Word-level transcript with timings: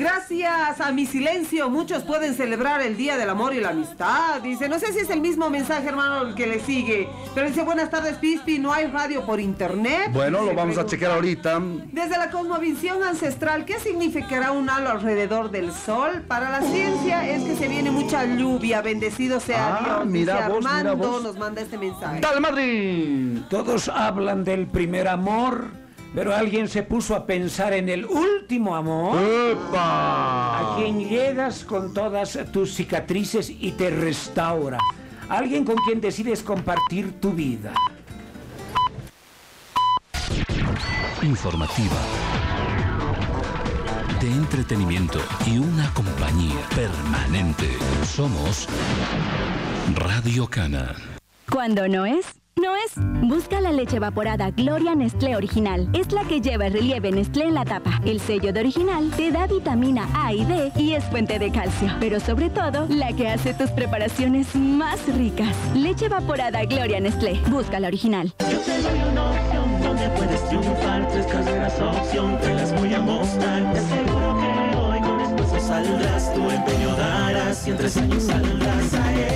Gracias 0.00 0.80
a 0.80 0.92
mi 0.92 1.04
silencio, 1.06 1.68
muchos 1.68 2.02
pueden 2.04 2.34
celebrar 2.34 2.80
el 2.80 2.96
Día 2.96 3.16
del 3.18 3.28
Amor 3.28 3.52
y 3.54 3.60
la 3.60 3.68
Amistad. 3.70 4.40
Dice, 4.42 4.68
no 4.68 4.78
sé 4.78 4.92
si 4.94 5.00
es 5.00 5.10
el 5.10 5.20
mismo 5.20 5.50
mensaje, 5.50 5.88
hermano, 5.88 6.22
el 6.22 6.34
que 6.34 6.46
le 6.46 6.58
sigue. 6.60 7.06
Pero 7.34 7.46
dice, 7.48 7.62
buenas 7.62 7.90
tardes, 7.90 8.16
Pispi, 8.16 8.58
no 8.58 8.72
hay 8.72 8.86
radio 8.86 9.26
por 9.26 9.40
internet. 9.40 10.10
Bueno, 10.12 10.42
lo 10.42 10.54
vamos 10.54 10.78
a 10.78 10.86
chequear 10.86 11.12
ahorita. 11.12 11.60
Desde 11.92 12.16
la 12.16 12.30
cosmovisión 12.30 13.02
ancestral, 13.02 13.64
¿qué 13.66 13.78
significará 13.78 14.52
un 14.52 14.70
halo 14.70 14.90
alrededor 14.90 15.50
del 15.50 15.70
sol? 15.72 16.24
Para 16.26 16.48
la 16.50 16.62
ciencia 16.62 17.28
es 17.28 17.42
que 17.44 17.56
se 17.56 17.68
viene 17.68 17.90
mucha 17.90 18.24
lluvia, 18.24 18.80
bendecido 18.80 19.38
sea 19.38 19.76
Ah, 19.76 19.80
Dios. 19.84 20.06
mira 20.06 20.34
Dice, 20.36 20.48
vos, 20.48 20.58
mira 20.60 20.70
Armando 20.78 20.96
vos. 20.96 21.22
nos 21.22 21.36
manda 21.38 21.60
este 21.60 21.76
mensaje. 21.76 22.20
¡Dale, 22.20 22.40
Madrid! 22.40 23.38
Todos 23.50 23.88
hablan 23.88 24.44
del 24.44 24.66
primer 24.66 25.08
amor, 25.08 25.66
pero 26.14 26.34
alguien 26.34 26.68
se 26.68 26.82
puso 26.82 27.14
a 27.14 27.26
pensar 27.26 27.72
en 27.72 27.88
el 27.88 28.04
último 28.04 28.74
amor. 28.74 29.16
A 29.74 30.74
quien 30.76 31.08
llegas 31.08 31.64
con 31.64 31.94
todas 31.94 32.38
tus 32.52 32.74
cicatrices 32.74 33.50
y 33.50 33.72
te 33.72 33.90
restaura. 33.90 34.78
Alguien 35.28 35.64
con 35.64 35.76
quien 35.76 36.00
decides 36.00 36.42
compartir 36.42 37.20
tu 37.20 37.32
vida. 37.32 37.72
Informativa. 41.22 41.96
De 44.20 44.30
entretenimiento 44.30 45.18
y 45.46 45.58
una 45.58 45.92
compañía 45.94 46.60
permanente. 46.74 47.68
Somos 48.04 48.68
Radio 49.94 50.46
Cana. 50.48 50.94
Cuando 51.50 51.88
no 51.88 52.04
es, 52.06 52.39
no 52.60 52.76
es. 52.76 52.92
Busca 53.22 53.60
la 53.60 53.72
leche 53.72 53.96
evaporada 53.96 54.50
Gloria 54.50 54.94
Nestlé 54.94 55.36
Original. 55.36 55.88
Es 55.92 56.12
la 56.12 56.24
que 56.24 56.40
lleva 56.40 56.66
el 56.66 56.74
relieve 56.74 57.10
Nestlé 57.10 57.44
en 57.44 57.54
la 57.54 57.64
tapa. 57.64 58.00
El 58.04 58.20
sello 58.20 58.52
de 58.52 58.60
original 58.60 59.10
te 59.16 59.30
da 59.30 59.46
vitamina 59.46 60.08
A 60.14 60.32
y 60.32 60.44
D 60.44 60.72
y 60.76 60.92
es 60.92 61.04
fuente 61.04 61.38
de 61.38 61.50
calcio. 61.50 61.90
Pero 62.00 62.20
sobre 62.20 62.50
todo, 62.50 62.86
la 62.88 63.12
que 63.12 63.28
hace 63.28 63.54
tus 63.54 63.70
preparaciones 63.70 64.54
más 64.54 65.00
ricas. 65.16 65.56
Leche 65.74 66.06
evaporada 66.06 66.64
Gloria 66.64 67.00
Nestlé. 67.00 67.40
Busca 67.48 67.80
la 67.80 67.88
original. 67.88 68.32
Yo 68.50 68.58
te 68.58 68.82
doy 68.82 69.00
una 69.10 69.30
opción 69.30 69.82
donde 69.82 70.08
puedes 70.10 70.48
triunfar. 70.48 71.08
Tres 71.10 71.26
carreras 71.26 71.80
opción, 71.80 72.38
te 72.40 72.54
las 72.54 72.78
voy 72.78 72.94
a 72.94 73.00
mostrar. 73.00 73.72
Te 73.72 73.78
aseguro 73.78 74.38
que 74.38 74.76
hoy 74.76 75.00
con 75.00 75.20
esfuerzo 75.20 75.66
saldrás. 75.66 76.34
Tu 76.34 76.50
empeño 76.50 76.96
darás 76.96 77.66
y 77.66 77.70
en 77.70 77.76
tres 77.76 77.96
años 77.96 78.22
saldrás 78.22 78.94
a 78.94 79.12
él. 79.12 79.28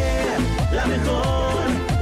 La 0.72 0.86
mejor, 0.86 1.93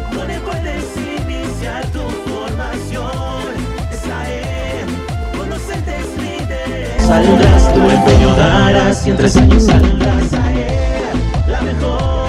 Saldrás, 7.13 7.75
tu 7.75 7.81
empeño 7.91 8.35
darás 8.37 9.07
y 9.07 9.11
en 9.11 9.17
tres 9.19 9.37
años 9.37 9.65
saldrás 9.65 10.33
a 10.33 10.51
él. 10.51 11.13
La 11.47 11.61
mejor, 11.61 12.22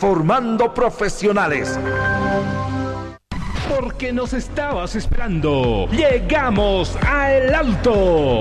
formando 0.00 0.72
profesionales. 0.72 1.78
Porque 3.68 4.14
nos 4.14 4.32
estabas 4.32 4.96
esperando. 4.96 5.86
Llegamos 5.90 6.96
a 7.06 7.34
El 7.34 7.54
Alto. 7.54 8.38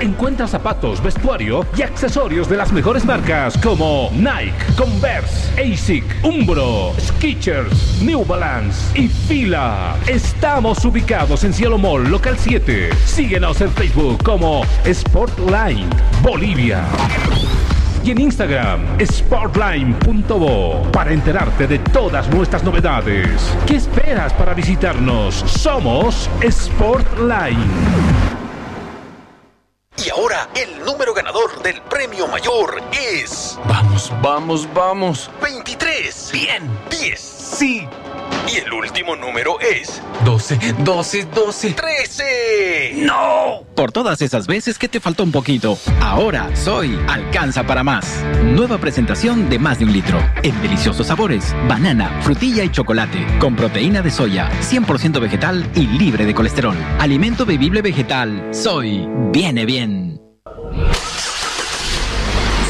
Encuentra 0.00 0.46
zapatos, 0.46 1.02
vestuario 1.02 1.64
y 1.76 1.80
accesorios 1.82 2.50
de 2.50 2.58
las 2.58 2.70
mejores 2.72 3.06
marcas 3.06 3.56
como 3.58 4.10
Nike, 4.12 4.52
Converse, 4.76 5.50
Asic, 5.60 6.04
Umbro, 6.22 6.92
Skechers, 6.98 8.02
New 8.02 8.26
Balance 8.26 8.98
y 8.98 9.08
Fila. 9.08 9.96
Estamos 10.06 10.84
ubicados 10.84 11.44
en 11.44 11.54
Cielo 11.54 11.78
Mall, 11.78 12.10
local 12.10 12.36
7. 12.38 12.90
Síguenos 13.06 13.60
en 13.62 13.70
Facebook 13.72 14.22
como 14.22 14.64
Sportline 14.84 15.88
Bolivia 16.22 16.84
y 18.04 18.10
en 18.10 18.20
Instagram 18.20 18.98
sportline.bo 19.00 20.90
para 20.92 21.12
enterarte 21.12 21.66
de 21.66 21.78
todas 21.78 22.28
nuestras 22.28 22.62
novedades. 22.62 23.54
¿Qué 23.66 23.76
esperas 23.76 24.32
para 24.34 24.54
visitarnos? 24.54 25.34
Somos 25.34 26.28
Sportline. 26.42 27.58
Y 30.04 30.08
ahora 30.08 30.48
el 30.54 30.84
número 30.84 31.12
ganador 31.12 31.62
del 31.62 31.82
premio 31.82 32.26
mayor 32.26 32.80
es 32.92 33.58
Vamos, 33.66 34.12
vamos, 34.22 34.68
vamos. 34.74 35.30
23. 35.42 36.30
Bien. 36.32 36.62
10. 36.90 37.20
Sí. 37.20 37.86
Y 38.52 38.56
el 38.56 38.72
último 38.72 39.14
número 39.14 39.60
es 39.60 40.02
12, 40.24 40.74
12, 40.78 41.26
12. 41.32 41.70
13. 41.74 42.92
¡No! 42.96 43.64
Por 43.76 43.92
todas 43.92 44.20
esas 44.22 44.46
veces 44.48 44.76
que 44.76 44.88
te 44.88 44.98
faltó 44.98 45.22
un 45.22 45.30
poquito. 45.30 45.78
Ahora 46.00 46.50
soy 46.56 46.98
Alcanza 47.08 47.64
para 47.64 47.84
más. 47.84 48.24
Nueva 48.44 48.78
presentación 48.78 49.48
de 49.48 49.58
más 49.58 49.78
de 49.78 49.84
un 49.84 49.92
litro. 49.92 50.18
En 50.42 50.60
deliciosos 50.62 51.06
sabores. 51.06 51.54
Banana, 51.68 52.20
frutilla 52.22 52.64
y 52.64 52.70
chocolate. 52.70 53.24
Con 53.38 53.54
proteína 53.54 54.02
de 54.02 54.10
soya. 54.10 54.50
100% 54.62 55.20
vegetal 55.20 55.70
y 55.76 55.86
libre 55.86 56.26
de 56.26 56.34
colesterol. 56.34 56.76
Alimento 56.98 57.46
bebible 57.46 57.82
vegetal. 57.82 58.48
Soy. 58.52 59.06
Viene 59.30 59.64
bien. 59.64 60.20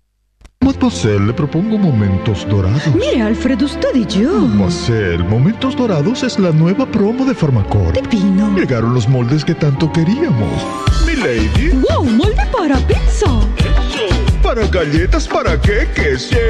Matpacel 0.65 1.27
le 1.27 1.33
propongo 1.33 1.79
momentos 1.79 2.47
dorados. 2.49 2.83
Mire, 2.95 3.23
Alfredo, 3.23 3.65
usted 3.65 3.95
y 3.95 4.05
yo. 4.07 4.41
Matpacel, 4.41 5.25
momentos 5.25 5.77
dorados 5.77 6.23
es 6.25 6.39
la 6.39 6.51
nueva 6.51 6.85
promo 6.85 7.25
de 7.25 7.35
Farmacor. 7.35 7.95
Pepino. 7.95 8.55
Llegaron 8.57 8.93
los 8.93 9.09
moldes 9.09 9.45
que 9.45 9.55
tanto 9.55 9.91
queríamos. 9.93 10.67
Mi 11.07 11.15
lady. 11.17 11.71
¡Wow! 11.89 12.05
¡Molde 12.05 12.43
para 12.53 12.77
pizza! 12.87 13.27
Eso. 13.57 14.41
Para 14.43 14.67
galletas, 14.67 15.27
para 15.29 15.61
queques. 15.61 16.31
Yeah, 16.31 16.41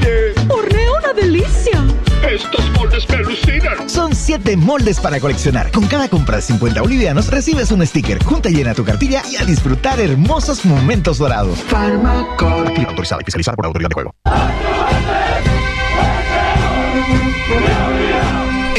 yeah. 0.00 0.46
¡Horneo 0.48 0.92
una 0.98 1.12
delicia! 1.12 1.84
Estos 2.28 2.70
moldes 2.72 3.08
me 3.08 3.16
alucinan. 3.16 3.88
Son 3.88 4.14
7 4.14 4.56
moldes 4.56 5.00
para 5.00 5.20
coleccionar. 5.20 5.70
Con 5.70 5.86
cada 5.86 6.08
compra 6.08 6.36
de 6.36 6.42
50 6.42 6.80
bolivianos 6.80 7.28
recibes 7.28 7.70
un 7.72 7.86
sticker. 7.86 8.22
Junta 8.24 8.48
y 8.50 8.54
llena 8.54 8.74
tu 8.74 8.84
cartilla 8.84 9.22
y 9.30 9.36
a 9.36 9.44
disfrutar 9.44 10.00
hermosos 10.00 10.64
momentos 10.64 11.18
dorados. 11.18 11.58
Farmacor. 11.64 12.72
Autorizada 12.86 13.22
y 13.22 13.24
fiscalizada 13.24 13.56
por 13.56 13.64
la 13.64 13.68
autoridad 13.68 13.88
de 13.88 13.94
juego. 13.94 14.14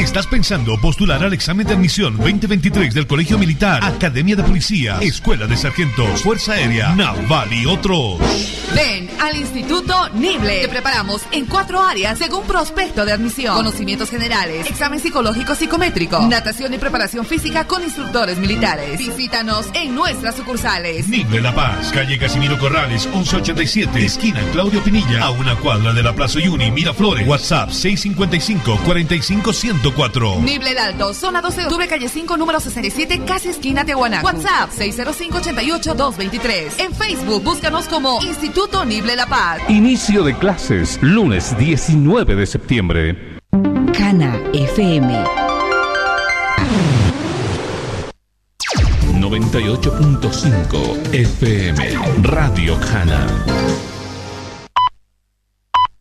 ¿Estás 0.02 0.26
pensando 0.26 0.82
postular 0.82 1.24
al 1.24 1.32
examen 1.32 1.68
de 1.68 1.76
admisión 1.76 2.18
2023 2.18 2.92
del 2.92 3.06
Colegio 3.06 3.38
Militar, 3.38 3.84
Academia 3.84 4.36
de 4.36 4.42
Policía, 4.42 4.98
Escuela 5.00 5.46
de 5.46 5.56
Sargentos, 5.56 6.24
Fuerza 6.24 6.54
Aérea, 6.54 6.96
Naval 6.96 7.54
y 7.54 7.68
otros? 7.68 8.20
Ven 8.74 9.08
al 9.22 9.38
Instituto 9.38 10.10
Nible. 10.10 10.62
Te 10.62 10.70
preparamos 10.70 11.22
en 11.32 11.46
cuatro 11.46 11.84
áreas 11.84 12.18
según 12.18 12.48
prospecto 12.48 13.06
de 13.06 13.12
admisión. 13.12 13.56
Conocimientos 13.56 14.10
generales, 14.10 14.66
examen 14.66 15.00
psicológico 15.00 15.54
psicométrico, 15.54 16.20
natación 16.28 16.74
y 16.74 16.80
preparación 16.80 17.24
física 17.24 17.68
con 17.68 17.84
instructores 17.84 18.40
militares. 18.40 18.98
Visítanos 18.98 19.68
en 19.76 19.94
nuestras 19.94 20.36
sucursales. 20.36 21.08
Nible 21.10 21.42
La 21.42 21.54
Paz, 21.54 21.92
calle 21.92 22.18
Casimiro 22.18 22.58
Corrales, 22.58 23.06
1187, 23.06 24.04
esquina 24.04 24.42
Claudio 24.52 24.84
Pinilla, 24.84 25.26
a 25.26 25.30
una 25.30 25.56
cuadra 25.58 25.94
de 25.94 26.02
la 26.02 26.16
Plaza 26.16 26.40
Uni, 26.40 26.72
Miraflores. 26.72 27.28
WhatsApp 27.28 27.70
655-45104. 29.96 30.42
Nible 30.42 30.72
el 30.72 30.78
Alto, 30.78 31.14
zona 31.14 31.42
12 31.42 31.58
de 31.58 31.64
octubre, 31.68 31.88
calle 31.88 32.10
5, 32.10 32.38
número 32.38 32.60
67, 32.60 33.22
casi 33.26 33.50
esquina 33.50 33.86
Tiahuanaco. 33.86 34.26
WhatsApp 34.26 34.72
605-88-223. 34.72 36.80
En 36.80 36.94
Facebook, 36.94 37.44
búscanos 37.44 37.88
como 37.88 38.22
Instituto 38.24 38.86
Nible 38.86 39.16
La 39.16 39.28
Paz. 39.28 39.62
Inicio 39.70 40.24
de 40.24 40.36
clases, 40.38 41.00
lunes 41.02 41.58
19 41.58 42.36
de 42.36 42.46
septiembre. 42.46 43.40
Cana 43.98 44.40
FM. 44.54 45.24
98.5 49.20 51.14
FM 51.14 51.94
Radio 52.24 52.80
Cana. 52.80 53.28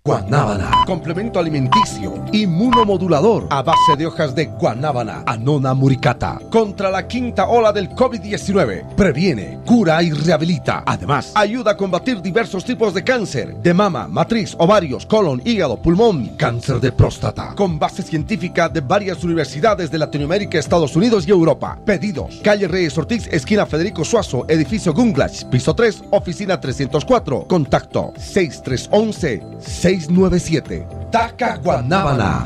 Guanábana, 0.02 0.70
complemento 0.87 1.38
alimenticio, 1.38 2.25
inmunomodulador 2.32 3.47
a 3.50 3.61
base 3.61 3.97
de 3.99 4.06
hojas 4.06 4.35
de 4.35 4.47
guanábana, 4.47 5.23
anona 5.26 5.75
muricata, 5.75 6.38
contra 6.50 6.91
la 6.91 7.06
quinta 7.06 7.47
ola 7.49 7.70
del 7.70 7.91
COVID-19. 7.91 8.94
Previene, 8.94 9.61
cura 9.67 10.02
y 10.02 10.11
rehabilita. 10.11 10.85
Además, 10.87 11.32
ayuda 11.35 11.73
a 11.73 11.76
combatir 11.76 12.23
diversos 12.23 12.64
tipos 12.64 12.94
de 12.94 13.05
cáncer, 13.05 13.55
de 13.56 13.75
mama, 13.75 14.08
matriz, 14.08 14.56
ovarios, 14.58 15.05
colon, 15.05 15.43
hígado, 15.44 15.76
pulmón, 15.82 16.29
cáncer 16.38 16.81
de 16.81 16.93
próstata. 16.93 17.55
Con 17.55 17.79
base 17.79 18.02
científica 18.02 18.70
de 18.70 18.81
varias 18.81 19.23
universidades 19.23 19.91
de 19.91 19.99
Latinoamérica, 19.99 20.58
Estados 20.58 20.97
Unidos 20.97 21.29
y 21.29 21.31
Europa. 21.31 21.79
Pedidos, 21.85 22.41
calle 22.43 22.69
Reyes 22.69 22.97
Ortiz, 22.97 23.29
esquina 23.31 23.67
Federico 23.67 24.02
Suazo, 24.02 24.47
edificio 24.49 24.94
Gunglash, 24.94 25.44
piso 25.44 25.75
3, 25.75 26.05
oficina 26.08 26.58
304. 26.58 27.44
Contacto 27.47 28.14
6311 28.17 29.90
697. 29.91 30.87
Taca 31.11 31.57
Guanábana. 31.57 32.45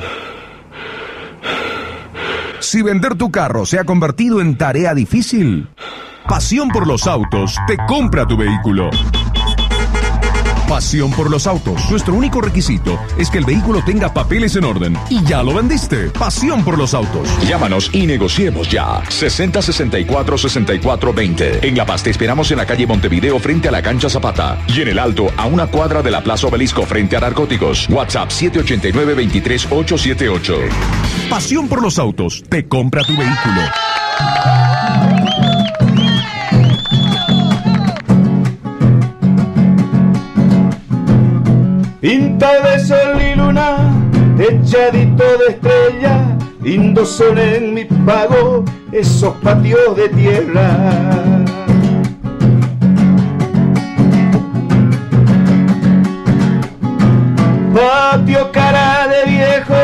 Si 2.60 2.80
vender 2.80 3.16
tu 3.16 3.30
carro 3.30 3.66
se 3.66 3.78
ha 3.78 3.84
convertido 3.84 4.40
en 4.40 4.56
tarea 4.56 4.94
difícil, 4.94 5.68
Pasión 6.26 6.70
por 6.70 6.86
los 6.86 7.06
Autos 7.06 7.56
te 7.66 7.76
compra 7.86 8.26
tu 8.26 8.38
vehículo. 8.38 8.88
Pasión 10.68 11.10
por 11.10 11.30
los 11.30 11.46
autos. 11.46 11.90
Nuestro 11.90 12.14
único 12.14 12.40
requisito 12.40 12.98
es 13.18 13.28
que 13.28 13.38
el 13.38 13.44
vehículo 13.44 13.82
tenga 13.84 14.12
papeles 14.12 14.56
en 14.56 14.64
orden. 14.64 14.96
Y 15.10 15.22
ya 15.24 15.42
lo 15.42 15.54
vendiste. 15.54 16.08
Pasión 16.08 16.64
por 16.64 16.78
los 16.78 16.94
autos. 16.94 17.28
Llámanos 17.46 17.90
y 17.92 18.06
negociemos 18.06 18.68
ya. 18.70 19.02
60 19.08 19.60
64 19.60 20.38
64 20.38 21.12
20. 21.12 21.68
En 21.68 21.76
La 21.76 21.84
Paz 21.84 22.02
te 22.02 22.10
esperamos 22.10 22.50
en 22.50 22.58
la 22.58 22.66
calle 22.66 22.86
Montevideo 22.86 23.38
frente 23.38 23.68
a 23.68 23.72
la 23.72 23.82
cancha 23.82 24.08
Zapata. 24.08 24.58
Y 24.66 24.80
en 24.80 24.88
el 24.88 24.98
Alto, 24.98 25.26
a 25.36 25.46
una 25.46 25.66
cuadra 25.66 26.02
de 26.02 26.10
la 26.10 26.22
Plaza 26.22 26.46
Obelisco 26.46 26.86
frente 26.86 27.16
a 27.16 27.20
Narcóticos. 27.20 27.88
WhatsApp 27.90 28.30
789 28.30 29.14
23 29.14 29.66
878. 29.70 30.54
Pasión 31.28 31.68
por 31.68 31.82
los 31.82 31.98
autos 31.98 32.42
te 32.48 32.66
compra 32.66 33.02
tu 33.02 33.14
vehículo. 33.16 33.60
Pinta 42.04 42.60
de 42.60 42.78
sol 42.80 43.18
y 43.18 43.34
luna, 43.34 43.78
echadito 44.38 45.24
de 45.38 45.54
estrella, 45.54 46.36
lindos 46.60 47.16
son 47.16 47.38
en 47.38 47.72
mi 47.72 47.86
pago 47.86 48.62
esos 48.92 49.32
patios 49.36 49.96
de 49.96 50.10
tierra. 50.10 50.66
Patio 57.74 58.52
cara 58.52 59.08
de 59.08 59.30
viejo, 59.30 59.74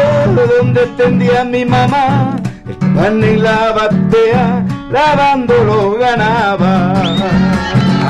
donde 0.59 0.87
tendía 0.99 1.43
mi 1.43 1.65
mamá, 1.65 2.37
el 2.69 2.77
pan 2.93 3.25
en 3.25 3.43
la 3.43 3.73
batea, 3.73 4.67
lavando 4.93 5.55
lo 5.65 5.99
ganaba. 5.99 6.93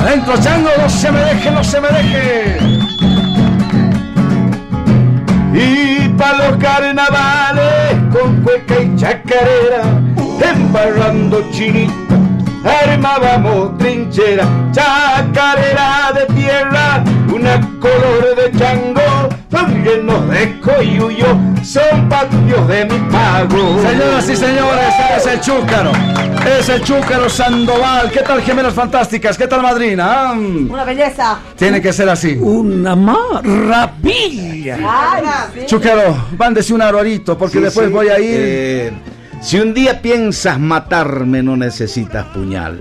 Adentro, 0.01 0.33
chango, 0.41 0.69
no 0.81 0.89
se 0.89 1.09
me 1.13 1.19
deje, 1.21 1.51
no 1.51 1.63
se 1.63 1.79
me 1.79 1.87
deje. 1.87 2.80
Pa' 6.21 6.33
los 6.33 6.57
carnavales 6.57 7.93
con 8.13 8.43
cueca 8.43 8.79
y 8.79 8.95
chacarera, 8.95 9.81
embarrando 10.53 11.43
chinita, 11.49 12.15
armábamos 12.63 13.75
trinchera, 13.79 14.45
chacarera 14.71 16.11
de 16.13 16.33
tierra, 16.35 17.03
una 17.33 17.59
color 17.79 18.35
de 18.35 18.51
chango, 18.55 19.29
llenos 19.51 20.29
de 20.29 20.59
coyuyo, 20.59 21.25
son 21.63 22.07
patios 22.09 22.67
de 22.67 22.85
mi 22.85 22.97
pago. 23.11 23.81
Señoras 23.81 24.29
y 24.29 24.35
señores, 24.35 24.93
es 25.17 25.25
el 25.27 25.41
chúcaro. 25.41 25.91
Es 26.59 26.69
el 26.69 26.81
chúcaro 26.81 27.29
Sandoval. 27.29 28.09
¿Qué 28.11 28.21
tal, 28.21 28.41
gemelas 28.41 28.73
fantásticas? 28.73 29.37
¿Qué 29.37 29.47
tal, 29.47 29.61
madrina? 29.61 30.31
Una 30.33 30.83
belleza. 30.83 31.39
Tiene 31.55 31.81
que 31.81 31.93
ser 31.93 32.09
así. 32.09 32.37
Una 32.39 32.95
maravilla. 32.95 34.77
Sí. 35.53 35.59
Chúcaro, 35.67 36.27
mándese 36.37 36.73
un 36.73 36.81
arorito 36.81 37.37
porque 37.37 37.57
Sí, 37.57 37.63
después 37.63 37.87
sí. 37.87 37.93
voy 37.93 38.07
a 38.09 38.19
ir. 38.19 38.25
Eh, 38.33 38.91
si 39.41 39.59
un 39.59 39.73
día 39.73 40.01
piensas 40.01 40.59
matarme, 40.59 41.43
no 41.43 41.57
necesitas 41.57 42.25
puñal. 42.27 42.79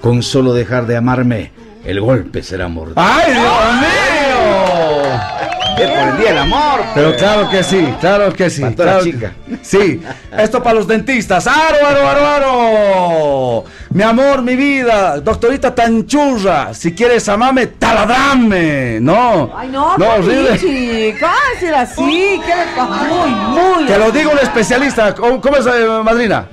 Con 0.00 0.22
solo 0.22 0.52
dejar 0.52 0.86
de 0.86 0.96
amarme, 0.96 1.52
el 1.84 2.00
golpe 2.00 2.42
será 2.42 2.68
mortal. 2.68 3.04
¡Ay, 3.06 3.32
Dios 3.32 3.44
mío! 3.80 5.57
Es 5.80 5.90
por 5.90 6.08
el 6.08 6.16
día 6.18 6.28
del 6.28 6.38
amor. 6.38 6.80
Pero 6.94 7.16
claro 7.16 7.48
que 7.50 7.62
sí, 7.62 7.88
claro 8.00 8.32
que 8.32 8.50
sí. 8.50 8.62
Para 8.62 8.74
toda 8.74 8.86
la 8.86 8.92
claro 9.00 9.04
chica. 9.04 9.32
que- 9.48 9.58
Sí, 9.62 10.00
esto 10.36 10.62
para 10.62 10.74
los 10.76 10.86
dentistas. 10.88 11.46
¡Aro, 11.46 11.86
aro, 11.86 12.08
aro, 12.08 12.26
aro! 12.26 13.64
Mi 13.90 14.02
amor, 14.02 14.42
mi 14.42 14.56
vida, 14.56 15.20
doctorita 15.20 15.74
tan 15.74 16.06
churra. 16.06 16.74
Si 16.74 16.94
quieres 16.94 17.28
amarme, 17.28 17.66
taladrame. 17.68 18.98
No. 19.00 19.50
Ay, 19.56 19.68
no, 19.68 19.96
no, 19.96 19.98
no 19.98 20.14
horrible. 20.14 21.16
Cállese 21.18 21.74
así, 21.74 22.40
¿qué 22.46 22.54
le 22.54 22.64
pasa? 22.76 23.04
Muy, 23.04 23.30
muy. 23.30 23.86
Que 23.86 23.98
lo 23.98 24.10
diga 24.10 24.30
un 24.30 24.38
especialista. 24.38 25.14
¿Cómo, 25.14 25.40
cómo 25.40 25.56
es, 25.56 25.66
eh, 25.66 25.86
madrina? 26.04 26.46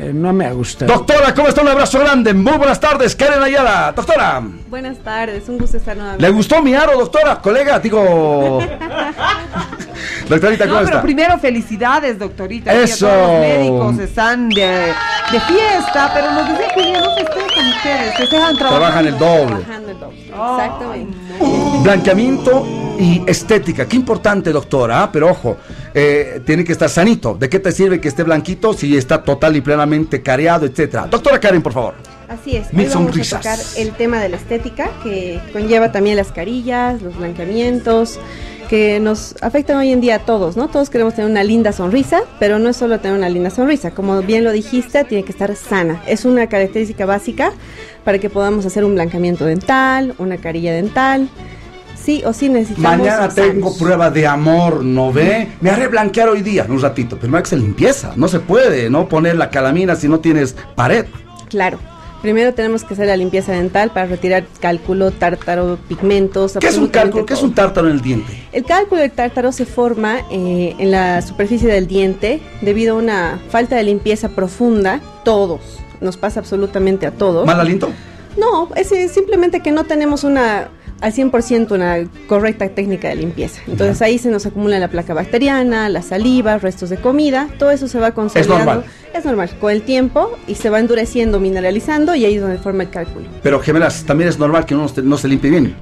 Eh, 0.00 0.12
no 0.14 0.32
me 0.32 0.46
ha 0.46 0.52
gustado. 0.52 0.92
Doctora, 0.92 1.34
¿cómo 1.34 1.48
está? 1.48 1.60
Un 1.62 1.68
abrazo 1.68 1.98
grande. 1.98 2.32
Muy 2.32 2.56
buenas 2.56 2.78
tardes, 2.78 3.16
Karen 3.16 3.42
Ayala. 3.42 3.92
Doctora, 3.96 4.40
Buenas 4.68 4.98
tardes, 4.98 5.48
un 5.48 5.58
gusto 5.58 5.76
estar 5.76 5.96
nuevamente. 5.96 6.24
¿le 6.24 6.30
gustó 6.32 6.62
mi 6.62 6.72
aro, 6.72 6.96
doctora? 6.96 7.40
Colega, 7.40 7.80
digo. 7.80 8.60
Doctorita, 10.28 10.66
No, 10.66 10.70
¿cómo 10.72 10.84
pero 10.84 10.96
está? 10.98 11.02
primero 11.02 11.38
felicidades, 11.38 12.18
doctorita. 12.18 12.72
Eso. 12.72 13.08
todos 13.08 13.28
los 13.32 13.40
médicos 13.40 13.98
están 13.98 14.48
de, 14.50 14.92
de 15.32 15.40
fiesta, 15.40 16.10
pero 16.14 16.30
nos 16.32 16.48
dicen 16.50 16.66
que 16.76 16.92
ya 16.92 17.00
no 17.00 17.14
festejan 17.16 17.68
ustedes, 17.68 18.16
festejan 18.18 18.56
trabajando. 18.56 18.68
Trabajan 18.78 19.06
el 19.06 19.18
doble. 19.18 19.46
Trabajando 19.64 19.90
el 19.90 19.98
doble. 19.98 20.20
Exactamente. 20.26 21.18
Blanqueamiento 21.82 22.66
y 23.00 23.22
estética. 23.26 23.86
Qué 23.86 23.96
importante, 23.96 24.52
doctora. 24.52 25.02
¿ah? 25.04 25.10
Pero 25.12 25.30
ojo, 25.30 25.56
eh, 25.94 26.40
tiene 26.44 26.64
que 26.64 26.72
estar 26.72 26.88
sanito. 26.88 27.34
¿De 27.34 27.48
qué 27.48 27.58
te 27.58 27.72
sirve 27.72 28.00
que 28.00 28.08
esté 28.08 28.22
blanquito 28.22 28.72
si 28.74 28.96
está 28.96 29.22
total 29.22 29.56
y 29.56 29.60
plenamente 29.60 30.22
careado, 30.22 30.66
etcétera? 30.66 31.06
Doctora 31.06 31.38
Karen, 31.40 31.62
por 31.62 31.72
favor. 31.72 31.94
Así 32.28 32.56
es. 32.56 32.72
Mil 32.74 32.86
Hoy 32.86 32.92
vamos 32.92 33.08
sonrisas. 33.10 33.46
a 33.46 33.56
tocar 33.56 33.66
el 33.78 33.92
tema 33.92 34.20
de 34.20 34.28
la 34.28 34.36
estética, 34.36 34.90
que 35.02 35.40
conlleva 35.52 35.92
también 35.92 36.16
las 36.16 36.30
carillas, 36.30 37.00
los 37.00 37.16
blanqueamientos, 37.16 38.18
que 38.68 39.00
nos 39.00 39.34
afectan 39.40 39.78
hoy 39.78 39.92
en 39.92 40.02
día 40.02 40.16
a 40.16 40.18
todos, 40.18 40.54
¿no? 40.54 40.68
Todos 40.68 40.90
queremos 40.90 41.14
tener 41.14 41.30
una 41.30 41.42
linda 41.42 41.72
sonrisa, 41.72 42.20
pero 42.38 42.58
no 42.58 42.68
es 42.68 42.76
solo 42.76 43.00
tener 43.00 43.16
una 43.16 43.30
linda 43.30 43.48
sonrisa. 43.48 43.92
Como 43.92 44.20
bien 44.20 44.44
lo 44.44 44.52
dijiste, 44.52 45.04
tiene 45.04 45.24
que 45.24 45.32
estar 45.32 45.56
sana. 45.56 46.02
Es 46.06 46.26
una 46.26 46.48
característica 46.48 47.06
básica 47.06 47.52
para 48.04 48.18
que 48.18 48.28
podamos 48.28 48.66
hacer 48.66 48.84
un 48.84 48.94
blanqueamiento 48.94 49.46
dental, 49.46 50.14
una 50.18 50.36
carilla 50.36 50.74
dental. 50.74 51.30
Sí 52.08 52.22
o 52.24 52.32
sí 52.32 52.48
necesitamos. 52.48 53.00
Mañana 53.00 53.28
tengo 53.28 53.76
prueba 53.76 54.10
de 54.10 54.26
amor, 54.26 54.82
¿no 54.82 55.12
ve? 55.12 55.46
Me 55.60 55.68
haré 55.68 55.88
blanquear 55.88 56.30
hoy 56.30 56.40
día, 56.40 56.64
un 56.66 56.80
ratito. 56.80 57.18
Pero 57.20 57.36
hay 57.36 57.42
que 57.42 57.48
hacer 57.48 57.58
limpieza. 57.58 58.14
No 58.16 58.28
se 58.28 58.40
puede, 58.40 58.88
¿no? 58.88 59.10
Poner 59.10 59.36
la 59.36 59.50
calamina 59.50 59.94
si 59.94 60.08
no 60.08 60.18
tienes 60.18 60.56
pared. 60.74 61.04
Claro. 61.50 61.78
Primero 62.22 62.54
tenemos 62.54 62.82
que 62.82 62.94
hacer 62.94 63.08
la 63.08 63.16
limpieza 63.18 63.52
dental 63.52 63.90
para 63.90 64.06
retirar 64.06 64.46
cálculo, 64.58 65.10
tártaro, 65.10 65.78
pigmentos. 65.86 66.56
¿Qué 66.58 66.68
es 66.68 66.78
un 66.78 66.88
cálculo? 66.88 67.26
¿Qué 67.26 67.34
es 67.34 67.42
un 67.42 67.52
tártaro 67.52 67.88
en 67.88 67.96
el 67.96 68.00
diente? 68.00 68.42
El 68.52 68.64
cálculo 68.64 69.02
del 69.02 69.12
tártaro 69.12 69.52
se 69.52 69.66
forma 69.66 70.20
eh, 70.30 70.76
en 70.78 70.90
la 70.90 71.20
superficie 71.20 71.68
del 71.68 71.86
diente 71.86 72.40
debido 72.62 72.94
a 72.94 72.98
una 73.00 73.38
falta 73.50 73.76
de 73.76 73.82
limpieza 73.82 74.30
profunda. 74.30 75.02
Todos, 75.26 75.60
nos 76.00 76.16
pasa 76.16 76.40
absolutamente 76.40 77.06
a 77.06 77.10
todos. 77.10 77.44
¿Mal 77.44 77.60
aliento? 77.60 77.90
No, 78.38 78.70
es 78.76 78.92
eh, 78.92 79.08
simplemente 79.08 79.60
que 79.60 79.72
no 79.72 79.84
tenemos 79.84 80.24
una 80.24 80.68
al 81.00 81.12
100% 81.12 81.72
una 81.72 81.98
correcta 82.26 82.68
técnica 82.68 83.08
de 83.08 83.16
limpieza. 83.16 83.60
Entonces 83.66 84.00
ahí 84.02 84.18
se 84.18 84.30
nos 84.30 84.46
acumula 84.46 84.78
la 84.78 84.88
placa 84.88 85.14
bacteriana, 85.14 85.88
la 85.88 86.02
saliva, 86.02 86.58
restos 86.58 86.90
de 86.90 86.96
comida, 86.96 87.48
todo 87.58 87.70
eso 87.70 87.86
se 87.88 87.98
va 88.00 88.12
consolidando. 88.12 88.56
normal. 88.64 88.84
Es 89.14 89.24
normal, 89.24 89.50
con 89.60 89.72
el 89.72 89.82
tiempo 89.82 90.30
y 90.46 90.54
se 90.56 90.70
va 90.70 90.80
endureciendo, 90.80 91.40
mineralizando 91.40 92.14
y 92.14 92.24
ahí 92.24 92.34
es 92.36 92.42
donde 92.42 92.58
forma 92.58 92.82
el 92.82 92.90
cálculo. 92.90 93.26
Pero 93.42 93.60
gemelas, 93.60 94.04
también 94.04 94.28
es 94.28 94.38
normal 94.38 94.66
que 94.66 94.74
uno 94.74 94.84
no 94.84 94.88
se- 94.88 95.02
no 95.02 95.16
se 95.16 95.28
limpie 95.28 95.50
bien. 95.50 95.74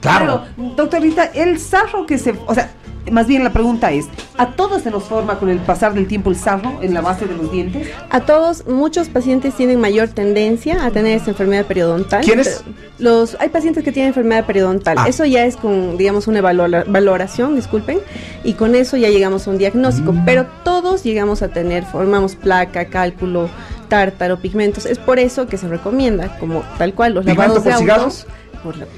Claro. 0.00 0.42
Pero, 0.56 0.74
doctorita, 0.76 1.24
el 1.26 1.58
sarro 1.58 2.06
que 2.06 2.18
se... 2.18 2.34
O 2.46 2.54
sea, 2.54 2.70
más 3.10 3.26
bien 3.26 3.44
la 3.44 3.52
pregunta 3.52 3.92
es, 3.92 4.06
¿a 4.38 4.52
todos 4.52 4.82
se 4.82 4.90
nos 4.90 5.04
forma 5.04 5.38
con 5.38 5.48
el 5.48 5.58
pasar 5.58 5.94
del 5.94 6.06
tiempo 6.06 6.30
el 6.30 6.36
sarro 6.36 6.78
en 6.82 6.94
la 6.94 7.00
base 7.00 7.26
de 7.26 7.34
los 7.36 7.50
dientes? 7.52 7.88
A 8.10 8.20
todos, 8.20 8.66
muchos 8.66 9.08
pacientes 9.08 9.54
tienen 9.54 9.80
mayor 9.80 10.08
tendencia 10.08 10.84
a 10.84 10.90
tener 10.90 11.16
esta 11.16 11.30
enfermedad 11.30 11.64
periodontal. 11.66 12.24
¿Quiénes? 12.24 12.64
Los, 12.98 13.36
hay 13.40 13.48
pacientes 13.50 13.84
que 13.84 13.92
tienen 13.92 14.08
enfermedad 14.08 14.46
periodontal. 14.46 14.96
Ah. 14.98 15.06
Eso 15.08 15.24
ya 15.24 15.44
es 15.44 15.56
con, 15.56 15.96
digamos, 15.98 16.26
una 16.26 16.40
valora- 16.40 16.84
valoración, 16.86 17.54
disculpen, 17.56 17.98
y 18.44 18.54
con 18.54 18.74
eso 18.74 18.96
ya 18.96 19.08
llegamos 19.08 19.46
a 19.46 19.50
un 19.50 19.58
diagnóstico. 19.58 20.12
Mm. 20.12 20.24
Pero 20.24 20.46
todos 20.64 21.02
llegamos 21.02 21.42
a 21.42 21.48
tener, 21.48 21.84
formamos 21.84 22.36
placa, 22.36 22.86
cálculo, 22.86 23.48
tártaro, 23.88 24.38
pigmentos. 24.38 24.86
Es 24.86 24.98
por 24.98 25.18
eso 25.18 25.46
que 25.46 25.58
se 25.58 25.68
recomienda, 25.68 26.38
como 26.38 26.62
tal 26.78 26.94
cual, 26.94 27.14
los 27.14 27.24
¿Pigmento 27.24 27.42
lavados 27.60 27.64
de 27.64 27.72
autos. 27.72 27.82
cigarros? 27.84 28.26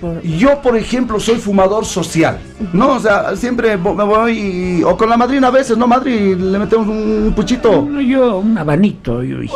Por 0.00 0.22
Yo, 0.22 0.60
por 0.62 0.76
ejemplo, 0.76 1.18
soy 1.20 1.36
fumador 1.36 1.84
social. 1.84 2.38
No, 2.72 2.92
o 2.94 3.00
sea, 3.00 3.34
siempre 3.36 3.76
me 3.76 3.92
voy 4.04 4.32
y- 4.38 4.82
o 4.82 4.96
con 4.96 5.08
la 5.08 5.16
madrina 5.16 5.48
a 5.48 5.50
veces, 5.50 5.76
¿no, 5.76 5.86
madre? 5.86 6.14
Y 6.14 6.34
le 6.34 6.58
metemos 6.58 6.86
un 6.88 7.32
puchito. 7.34 7.88
Yo, 8.00 8.38
un 8.38 8.56
abanito. 8.58 9.22
Yo, 9.22 9.40
Eh, 9.42 9.48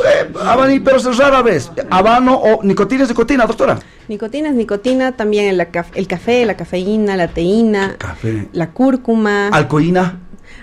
habani, 0.45 0.81
pero 0.81 0.97
es 0.99 1.17
rara 1.19 1.43
vez. 1.43 1.71
Habano 1.91 2.35
o 2.35 2.63
nicotina 2.63 3.03
es 3.05 3.09
nicotina, 3.09 3.47
doctora. 3.47 3.79
Nicotina 4.09 4.49
es 4.49 4.55
nicotina, 4.55 5.13
también 5.13 5.47
el, 5.49 5.61
caf- 5.71 5.93
el 5.95 6.07
café, 6.07 6.45
la 6.45 6.57
cafeína, 6.57 7.17
la 7.17 7.29
teína, 7.29 7.97
Café. 7.99 8.49
la 8.53 8.71
cúrcuma. 8.71 9.49
Alcoína. 9.49 10.19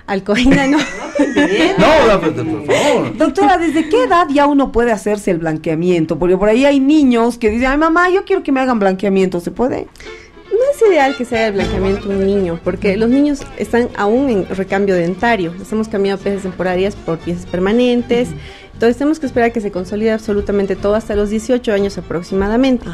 Alcoína 0.09 0.65
no. 0.67 0.77
No, 0.77 2.21
por 2.21 2.65
favor. 2.65 3.17
Doctora, 3.17 3.57
¿desde 3.57 3.89
qué 3.89 4.03
edad 4.03 4.27
ya 4.29 4.47
uno 4.47 4.71
puede 4.71 4.91
hacerse 4.91 5.31
el 5.31 5.37
blanqueamiento? 5.37 6.17
Porque 6.17 6.35
por 6.35 6.49
ahí 6.49 6.65
hay 6.65 6.79
niños 6.79 7.37
que 7.37 7.49
dicen, 7.49 7.67
ay 7.67 7.77
mamá, 7.77 8.09
yo 8.09 8.25
quiero 8.25 8.41
que 8.41 8.51
me 8.51 8.59
hagan 8.59 8.79
blanqueamiento, 8.79 9.39
¿se 9.39 9.51
puede? 9.51 9.87
No 10.51 10.59
es 10.73 10.89
ideal 10.89 11.15
que 11.15 11.25
se 11.25 11.37
haga 11.37 11.47
el 11.47 11.53
blanqueamiento 11.53 12.09
un 12.09 12.25
niño, 12.25 12.59
porque 12.63 12.97
los 12.97 13.09
niños 13.09 13.41
están 13.57 13.89
aún 13.95 14.29
en 14.29 14.47
recambio 14.49 14.95
dentario. 14.95 15.53
Les 15.57 15.71
hemos 15.71 15.87
cambiado 15.87 16.19
piezas 16.19 16.41
temporarias 16.41 16.95
por 16.95 17.19
piezas 17.19 17.45
permanentes. 17.45 18.29
Entonces 18.79 18.95
tenemos 18.95 19.19
que 19.19 19.25
esperar 19.25 19.51
que 19.51 19.59
se 19.59 19.71
consolide 19.71 20.13
absolutamente 20.13 20.77
todo 20.77 20.95
hasta 20.95 21.13
los 21.13 21.29
18 21.29 21.73
años 21.73 21.97
aproximadamente. 21.97 22.85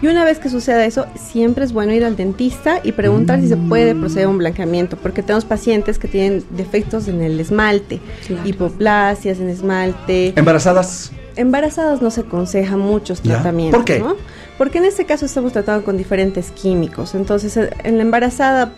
Y 0.00 0.06
una 0.06 0.24
vez 0.24 0.38
que 0.38 0.48
suceda 0.48 0.84
eso, 0.84 1.06
siempre 1.16 1.64
es 1.64 1.72
bueno 1.72 1.92
ir 1.92 2.04
al 2.04 2.14
dentista 2.14 2.78
y 2.84 2.92
preguntar 2.92 3.40
si 3.40 3.48
se 3.48 3.56
puede 3.56 3.96
proceder 3.96 4.26
a 4.26 4.28
un 4.28 4.38
blanqueamiento, 4.38 4.96
porque 4.96 5.20
tenemos 5.20 5.44
pacientes 5.44 5.98
que 5.98 6.06
tienen 6.06 6.44
defectos 6.50 7.08
en 7.08 7.22
el 7.22 7.40
esmalte, 7.40 7.98
hipoplasias 8.44 9.40
en 9.40 9.48
esmalte. 9.48 10.32
¿Embarazadas? 10.36 11.10
Embarazadas 11.34 12.00
no 12.00 12.12
se 12.12 12.20
aconseja 12.20 12.76
muchos 12.76 13.20
tratamientos. 13.20 13.78
¿Por 13.78 13.84
qué? 13.84 13.98
¿no? 13.98 14.14
Porque 14.58 14.78
en 14.78 14.84
este 14.84 15.06
caso 15.06 15.26
estamos 15.26 15.52
tratando 15.52 15.84
con 15.84 15.96
diferentes 15.96 16.52
químicos. 16.52 17.16
Entonces, 17.16 17.56
en 17.82 17.96
la 17.96 18.02
embarazada 18.02 18.74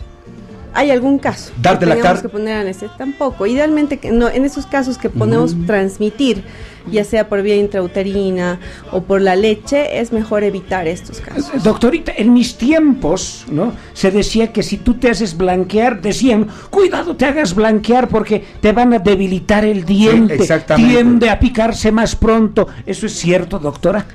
hay 0.75 0.91
algún 0.91 1.17
caso. 1.17 1.51
¿Dar 1.61 1.79
de 1.79 1.87
que 2.21 2.29
poner 2.29 2.57
anestesia 2.57 2.95
tampoco. 2.97 3.47
Idealmente, 3.47 3.97
que 3.97 4.11
no, 4.11 4.29
en 4.29 4.43
esos 4.43 4.65
casos 4.65 4.97
que 4.97 5.09
podemos 5.09 5.55
transmitir, 5.65 6.43
ya 6.91 7.05
sea 7.05 7.29
por 7.29 7.41
vía 7.41 7.55
intrauterina 7.55 8.59
o 8.91 9.01
por 9.01 9.21
la 9.21 9.37
leche, 9.37 9.99
es 9.99 10.11
mejor 10.11 10.43
evitar 10.43 10.85
estos 10.85 11.21
casos. 11.21 11.63
Doctorita, 11.63 12.11
en 12.15 12.33
mis 12.33 12.57
tiempos, 12.57 13.45
¿no? 13.49 13.73
Se 13.93 14.11
decía 14.11 14.51
que 14.51 14.63
si 14.63 14.77
tú 14.77 14.95
te 14.95 15.09
haces 15.09 15.37
blanquear, 15.37 16.01
decían, 16.01 16.47
cuidado, 16.69 17.15
te 17.15 17.25
hagas 17.25 17.55
blanquear 17.55 18.09
porque 18.09 18.43
te 18.59 18.73
van 18.73 18.93
a 18.93 18.99
debilitar 18.99 19.63
el 19.63 19.85
diente. 19.85 20.35
exactamente. 20.35 20.91
Tiende 20.91 21.29
a 21.29 21.39
picarse 21.39 21.91
más 21.91 22.17
pronto. 22.17 22.67
¿Eso 22.85 23.05
es 23.05 23.13
cierto, 23.13 23.59
doctora? 23.59 24.05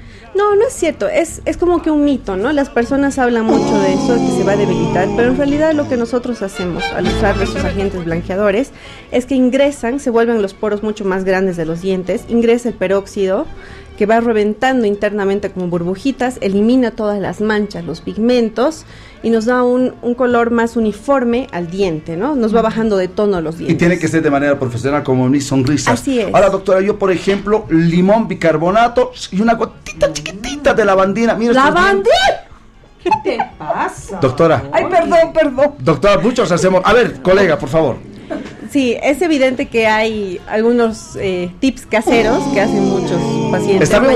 No, 0.40 0.56
no 0.56 0.68
es 0.68 0.72
cierto, 0.72 1.06
es, 1.06 1.42
es 1.44 1.58
como 1.58 1.82
que 1.82 1.90
un 1.90 2.02
mito, 2.02 2.34
¿no? 2.34 2.50
Las 2.50 2.70
personas 2.70 3.18
hablan 3.18 3.44
mucho 3.44 3.78
de 3.78 3.92
eso, 3.92 4.14
que 4.14 4.38
se 4.38 4.42
va 4.42 4.52
a 4.52 4.56
debilitar, 4.56 5.06
pero 5.14 5.28
en 5.28 5.36
realidad 5.36 5.74
lo 5.74 5.86
que 5.86 5.98
nosotros 5.98 6.40
hacemos 6.40 6.82
al 6.94 7.06
usar 7.08 7.36
nuestros 7.36 7.62
agentes 7.62 8.06
blanqueadores 8.06 8.70
es 9.12 9.26
que 9.26 9.34
ingresan, 9.34 10.00
se 10.00 10.08
vuelven 10.08 10.40
los 10.40 10.54
poros 10.54 10.82
mucho 10.82 11.04
más 11.04 11.24
grandes 11.24 11.58
de 11.58 11.66
los 11.66 11.82
dientes, 11.82 12.24
ingresa 12.30 12.70
el 12.70 12.74
peróxido 12.74 13.44
que 13.98 14.06
va 14.06 14.20
reventando 14.20 14.86
internamente 14.86 15.50
como 15.50 15.68
burbujitas, 15.68 16.38
elimina 16.40 16.90
todas 16.90 17.20
las 17.20 17.42
manchas, 17.42 17.84
los 17.84 18.00
pigmentos 18.00 18.86
y 19.22 19.30
nos 19.30 19.44
da 19.44 19.62
un, 19.62 19.94
un 20.02 20.14
color 20.14 20.50
más 20.50 20.76
uniforme 20.76 21.46
al 21.52 21.70
diente, 21.70 22.16
¿no? 22.16 22.34
Nos 22.34 22.54
va 22.54 22.62
bajando 22.62 22.96
de 22.96 23.08
tono 23.08 23.40
los 23.40 23.56
Y 23.56 23.58
dientes. 23.58 23.78
tiene 23.78 23.98
que 23.98 24.08
ser 24.08 24.22
de 24.22 24.30
manera 24.30 24.58
profesional, 24.58 25.02
como 25.02 25.28
mis 25.28 25.46
sonrisas. 25.46 26.00
Así 26.00 26.20
es. 26.20 26.34
Ahora, 26.34 26.48
doctora, 26.48 26.80
yo, 26.80 26.98
por 26.98 27.10
ejemplo, 27.10 27.66
limón, 27.68 28.28
bicarbonato 28.28 29.12
y 29.30 29.40
una 29.40 29.54
gotita 29.54 30.12
chiquitita 30.12 30.74
de 30.74 30.84
lavandina. 30.84 31.34
Mira 31.34 31.52
¿Lavandina? 31.52 32.06
¿Qué 33.02 33.10
te 33.24 33.38
pasa? 33.58 34.18
Doctora, 34.20 34.62
Ay, 34.72 34.84
perdón, 34.90 35.32
perdón. 35.32 35.74
doctora, 35.78 36.18
muchos 36.18 36.50
hacemos. 36.52 36.82
A 36.84 36.92
ver, 36.92 37.22
colega, 37.22 37.58
por 37.58 37.68
favor. 37.68 37.96
Sí, 38.70 38.96
es 39.02 39.20
evidente 39.22 39.66
que 39.66 39.86
hay 39.86 40.40
algunos 40.46 41.16
eh, 41.16 41.50
tips 41.60 41.86
caseros 41.86 42.42
que 42.54 42.60
hacen 42.60 42.84
muchos 42.88 43.20
pacientes. 43.50 43.88
¿Está 43.90 43.98
bien 44.00 44.12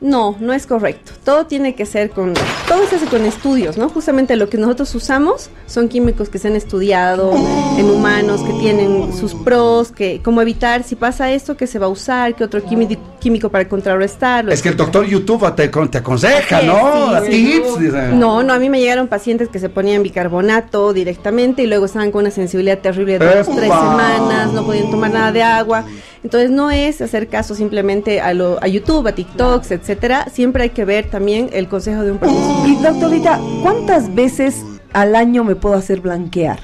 No, 0.00 0.36
no 0.40 0.52
es 0.52 0.66
correcto. 0.66 1.12
Todo 1.24 1.46
tiene 1.46 1.74
que 1.74 1.86
ser 1.86 2.10
con, 2.10 2.34
todo 2.68 2.86
se 2.88 2.96
hace 2.96 3.06
con 3.06 3.24
estudios, 3.24 3.78
¿no? 3.78 3.88
Justamente 3.88 4.36
lo 4.36 4.48
que 4.48 4.58
nosotros 4.58 4.94
usamos 4.94 5.48
son 5.66 5.88
químicos 5.88 6.28
que 6.28 6.38
se 6.38 6.48
han 6.48 6.56
estudiado 6.56 7.32
en 7.78 7.88
humanos, 7.88 8.42
que 8.42 8.52
tienen 8.54 9.16
sus 9.16 9.34
pros, 9.34 9.92
que 9.92 10.20
cómo 10.22 10.42
evitar 10.42 10.82
si 10.82 10.96
pasa 10.96 11.32
esto, 11.32 11.56
que 11.56 11.66
se 11.66 11.78
va 11.78 11.86
a 11.86 11.88
usar, 11.88 12.34
que 12.34 12.44
otro 12.44 12.62
químico, 12.62 13.00
químico 13.20 13.48
para 13.48 13.68
contrarrestarlo. 13.68 14.52
Es 14.52 14.60
que 14.60 14.68
el 14.68 14.76
doctor 14.76 15.06
YouTube 15.06 15.54
te, 15.54 15.68
te 15.68 15.98
aconseja, 15.98 16.62
¿no? 16.62 17.06
sí, 17.06 17.12
Da 17.12 17.24
sí. 17.24 17.62
Tips. 17.78 18.14
No, 18.14 18.42
no, 18.42 18.52
a 18.52 18.58
mí 18.58 18.68
me 18.68 18.80
llegaron 18.80 19.08
pacientes 19.08 19.48
que 19.48 19.58
se 19.58 19.68
ponían 19.68 20.02
bicarbonato 20.02 20.92
directamente 20.92 21.62
y 21.62 21.66
luego 21.66 21.86
estaban 21.86 22.10
con 22.10 22.22
una 22.22 22.30
sensibilidad 22.30 22.78
terrible 22.78 23.18
de 23.18 23.36
dos, 23.36 23.46
tres 23.46 23.68
semanas, 23.68 24.52
no 24.52 24.64
podían 24.64 24.90
tomar 24.90 25.10
nada 25.10 25.32
de 25.32 25.42
agua. 25.42 25.84
Entonces 26.26 26.50
no 26.50 26.72
es 26.72 27.00
hacer 27.02 27.28
caso 27.28 27.54
simplemente 27.54 28.20
a, 28.20 28.34
lo, 28.34 28.60
a 28.60 28.66
YouTube, 28.66 29.06
a 29.06 29.12
TikToks, 29.12 29.70
etcétera. 29.70 30.26
Siempre 30.28 30.64
hay 30.64 30.70
que 30.70 30.84
ver 30.84 31.08
también 31.08 31.50
el 31.52 31.68
consejo 31.68 32.02
de 32.02 32.10
un 32.10 32.18
profesional. 32.18 32.66
Y 32.66 32.82
doctorita, 32.82 33.40
¿cuántas 33.62 34.12
veces 34.12 34.64
al 34.92 35.14
año 35.14 35.44
me 35.44 35.54
puedo 35.54 35.76
hacer 35.76 36.00
blanquear? 36.00 36.58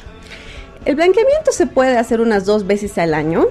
El 0.85 0.97
blanqueamiento 0.97 1.53
se 1.53 1.69
puede 1.69 1.97
hacer 1.97 2.21
unas 2.21 2.45
dos 2.45 2.67
veces 2.67 2.99
al 2.99 3.15
año, 3.15 3.47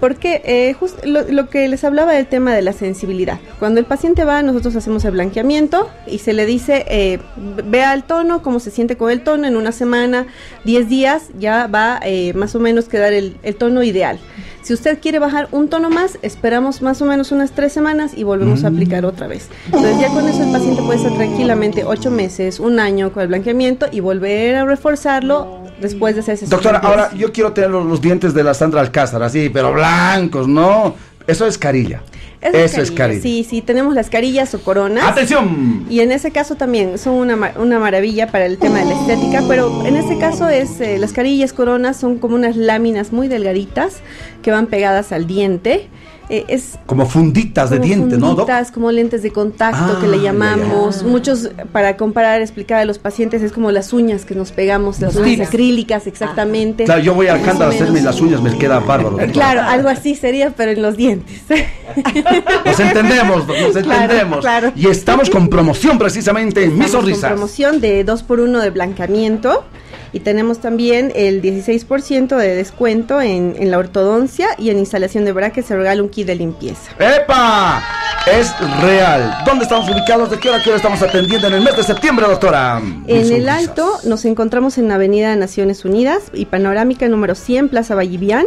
porque 0.00 0.42
eh, 0.44 0.74
just- 0.78 1.04
lo, 1.04 1.22
lo 1.22 1.48
que 1.48 1.66
les 1.68 1.84
hablaba 1.84 2.12
del 2.12 2.26
tema 2.26 2.54
de 2.54 2.62
la 2.62 2.72
sensibilidad. 2.72 3.38
Cuando 3.58 3.80
el 3.80 3.86
paciente 3.86 4.24
va, 4.24 4.42
nosotros 4.42 4.76
hacemos 4.76 5.04
el 5.04 5.12
blanqueamiento 5.12 5.88
y 6.06 6.18
se 6.18 6.32
le 6.32 6.46
dice, 6.46 6.84
eh, 6.88 7.18
vea 7.64 7.94
el 7.94 8.02
tono, 8.04 8.42
cómo 8.42 8.60
se 8.60 8.70
siente 8.70 8.96
con 8.96 9.10
el 9.10 9.22
tono, 9.22 9.46
en 9.46 9.56
una 9.56 9.72
semana, 9.72 10.26
10 10.64 10.88
días, 10.88 11.22
ya 11.38 11.66
va 11.66 12.00
eh, 12.04 12.32
más 12.34 12.54
o 12.54 12.60
menos 12.60 12.86
quedar 12.88 13.12
el, 13.12 13.36
el 13.42 13.56
tono 13.56 13.82
ideal. 13.82 14.18
Si 14.62 14.72
usted 14.74 14.98
quiere 15.00 15.20
bajar 15.20 15.46
un 15.52 15.68
tono 15.68 15.90
más, 15.90 16.18
esperamos 16.22 16.82
más 16.82 17.00
o 17.00 17.04
menos 17.06 17.30
unas 17.30 17.52
tres 17.52 17.72
semanas 17.72 18.12
y 18.16 18.24
volvemos 18.24 18.64
a 18.64 18.68
aplicar 18.68 19.04
otra 19.06 19.28
vez. 19.28 19.48
Entonces 19.66 20.00
ya 20.00 20.08
con 20.08 20.26
eso 20.28 20.42
el 20.42 20.50
paciente 20.50 20.82
puede 20.82 20.98
estar 20.98 21.14
tranquilamente 21.14 21.84
ocho 21.84 22.10
meses, 22.10 22.58
un 22.58 22.80
año 22.80 23.12
con 23.12 23.22
el 23.22 23.28
blanqueamiento 23.28 23.86
y 23.92 24.00
volver 24.00 24.56
a 24.56 24.64
reforzarlo 24.64 25.60
después 25.80 26.14
de 26.14 26.20
hacerse 26.20 26.46
Doctora, 26.46 26.78
ahora 26.78 27.12
yo 27.14 27.32
quiero 27.32 27.52
tener 27.52 27.70
los, 27.70 27.84
los 27.86 28.00
dientes 28.00 28.34
de 28.34 28.42
la 28.44 28.54
Sandra 28.54 28.80
Alcázar, 28.80 29.22
así, 29.22 29.48
pero 29.48 29.72
blancos, 29.72 30.48
¿no? 30.48 30.94
Eso 31.26 31.46
es 31.46 31.58
carilla. 31.58 32.02
Eso 32.40 32.80
es 32.80 32.90
carilla. 32.90 33.22
Sí, 33.22 33.44
sí, 33.48 33.62
tenemos 33.62 33.94
las 33.94 34.10
carillas 34.10 34.54
o 34.54 34.60
coronas. 34.60 35.04
¡Atención! 35.04 35.86
Y 35.90 36.00
en 36.00 36.12
ese 36.12 36.30
caso 36.30 36.54
también 36.54 36.98
son 36.98 37.14
una, 37.14 37.52
una 37.56 37.78
maravilla 37.78 38.30
para 38.30 38.46
el 38.46 38.58
tema 38.58 38.78
de 38.78 38.84
la 38.84 39.00
estética, 39.00 39.42
pero 39.48 39.84
en 39.86 39.96
este 39.96 40.18
caso 40.18 40.48
es 40.48 40.80
eh, 40.80 40.98
las 40.98 41.12
carillas 41.12 41.52
coronas 41.52 41.96
son 41.96 42.18
como 42.18 42.36
unas 42.36 42.56
láminas 42.56 43.12
muy 43.12 43.28
delgaditas 43.28 43.96
que 44.42 44.50
van 44.50 44.66
pegadas 44.66 45.12
al 45.12 45.26
diente. 45.26 45.88
Eh, 46.28 46.44
es 46.48 46.76
Como 46.86 47.06
funditas 47.06 47.70
de 47.70 47.76
como 47.76 47.86
diente, 47.86 48.16
¿no, 48.18 48.28
Doc? 48.30 48.38
funditas, 48.38 48.72
como 48.72 48.90
lentes 48.90 49.22
de 49.22 49.30
contacto 49.30 50.00
que 50.00 50.06
Ah, 50.06 50.10
le 50.10 50.16
ya, 50.16 50.22
ya. 50.24 50.32
llamamos. 50.32 51.04
Muchos, 51.04 51.50
para 51.72 51.96
comparar, 51.96 52.40
explicar 52.40 52.80
a 52.80 52.84
los 52.84 52.98
pacientes, 52.98 53.42
es 53.42 53.52
como 53.52 53.70
las 53.70 53.92
uñas 53.92 54.24
que 54.24 54.34
nos 54.34 54.50
pegamos, 54.50 55.00
las 55.00 55.14
uñas 55.16 55.46
acrílicas, 55.48 56.06
exactamente. 56.08 56.84
Claro, 56.84 57.00
yo 57.02 57.14
voy 57.14 57.28
a 57.28 57.34
Alcántara 57.34 57.70
a 57.70 57.74
hacerme 57.74 58.00
las 58.02 58.20
uñas, 58.20 58.40
me 58.42 58.56
queda 58.58 58.80
bárbaro. 58.80 59.18
Claro, 59.32 59.62
algo 59.62 59.88
así 59.88 60.14
sería, 60.16 60.50
pero 60.50 60.72
en 60.72 60.82
los 60.82 60.96
dientes. 60.96 61.42
Nos 62.64 62.80
entendemos, 62.80 63.46
nos 63.46 63.76
entendemos. 63.76 64.40
claro. 64.40 64.72
Y 64.76 64.88
estamos 64.88 65.30
con 65.30 65.48
promoción 65.48 65.98
precisamente 65.98 66.64
en 66.64 66.76
Mis 66.76 66.86
Estamos 66.88 67.10
con 67.10 67.20
promoción 67.20 67.80
de 67.80 68.04
2 68.04 68.22
por 68.24 68.40
1 68.40 68.60
de 68.60 68.70
blancamiento 68.70 69.64
y 70.12 70.20
tenemos 70.20 70.60
también 70.60 71.12
el 71.14 71.42
16% 71.42 72.36
de 72.36 72.54
descuento 72.54 73.20
en, 73.20 73.56
en 73.58 73.70
la 73.70 73.78
ortodoncia 73.78 74.48
y 74.58 74.70
en 74.70 74.78
instalación 74.78 75.24
de 75.24 75.32
brackets 75.32 75.68
se 75.68 75.76
regala 75.76 76.02
un 76.02 76.08
kit 76.08 76.26
de 76.26 76.36
limpieza. 76.36 76.92
¡Epa! 76.98 77.82
Es 78.26 78.52
real. 78.82 79.36
¿Dónde 79.46 79.64
estamos 79.64 79.88
ubicados? 79.88 80.30
¿De 80.30 80.38
qué 80.38 80.48
hora, 80.48 80.58
a 80.58 80.62
qué 80.62 80.70
hora 80.70 80.78
estamos 80.78 81.00
atendiendo 81.00 81.46
en 81.46 81.54
el 81.54 81.60
mes 81.60 81.76
de 81.76 81.84
septiembre, 81.84 82.26
doctora? 82.26 82.82
En 83.06 83.32
el. 83.32 83.48
Alto 83.48 84.00
nos 84.04 84.24
encontramos 84.24 84.78
en 84.78 84.90
Avenida 84.90 85.36
Naciones 85.36 85.84
Unidas 85.84 86.24
y 86.32 86.46
Panorámica 86.46 87.08
número 87.08 87.36
100, 87.36 87.68
Plaza 87.68 87.94
Vallivian. 87.94 88.46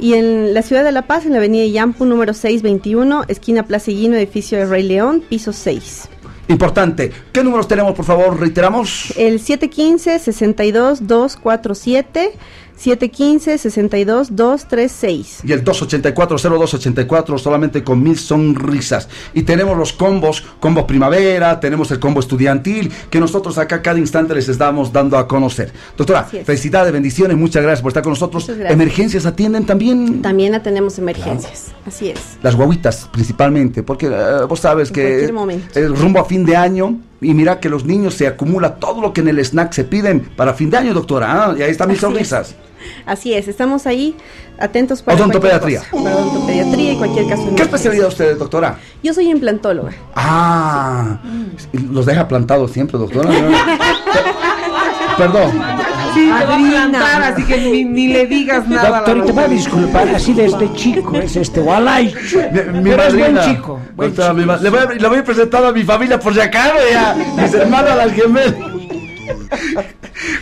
Y 0.00 0.14
en 0.14 0.52
la 0.54 0.62
ciudad 0.62 0.82
de 0.82 0.90
La 0.90 1.02
Paz, 1.02 1.24
en 1.24 1.32
la 1.32 1.38
avenida 1.38 1.64
Yampu 1.64 2.04
número 2.04 2.34
621, 2.34 3.26
esquina 3.28 3.62
Plaza 3.62 3.92
Higuino, 3.92 4.16
edificio 4.16 4.58
de 4.58 4.66
Rey 4.66 4.82
León, 4.82 5.22
piso 5.28 5.52
6. 5.52 6.08
Importante. 6.48 7.12
¿Qué 7.32 7.44
números 7.44 7.68
tenemos, 7.68 7.94
por 7.94 8.04
favor? 8.04 8.38
Reiteramos. 8.38 9.14
El 9.16 9.40
715-62-247, 9.40 12.32
715-62-236. 12.78 15.44
Y 15.44 15.52
el 15.52 15.62
284-0284 15.64 17.38
solamente 17.38 17.84
con 17.84 18.02
mil 18.02 18.18
sonrisas. 18.18 19.08
Y 19.34 19.42
tenemos 19.42 19.76
los 19.76 19.92
combos, 19.92 20.42
combo 20.60 20.86
primavera, 20.86 21.60
tenemos 21.60 21.90
el 21.90 22.00
combo 22.00 22.20
estudiantil, 22.20 22.90
que 23.10 23.20
nosotros 23.20 23.58
acá 23.58 23.82
cada 23.82 23.98
instante 23.98 24.34
les 24.34 24.48
estamos 24.48 24.90
dando 24.92 25.18
a 25.18 25.28
conocer. 25.28 25.70
Doctora, 25.96 26.24
felicidades, 26.24 26.92
bendiciones, 26.92 27.36
muchas 27.36 27.62
gracias 27.62 27.82
por 27.82 27.90
estar 27.90 28.02
con 28.02 28.12
nosotros. 28.12 28.48
¿Emergencias 28.48 29.26
atienden 29.26 29.66
también? 29.66 30.22
También 30.22 30.54
atendemos 30.54 30.98
emergencias, 30.98 31.72
así 31.86 32.08
es. 32.08 32.38
Las 32.42 32.56
guaguitas 32.56 33.08
principalmente, 33.12 33.82
porque 33.82 34.06
eh, 34.06 34.44
vos 34.48 34.60
sabes 34.60 34.88
En 34.88 34.94
que 34.94 35.30
rumbo 35.94 36.20
a 36.20 36.24
fin 36.24 36.44
de 36.44 36.56
año 36.56 36.98
y 37.22 37.32
mira 37.34 37.60
que 37.60 37.68
los 37.68 37.84
niños 37.84 38.14
se 38.14 38.26
acumula 38.26 38.74
todo 38.76 39.00
lo 39.00 39.12
que 39.12 39.20
en 39.22 39.28
el 39.28 39.38
snack 39.44 39.72
se 39.72 39.84
piden 39.84 40.20
para 40.36 40.52
fin 40.54 40.68
de 40.70 40.76
año, 40.78 40.92
doctora. 40.92 41.46
¿ah? 41.46 41.54
Y 41.58 41.62
ahí 41.62 41.70
están 41.70 41.88
mis 41.88 41.98
Así 41.98 42.06
es. 42.06 42.12
sonrisas. 42.12 42.54
Así 43.06 43.32
es, 43.32 43.46
estamos 43.46 43.86
ahí 43.86 44.16
atentos 44.58 45.02
para 45.02 45.16
Odontopediatría. 45.16 45.82
para 45.92 46.16
odontopediatría 46.16 46.92
y 46.92 46.96
cualquier 46.96 47.28
caso. 47.28 47.54
¿Qué 47.54 47.62
especialidad 47.62 48.08
usted, 48.08 48.36
doctora? 48.36 48.76
Yo 49.04 49.14
soy 49.14 49.30
implantóloga. 49.30 49.92
Ah, 50.16 51.20
los 51.72 52.06
deja 52.06 52.26
plantados 52.26 52.72
siempre, 52.72 52.98
doctora. 52.98 53.30
Perdón. 55.16 55.52
Sí, 56.14 56.30
te 56.38 56.44
va 56.46 56.54
a 56.54 56.58
plantar, 56.58 57.22
así 57.22 57.44
que 57.44 57.56
ni, 57.58 57.84
ni 57.84 58.08
le 58.08 58.26
digas 58.26 58.66
nada. 58.68 58.98
Doctorita, 58.98 59.32
va 59.32 59.42
a 59.42 59.48
disculpar, 59.48 60.08
así 60.14 60.32
desde 60.34 60.72
chico 60.74 61.16
es 61.16 61.36
este 61.36 61.60
Walay. 61.60 62.14
Mi 62.72 62.90
Pero 62.90 63.02
es 63.04 63.16
buen 63.16 63.38
chico. 63.40 63.80
buen 63.94 64.10
doctora, 64.10 64.32
mi 64.34 64.44
ma- 64.44 64.56
le, 64.56 64.70
voy 64.70 64.78
a, 64.80 64.84
le 64.86 65.08
voy 65.08 65.18
a 65.18 65.24
presentar 65.24 65.64
a 65.64 65.72
mi 65.72 65.82
familia 65.82 66.18
por 66.18 66.34
si 66.34 66.40
acaso, 66.40 66.74
ya. 66.90 67.14
Mis 67.36 67.54
hermanas 67.54 67.96
las 67.96 68.12
gemelas. 68.12 68.54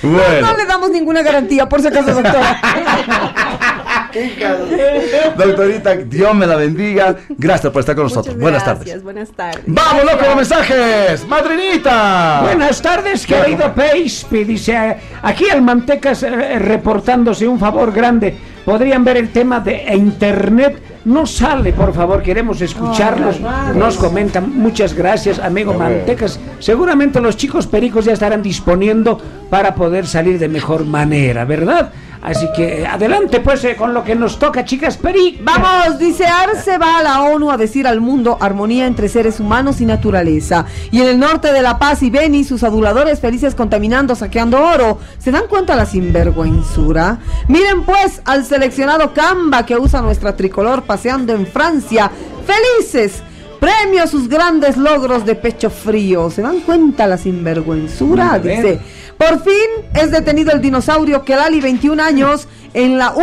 Bueno. 0.03 0.47
No 0.49 0.57
le 0.57 0.65
damos 0.67 0.91
ninguna 0.91 1.23
garantía, 1.23 1.69
por 1.69 1.81
si 1.81 1.89
acaso, 1.89 2.13
doctora. 2.15 2.61
Doctorita, 5.37 5.97
Dios 5.97 6.35
me 6.35 6.47
la 6.47 6.57
bendiga. 6.57 7.17
Gracias 7.31 7.73
por 7.73 7.81
estar 7.81 7.95
con 7.95 8.05
nosotros. 8.05 8.37
Buenas 8.37 8.65
tardes. 8.65 9.03
Buenas 9.03 9.31
tardes. 9.31 9.63
¡Vámonos 9.67 10.15
con 10.15 10.27
los 10.27 10.37
mensajes! 10.37 11.27
¡Madrinita! 11.27 12.41
Buenas 12.43 12.83
tardes, 12.83 13.27
querido 13.27 13.73
Peispi. 13.75 14.45
Dice 14.45 14.97
aquí 15.23 15.45
el 15.53 15.63
Mantecas 15.63 16.23
eh, 16.23 16.59
reportándose 16.59 17.47
un 17.47 17.59
favor 17.59 17.93
grande. 17.93 18.37
Podrían 18.65 19.05
ver 19.05 19.17
el 19.17 19.31
tema 19.31 19.61
de 19.61 19.85
internet. 19.95 20.83
No 21.05 21.27
sale, 21.27 21.73
por 21.73 21.95
favor, 21.95 22.23
queremos 22.23 22.61
escucharlos. 22.61 23.41
Nos 23.75 23.97
comentan. 23.97 24.55
Muchas 24.55 24.93
gracias, 24.93 25.39
amigo 25.39 25.73
Mantecas. 25.73 26.39
Seguramente 26.59 27.21
los 27.21 27.37
chicos 27.37 27.67
pericos 27.67 28.05
ya 28.05 28.13
estarán 28.13 28.43
disponiendo 28.43 29.19
para 29.49 29.75
poder 29.75 30.07
salir 30.07 30.39
de 30.39 30.49
mejor 30.49 30.85
manera, 30.85 31.45
¿verdad? 31.45 31.91
Así 32.23 32.49
que 32.55 32.87
adelante, 32.87 33.41
pues, 33.41 33.65
eh, 33.65 33.77
con 33.77 33.95
lo 33.95 34.05
que 34.05 34.15
nos 34.15 34.39
toca, 34.39 34.65
chicas 34.65 34.99
pericas. 34.99 35.43
Vamos, 35.43 35.99
dice 35.99 36.27
Arce 36.27 36.77
va 36.77 36.99
a 36.99 37.03
la 37.03 37.23
ONU 37.23 37.51
a 37.51 37.57
decir 37.57 37.87
al 37.87 38.01
mundo 38.01 38.37
armonía 38.41 38.87
entre 38.87 39.09
seres 39.09 39.41
humanos 39.41 39.81
y 39.81 39.87
naturaleza. 39.87 40.67
Y 40.91 41.01
en 41.01 41.09
el 41.09 41.19
norte 41.19 41.53
de 41.53 41.63
La 41.63 41.79
Paz 41.79 42.03
y 42.03 42.11
Beni, 42.11 42.45
sus 42.45 42.63
aduladores 42.63 43.21
felices 43.21 43.55
contaminando, 43.55 44.15
saqueando 44.15 44.61
oro. 44.61 44.99
¿Se 45.19 45.31
dan 45.31 45.47
cuenta 45.49 45.77
la 45.77 45.87
sinvergüenzura? 45.87 47.19
Miren 47.49 47.85
pues 47.85 48.21
al 48.27 48.45
seleccionado 48.45 49.15
Camba 49.15 49.65
que 49.65 49.79
usa 49.79 50.03
nuestra 50.03 50.37
tricolor 50.37 50.83
paseando 50.83 51.33
en 51.33 51.47
Francia. 51.47 52.11
¡Felices! 52.47 53.23
Premio 53.61 54.03
a 54.03 54.07
sus 54.07 54.29
grandes 54.29 54.77
logros 54.79 55.27
de 55.27 55.35
pecho 55.35 55.69
frío. 55.69 56.31
¿Se 56.31 56.41
dan 56.41 56.61
cuenta 56.61 57.07
la 57.07 57.19
sinvergüenzura? 57.19 58.39
Dice. 58.39 58.81
Por 59.21 59.43
fin 59.43 59.85
es 59.93 60.11
detenido 60.11 60.51
el 60.51 60.63
dinosaurio 60.63 61.27
Kelali, 61.27 61.61
21 61.61 62.03
años, 62.03 62.49
en 62.73 62.97
la 62.97 63.13
U. 63.15 63.23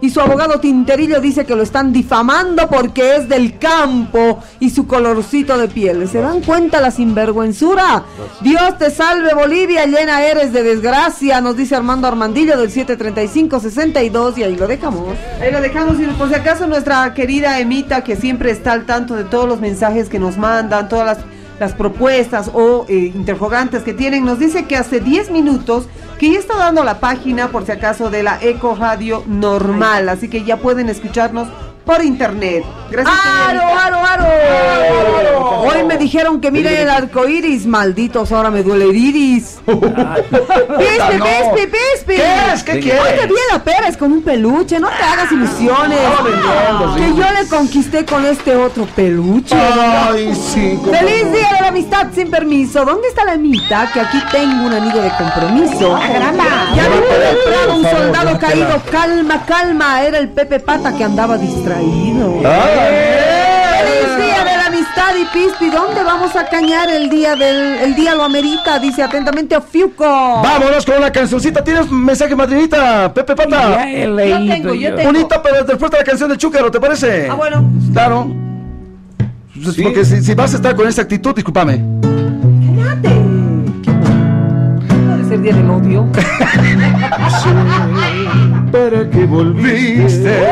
Y 0.00 0.10
su 0.10 0.20
abogado 0.20 0.58
Tinterillo 0.58 1.20
dice 1.20 1.46
que 1.46 1.54
lo 1.54 1.62
están 1.62 1.92
difamando 1.92 2.68
porque 2.68 3.14
es 3.14 3.28
del 3.28 3.56
campo 3.56 4.42
y 4.58 4.70
su 4.70 4.88
colorcito 4.88 5.56
de 5.56 5.68
piel. 5.68 6.06
¿Se 6.08 6.20
dan 6.20 6.42
cuenta 6.42 6.80
la 6.80 6.90
sinvergüenzura? 6.90 8.02
Dios 8.40 8.76
te 8.76 8.90
salve 8.90 9.34
Bolivia, 9.34 9.86
llena 9.86 10.22
eres 10.26 10.52
de 10.52 10.64
desgracia, 10.64 11.40
nos 11.40 11.56
dice 11.56 11.76
Armando 11.76 12.08
Armandillo 12.08 12.58
del 12.58 12.70
735-62 12.70 14.38
y 14.38 14.42
ahí 14.42 14.56
lo 14.56 14.66
dejamos. 14.66 15.16
Ahí 15.40 15.52
lo 15.52 15.60
dejamos 15.60 15.98
y 16.00 16.06
por 16.08 16.28
si 16.28 16.34
acaso 16.34 16.66
nuestra 16.66 17.14
querida 17.14 17.60
Emita 17.60 18.02
que 18.02 18.16
siempre 18.16 18.50
está 18.50 18.72
al 18.72 18.84
tanto 18.84 19.14
de 19.14 19.24
todos 19.24 19.48
los 19.48 19.60
mensajes 19.60 20.08
que 20.08 20.18
nos 20.18 20.36
mandan, 20.36 20.88
todas 20.88 21.06
las 21.06 21.18
las 21.58 21.72
propuestas 21.74 22.50
o 22.52 22.86
eh, 22.88 23.12
interrogantes 23.14 23.82
que 23.82 23.94
tienen, 23.94 24.24
nos 24.24 24.38
dice 24.38 24.66
que 24.66 24.76
hace 24.76 25.00
10 25.00 25.30
minutos 25.30 25.88
que 26.18 26.32
ya 26.32 26.38
está 26.38 26.56
dando 26.56 26.82
la 26.84 26.98
página, 26.98 27.48
por 27.48 27.66
si 27.66 27.72
acaso, 27.72 28.10
de 28.10 28.22
la 28.22 28.38
Eco 28.42 28.74
Radio 28.74 29.22
normal, 29.26 30.08
así 30.08 30.28
que 30.28 30.44
ya 30.44 30.56
pueden 30.58 30.88
escucharnos 30.88 31.48
por 31.86 32.04
internet. 32.04 32.64
Gracias. 32.90 33.16
¡Aro, 33.48 33.60
aro, 33.62 33.96
aro! 34.04 35.60
Hoy 35.60 35.84
me 35.84 35.96
dijeron 35.96 36.40
que 36.40 36.50
miren 36.50 36.74
el 36.76 36.90
arco 36.90 37.26
iris, 37.28 37.66
malditos, 37.66 38.30
ahora 38.32 38.50
me 38.50 38.62
duele 38.62 38.86
el 38.86 38.96
iris. 38.96 39.58
¡Pispi, 39.66 41.16
no. 41.18 41.24
pispi, 41.24 41.66
pispi! 41.66 42.14
¿Qué 42.16 42.52
es? 42.52 42.62
¿Qué 42.62 42.72
Hoy 42.72 42.82
quieres? 42.82 43.20
te 43.20 43.26
vi 43.26 43.34
la 43.52 43.62
Pérez 43.62 43.96
con 43.96 44.12
un 44.12 44.22
peluche, 44.22 44.78
no 44.78 44.88
te 44.88 45.02
hagas 45.02 45.32
ilusiones. 45.32 45.98
sí. 46.94 47.00
que 47.00 47.08
yo 47.16 47.24
le 47.32 47.48
conquisté 47.48 48.04
con 48.04 48.24
este 48.24 48.54
otro 48.56 48.86
peluche. 48.94 49.56
Ay, 49.56 50.34
sí. 50.34 50.78
¡Feliz 50.84 51.32
día 51.32 51.52
de 51.54 51.60
la 51.60 51.68
amistad 51.68 52.08
sin 52.14 52.30
permiso! 52.30 52.84
¿Dónde 52.84 53.08
está 53.08 53.24
la 53.24 53.34
emita? 53.34 53.90
Que 53.92 54.00
aquí 54.00 54.18
tengo 54.32 54.66
un 54.66 54.72
anido 54.72 55.00
de 55.02 55.10
compromiso. 55.10 55.98
Ya 55.98 56.82
Llévatela, 56.88 57.30
vi 57.32 57.38
entrado 57.48 57.74
un 57.74 57.82
por 57.82 57.90
favor, 57.90 58.04
soldado 58.06 58.38
caído. 58.38 58.82
Calma, 58.90 59.44
calma. 59.46 60.02
Era 60.02 60.18
el 60.18 60.28
Pepe 60.28 60.60
Pata 60.60 60.96
que 60.96 61.04
andaba 61.04 61.36
distraído. 61.38 61.75
¡Feliz 63.78 64.16
día 64.16 64.44
de 64.44 64.56
la 64.56 64.66
amistad 64.66 65.14
y 65.20 65.24
Pispi! 65.32 65.70
¿Dónde 65.70 66.02
vamos 66.02 66.34
a 66.36 66.46
cañar 66.48 66.88
el 66.90 67.08
día 67.10 67.34
del 67.36 67.78
el 67.82 67.94
día 67.94 68.14
lo 68.14 68.24
amerita? 68.24 68.78
Dice 68.78 69.02
atentamente 69.02 69.56
Ofiuco. 69.56 70.04
Vámonos 70.04 70.84
con 70.84 70.96
una 70.98 71.10
cancioncita. 71.12 71.62
¿Tienes 71.62 71.90
un 71.90 72.04
mensaje, 72.04 72.34
madrinita? 72.34 73.12
Pepe 73.12 73.34
Pata. 73.36 73.76
Ya 73.76 73.90
he 73.90 74.06
leído 74.08 74.38
Yo 74.38 74.52
tengo, 74.52 74.74
yo 74.74 74.90
yo. 74.90 74.94
tengo. 74.96 75.12
Bonita, 75.12 75.42
pero 75.42 75.64
después 75.64 75.90
de 75.90 75.98
la 75.98 76.04
canción 76.04 76.30
de 76.30 76.36
Chúcaro, 76.38 76.70
¿te 76.70 76.80
parece? 76.80 77.28
Ah, 77.30 77.34
bueno. 77.34 77.64
Claro. 77.92 78.26
Porque 79.82 80.04
si, 80.04 80.22
si 80.22 80.34
vas 80.34 80.52
a 80.52 80.56
estar 80.56 80.76
con 80.76 80.86
esa 80.86 81.02
actitud, 81.02 81.34
discúlpame. 81.34 81.82
Cállate. 82.76 83.35
Del 85.46 85.70
odio. 85.70 86.04
¿Para 88.72 89.08
qué 89.10 89.26
volviste? 89.26 90.44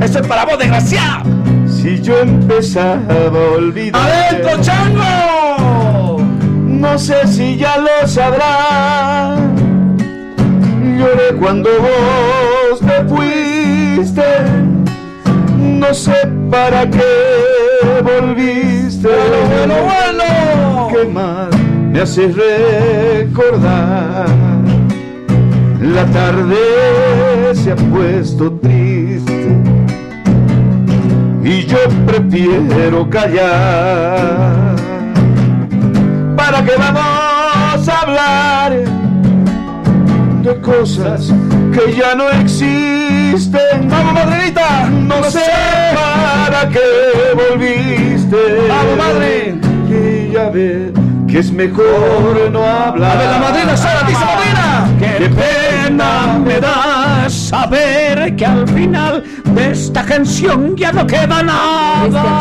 ¡Eso 0.00 0.20
es 0.20 0.26
para 0.26 0.46
vos, 0.46 0.58
desgraciado! 0.58 1.24
Si 1.66 2.00
yo 2.00 2.18
empezaba 2.20 3.02
a 3.10 3.56
olvidar. 3.58 4.00
¡Adentro, 4.00 4.62
chango! 4.62 6.22
No 6.64 6.98
sé 6.98 7.26
si 7.26 7.58
ya 7.58 7.76
lo 7.76 8.08
sabrás. 8.08 9.38
Lloré 10.96 11.36
cuando 11.38 11.68
vos 11.68 12.80
te 12.80 13.04
fuiste. 13.04 14.24
No 15.58 15.92
sé 15.92 16.26
para 16.50 16.88
qué 16.88 18.02
volviste. 18.02 19.08
Bueno, 19.08 19.74
bueno, 19.84 20.88
¿Qué 20.90 21.04
más 21.04 21.57
me 21.98 22.02
hace 22.02 22.28
recordar? 23.26 24.28
La 25.80 26.06
tarde 26.06 27.54
se 27.54 27.72
ha 27.72 27.76
puesto 27.76 28.52
triste 28.52 29.48
yo 31.66 31.78
prefiero 32.06 33.10
callar. 33.10 34.76
¿Para 36.36 36.64
qué 36.64 36.72
vamos 36.78 37.88
a 37.88 38.00
hablar 38.02 38.72
de 40.42 40.60
cosas 40.60 41.32
que 41.72 41.96
ya 41.96 42.14
no 42.14 42.30
existen? 42.30 43.88
¡Vamos, 43.88 44.12
madrinita! 44.14 44.88
No 44.88 45.24
sé 45.24 45.40
para 45.94 46.68
qué 46.68 46.78
volviste. 47.34 48.68
¡Vamos, 48.68 48.96
madre! 48.96 49.58
Y 49.90 50.32
ya 50.32 50.50
ve 50.50 50.97
que 51.38 51.42
es 51.42 51.52
mejor 51.52 52.50
no 52.50 52.64
hablar. 52.64 53.12
A 53.12 53.20
ver, 53.20 53.30
la 53.30 53.38
madrina 53.38 53.76
sola, 53.76 54.02
dice 54.08 54.24
madrina. 54.24 54.88
Qué 54.98 55.30
pena 55.30 56.38
me 56.44 56.58
da 56.58 57.30
saber 57.30 58.34
que 58.34 58.44
al 58.44 58.66
final 58.66 59.22
de 59.44 59.70
esta 59.70 60.04
canción 60.04 60.76
ya 60.76 60.90
no 60.90 61.06
queda 61.06 61.42
nada. 61.42 62.40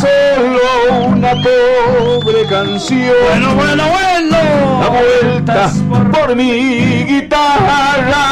Solo 0.00 1.06
una 1.06 1.30
pobre 1.34 2.44
canción. 2.48 3.14
Bueno, 3.28 3.54
bueno, 3.54 3.84
bueno. 3.88 4.38
Da 4.80 4.88
vueltas 4.88 5.72
por 6.12 6.34
mi 6.34 7.04
guitarra. 7.04 8.26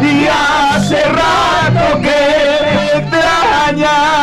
Y 0.00 0.28
hace 0.28 1.02
rato 1.02 2.00
que 2.00 2.18
me 2.76 3.00
extraña. 3.00 4.19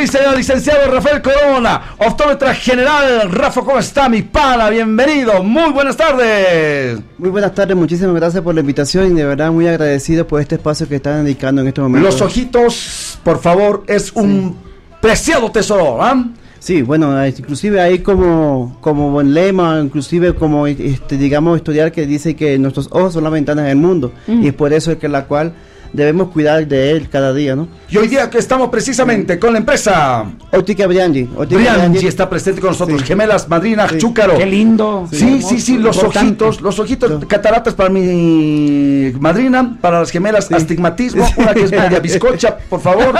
Sí 0.00 0.06
señor, 0.06 0.36
licenciado 0.36 0.92
Rafael 0.92 1.20
Corona, 1.20 1.82
optómetra 1.98 2.54
general. 2.54 3.30
Rafa, 3.32 3.62
¿cómo 3.62 3.78
está 3.80 4.08
mi 4.08 4.22
pana? 4.22 4.70
Bienvenido, 4.70 5.42
muy 5.42 5.72
buenas 5.72 5.96
tardes. 5.96 7.00
Muy 7.18 7.30
buenas 7.30 7.52
tardes, 7.52 7.76
muchísimas 7.76 8.14
gracias 8.14 8.40
por 8.44 8.54
la 8.54 8.60
invitación 8.60 9.10
y 9.10 9.14
de 9.14 9.24
verdad 9.24 9.50
muy 9.50 9.66
agradecido 9.66 10.24
por 10.24 10.40
este 10.40 10.54
espacio 10.54 10.88
que 10.88 10.96
están 10.96 11.24
dedicando 11.24 11.62
en 11.62 11.68
este 11.68 11.80
momento. 11.80 12.06
Los 12.06 12.20
ojitos, 12.20 13.18
por 13.24 13.40
favor, 13.40 13.82
es 13.88 14.12
un 14.12 14.56
preciado 15.00 15.50
tesoro, 15.50 16.00
¿ah? 16.00 16.24
Sí, 16.60 16.82
bueno, 16.82 17.20
eh, 17.20 17.34
inclusive 17.36 17.80
hay 17.80 17.98
como, 18.00 18.78
como 18.80 19.10
buen 19.10 19.34
lema, 19.34 19.80
inclusive 19.82 20.34
como, 20.34 20.66
este, 20.68 21.16
digamos, 21.16 21.56
estudiar 21.56 21.90
que 21.90 22.06
dice 22.06 22.36
que 22.36 22.56
nuestros 22.58 22.88
ojos 22.92 23.14
son 23.14 23.24
las 23.24 23.32
ventanas 23.32 23.64
del 23.66 23.76
mundo 23.76 24.12
Mm. 24.28 24.44
y 24.44 24.48
es 24.48 24.54
por 24.54 24.72
eso 24.72 24.92
es 24.92 24.98
que 24.98 25.08
la 25.08 25.24
cual 25.24 25.54
debemos 25.92 26.28
cuidar 26.28 26.66
de 26.66 26.92
él 26.92 27.08
cada 27.08 27.32
día, 27.32 27.56
¿no? 27.56 27.68
Y 27.90 27.96
hoy 27.96 28.08
día 28.08 28.28
que 28.28 28.38
estamos 28.38 28.68
precisamente 28.68 29.38
con 29.38 29.52
la 29.52 29.58
empresa 29.58 30.26
Óptica 30.52 30.86
Briangi. 30.86 31.28
Óptica 31.36 31.76
Briangi 31.76 32.06
está 32.06 32.28
presente 32.28 32.60
con 32.60 32.70
nosotros, 32.70 33.02
gemelas, 33.02 33.48
madrina, 33.48 33.88
chúcaro. 33.96 34.36
Qué 34.36 34.46
lindo. 34.46 35.08
Sí, 35.10 35.40
sí, 35.42 35.60
sí, 35.60 35.78
los 35.78 36.02
ojitos, 36.02 36.60
los 36.60 36.78
ojitos, 36.78 37.24
cataratas 37.26 37.74
para 37.74 37.88
mi 37.88 39.12
madrina, 39.18 39.78
para 39.80 40.00
las 40.00 40.10
gemelas, 40.10 40.50
astigmatismo, 40.52 41.26
una 41.36 41.54
que 41.54 41.62
es 41.62 41.70
media 41.70 42.00
bizcocha, 42.02 42.58
por 42.68 42.80
favor. 42.80 43.14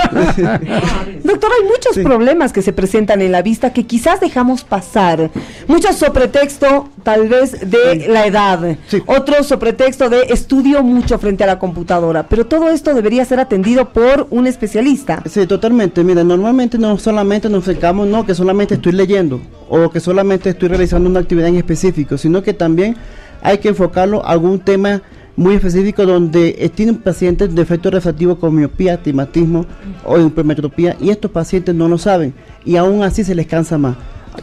Doctor, 1.23 1.51
hay 1.51 1.67
muchos 1.67 1.97
problemas 2.03 2.53
que 2.53 2.61
se 2.61 2.73
presentan 2.73 3.21
en 3.21 3.31
la 3.31 3.41
vista 3.41 3.73
que 3.73 3.85
quizás 3.85 4.19
dejamos 4.19 4.63
pasar. 4.63 5.31
Muchos 5.67 5.95
sobre 5.95 6.19
pretexto, 6.19 6.89
tal 7.09 7.27
vez, 7.27 7.59
de 7.67 8.07
la 8.07 8.27
edad. 8.27 8.77
Otros 9.07 9.47
sobre 9.47 9.73
pretexto 9.73 10.09
de 10.09 10.21
estudio 10.29 10.83
mucho 10.83 11.17
frente 11.17 11.43
a 11.43 11.47
la 11.47 11.57
computadora. 11.57 12.27
Pero 12.27 12.45
todo 12.45 12.69
esto 12.69 12.93
debería 12.93 13.25
ser 13.25 13.39
atendido 13.39 13.89
por 13.89 14.27
un 14.29 14.45
especialista. 14.45 15.23
Sí, 15.27 15.47
totalmente. 15.47 16.03
Mira, 16.03 16.23
normalmente 16.23 16.77
no 16.77 16.99
solamente 16.99 17.49
nos 17.49 17.67
enfocamos, 17.67 18.07
no, 18.07 18.25
que 18.27 18.35
solamente 18.35 18.75
estoy 18.75 18.91
leyendo 18.91 19.41
o 19.69 19.89
que 19.89 19.99
solamente 19.99 20.51
estoy 20.51 20.69
realizando 20.69 21.09
una 21.09 21.21
actividad 21.21 21.47
en 21.47 21.55
específico, 21.55 22.15
sino 22.15 22.43
que 22.43 22.53
también 22.53 22.95
hay 23.41 23.57
que 23.57 23.69
enfocarlo 23.69 24.23
a 24.23 24.29
algún 24.29 24.59
tema 24.59 25.01
muy 25.35 25.55
específico 25.55 26.05
donde 26.05 26.57
eh, 26.59 26.69
tienen 26.69 26.97
pacientes 26.97 27.55
defectos 27.55 27.91
refractivos 27.91 28.37
con 28.37 28.53
miopía, 28.53 28.95
astigmatismo 28.95 29.65
o 30.05 30.19
hipermetropía 30.19 30.95
y 30.99 31.09
estos 31.09 31.31
pacientes 31.31 31.73
no 31.73 31.87
lo 31.87 31.97
saben 31.97 32.33
y 32.65 32.75
aún 32.75 33.01
así 33.01 33.23
se 33.23 33.33
les 33.33 33.47
cansa 33.47 33.77
más. 33.79 33.95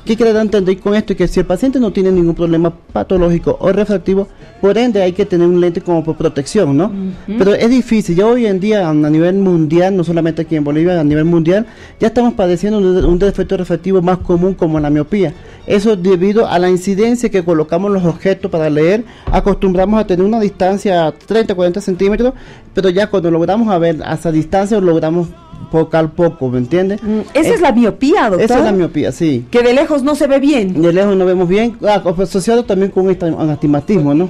¿Qué 0.05 0.17
quiere 0.17 0.39
entender 0.39 0.79
con 0.79 0.95
esto? 0.95 1.17
Que 1.17 1.29
si 1.29 1.41
el 1.41 1.47
paciente 1.47 1.81
no 1.81 1.93
tiene 1.93 2.11
ningún 2.11 2.35
problema 2.35 2.73
patológico 2.93 3.57
o 3.61 3.73
refractivo, 3.73 4.29
por 4.61 4.77
ende 4.79 5.03
hay 5.03 5.13
que 5.13 5.27
tener 5.27 5.47
un 5.47 5.61
lente 5.61 5.81
como 5.81 6.05
por 6.05 6.17
protección, 6.17 6.77
¿no? 6.77 6.91
Pero 7.39 7.55
es 7.55 7.69
difícil, 7.71 8.17
ya 8.17 8.27
hoy 8.27 8.47
en 8.47 8.61
día 8.61 8.89
a 8.89 8.95
nivel 8.95 9.37
mundial, 9.37 9.97
no 9.97 10.05
solamente 10.05 10.43
aquí 10.43 10.57
en 10.57 10.65
Bolivia, 10.65 11.01
a 11.01 11.05
nivel 11.05 11.25
mundial, 11.25 11.67
ya 12.01 12.09
estamos 12.09 12.35
padeciendo 12.35 12.79
un, 12.79 13.05
un 13.05 13.19
defecto 13.19 13.57
refractivo 13.57 14.03
más 14.03 14.19
común 14.19 14.55
como 14.55 14.81
la 14.81 14.91
miopía. 14.91 15.35
Eso 15.67 15.97
debido 15.97 16.47
a 16.47 16.59
la 16.59 16.71
incidencia 16.71 17.29
que 17.29 17.45
colocamos 17.45 17.91
los 17.91 18.05
objetos 18.05 18.51
para 18.51 18.71
leer, 18.71 19.05
acostumbramos 19.27 20.01
a 20.01 20.07
tener 20.07 20.25
una 20.25 20.39
distancia 20.39 21.13
30, 21.27 21.55
40 21.55 21.81
centímetros, 21.81 22.35
pero 22.73 22.89
ya 22.89 23.09
cuando 23.09 23.31
logramos 23.31 23.69
a 23.69 23.79
ver 23.79 24.03
a 24.05 24.15
esa 24.15 24.31
distancia 24.31 24.81
logramos 24.81 25.29
focar 25.71 26.11
poco, 26.11 26.49
¿me 26.49 26.59
entiendes? 26.59 27.01
Esa 27.35 27.55
es 27.55 27.61
la 27.61 27.73
miopía, 27.73 28.31
doctor. 28.31 28.41
Esa 28.41 28.59
es 28.59 28.65
la 28.65 28.73
miopía, 28.73 29.13
sí. 29.13 29.47
Que 29.51 29.63
de 29.63 29.73
lejos 29.73 29.86
no 30.03 30.15
se 30.15 30.27
ve 30.27 30.39
bien. 30.41 30.81
De 30.83 30.93
lejos 30.93 31.17
no 31.17 31.25
vemos 31.27 31.49
bien, 31.49 31.77
ah, 31.87 32.03
asociado 32.19 32.65
también 32.65 32.91
con 32.91 33.09
esta- 33.11 33.27
un 33.27 33.51
astigmatismo, 33.51 34.15
¿no? 34.15 34.29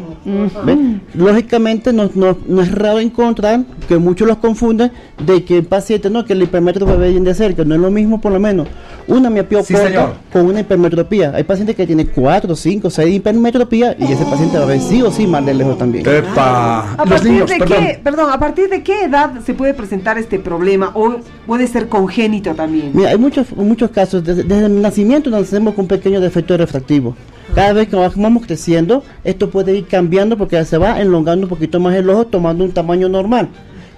Lógicamente 1.14 1.92
no, 1.92 2.10
no- 2.14 2.36
no 2.46 2.62
es 2.62 2.72
raro 2.72 3.00
encontrar 3.00 3.60
que 3.88 3.96
muchos 3.98 4.26
los 4.28 4.38
confunden 4.38 4.92
de 5.24 5.44
que 5.44 5.58
el 5.58 5.64
paciente, 5.64 6.10
no, 6.10 6.24
que 6.24 6.32
el 6.34 6.42
hipermetropía 6.42 6.96
ve 6.96 7.10
bien 7.10 7.24
de 7.24 7.34
cerca, 7.34 7.64
no 7.64 7.74
es 7.74 7.80
lo 7.80 7.90
mismo 7.90 8.20
por 8.20 8.32
lo 8.32 8.40
menos 8.40 8.68
una 9.08 9.30
miopía 9.30 9.62
Sí, 9.62 9.72
corta 9.72 9.88
señor. 9.88 10.12
con 10.32 10.46
una 10.46 10.60
hipermetropía. 10.60 11.32
Hay 11.34 11.44
pacientes 11.44 11.76
que 11.76 11.86
tienen 11.86 12.10
4, 12.14 12.56
5, 12.56 12.90
6 12.90 13.14
hipermetropía 13.16 13.96
y 13.98 14.04
ese 14.12 14.24
paciente 14.24 14.58
va 14.58 14.64
a 14.64 14.66
ver 14.66 14.80
sí 14.80 15.00
o 15.02 15.10
sí 15.12 15.26
más 15.28 15.46
de 15.46 15.54
lejos 15.54 15.78
también. 15.78 16.04
Epa. 16.08 16.92
¿A 16.94 17.04
partir 17.04 17.44
de 17.46 17.58
qué, 17.60 18.00
perdón, 18.02 18.30
a 18.32 18.38
partir 18.38 18.68
de 18.68 18.82
qué 18.82 19.04
edad 19.04 19.32
se 19.44 19.54
puede 19.54 19.74
presentar 19.74 20.18
este 20.18 20.38
problema 20.40 20.90
o 20.94 21.16
puede 21.46 21.68
ser 21.68 21.88
congénito 21.88 22.54
también? 22.54 22.90
Mira, 22.94 23.10
hay 23.10 23.18
muchos, 23.18 23.54
muchos 23.56 23.90
casos, 23.90 24.24
desde, 24.24 24.42
desde 24.42 24.66
el 24.66 24.82
nacimiento 24.82 25.30
nacemos 25.40 25.74
con 25.74 25.84
un 25.84 25.88
pequeño 25.88 26.20
defecto 26.20 26.56
refractivo. 26.56 27.14
Cada 27.54 27.72
vez 27.72 27.88
que 27.88 27.96
vamos 27.96 28.44
creciendo, 28.44 29.02
esto 29.24 29.50
puede 29.50 29.76
ir 29.76 29.86
cambiando 29.86 30.36
porque 30.36 30.62
se 30.64 30.78
va 30.78 31.00
elongando 31.00 31.46
un 31.46 31.50
poquito 31.50 31.80
más 31.80 31.94
el 31.94 32.10
ojo, 32.10 32.26
tomando 32.26 32.64
un 32.64 32.72
tamaño 32.72 33.08
normal. 33.08 33.48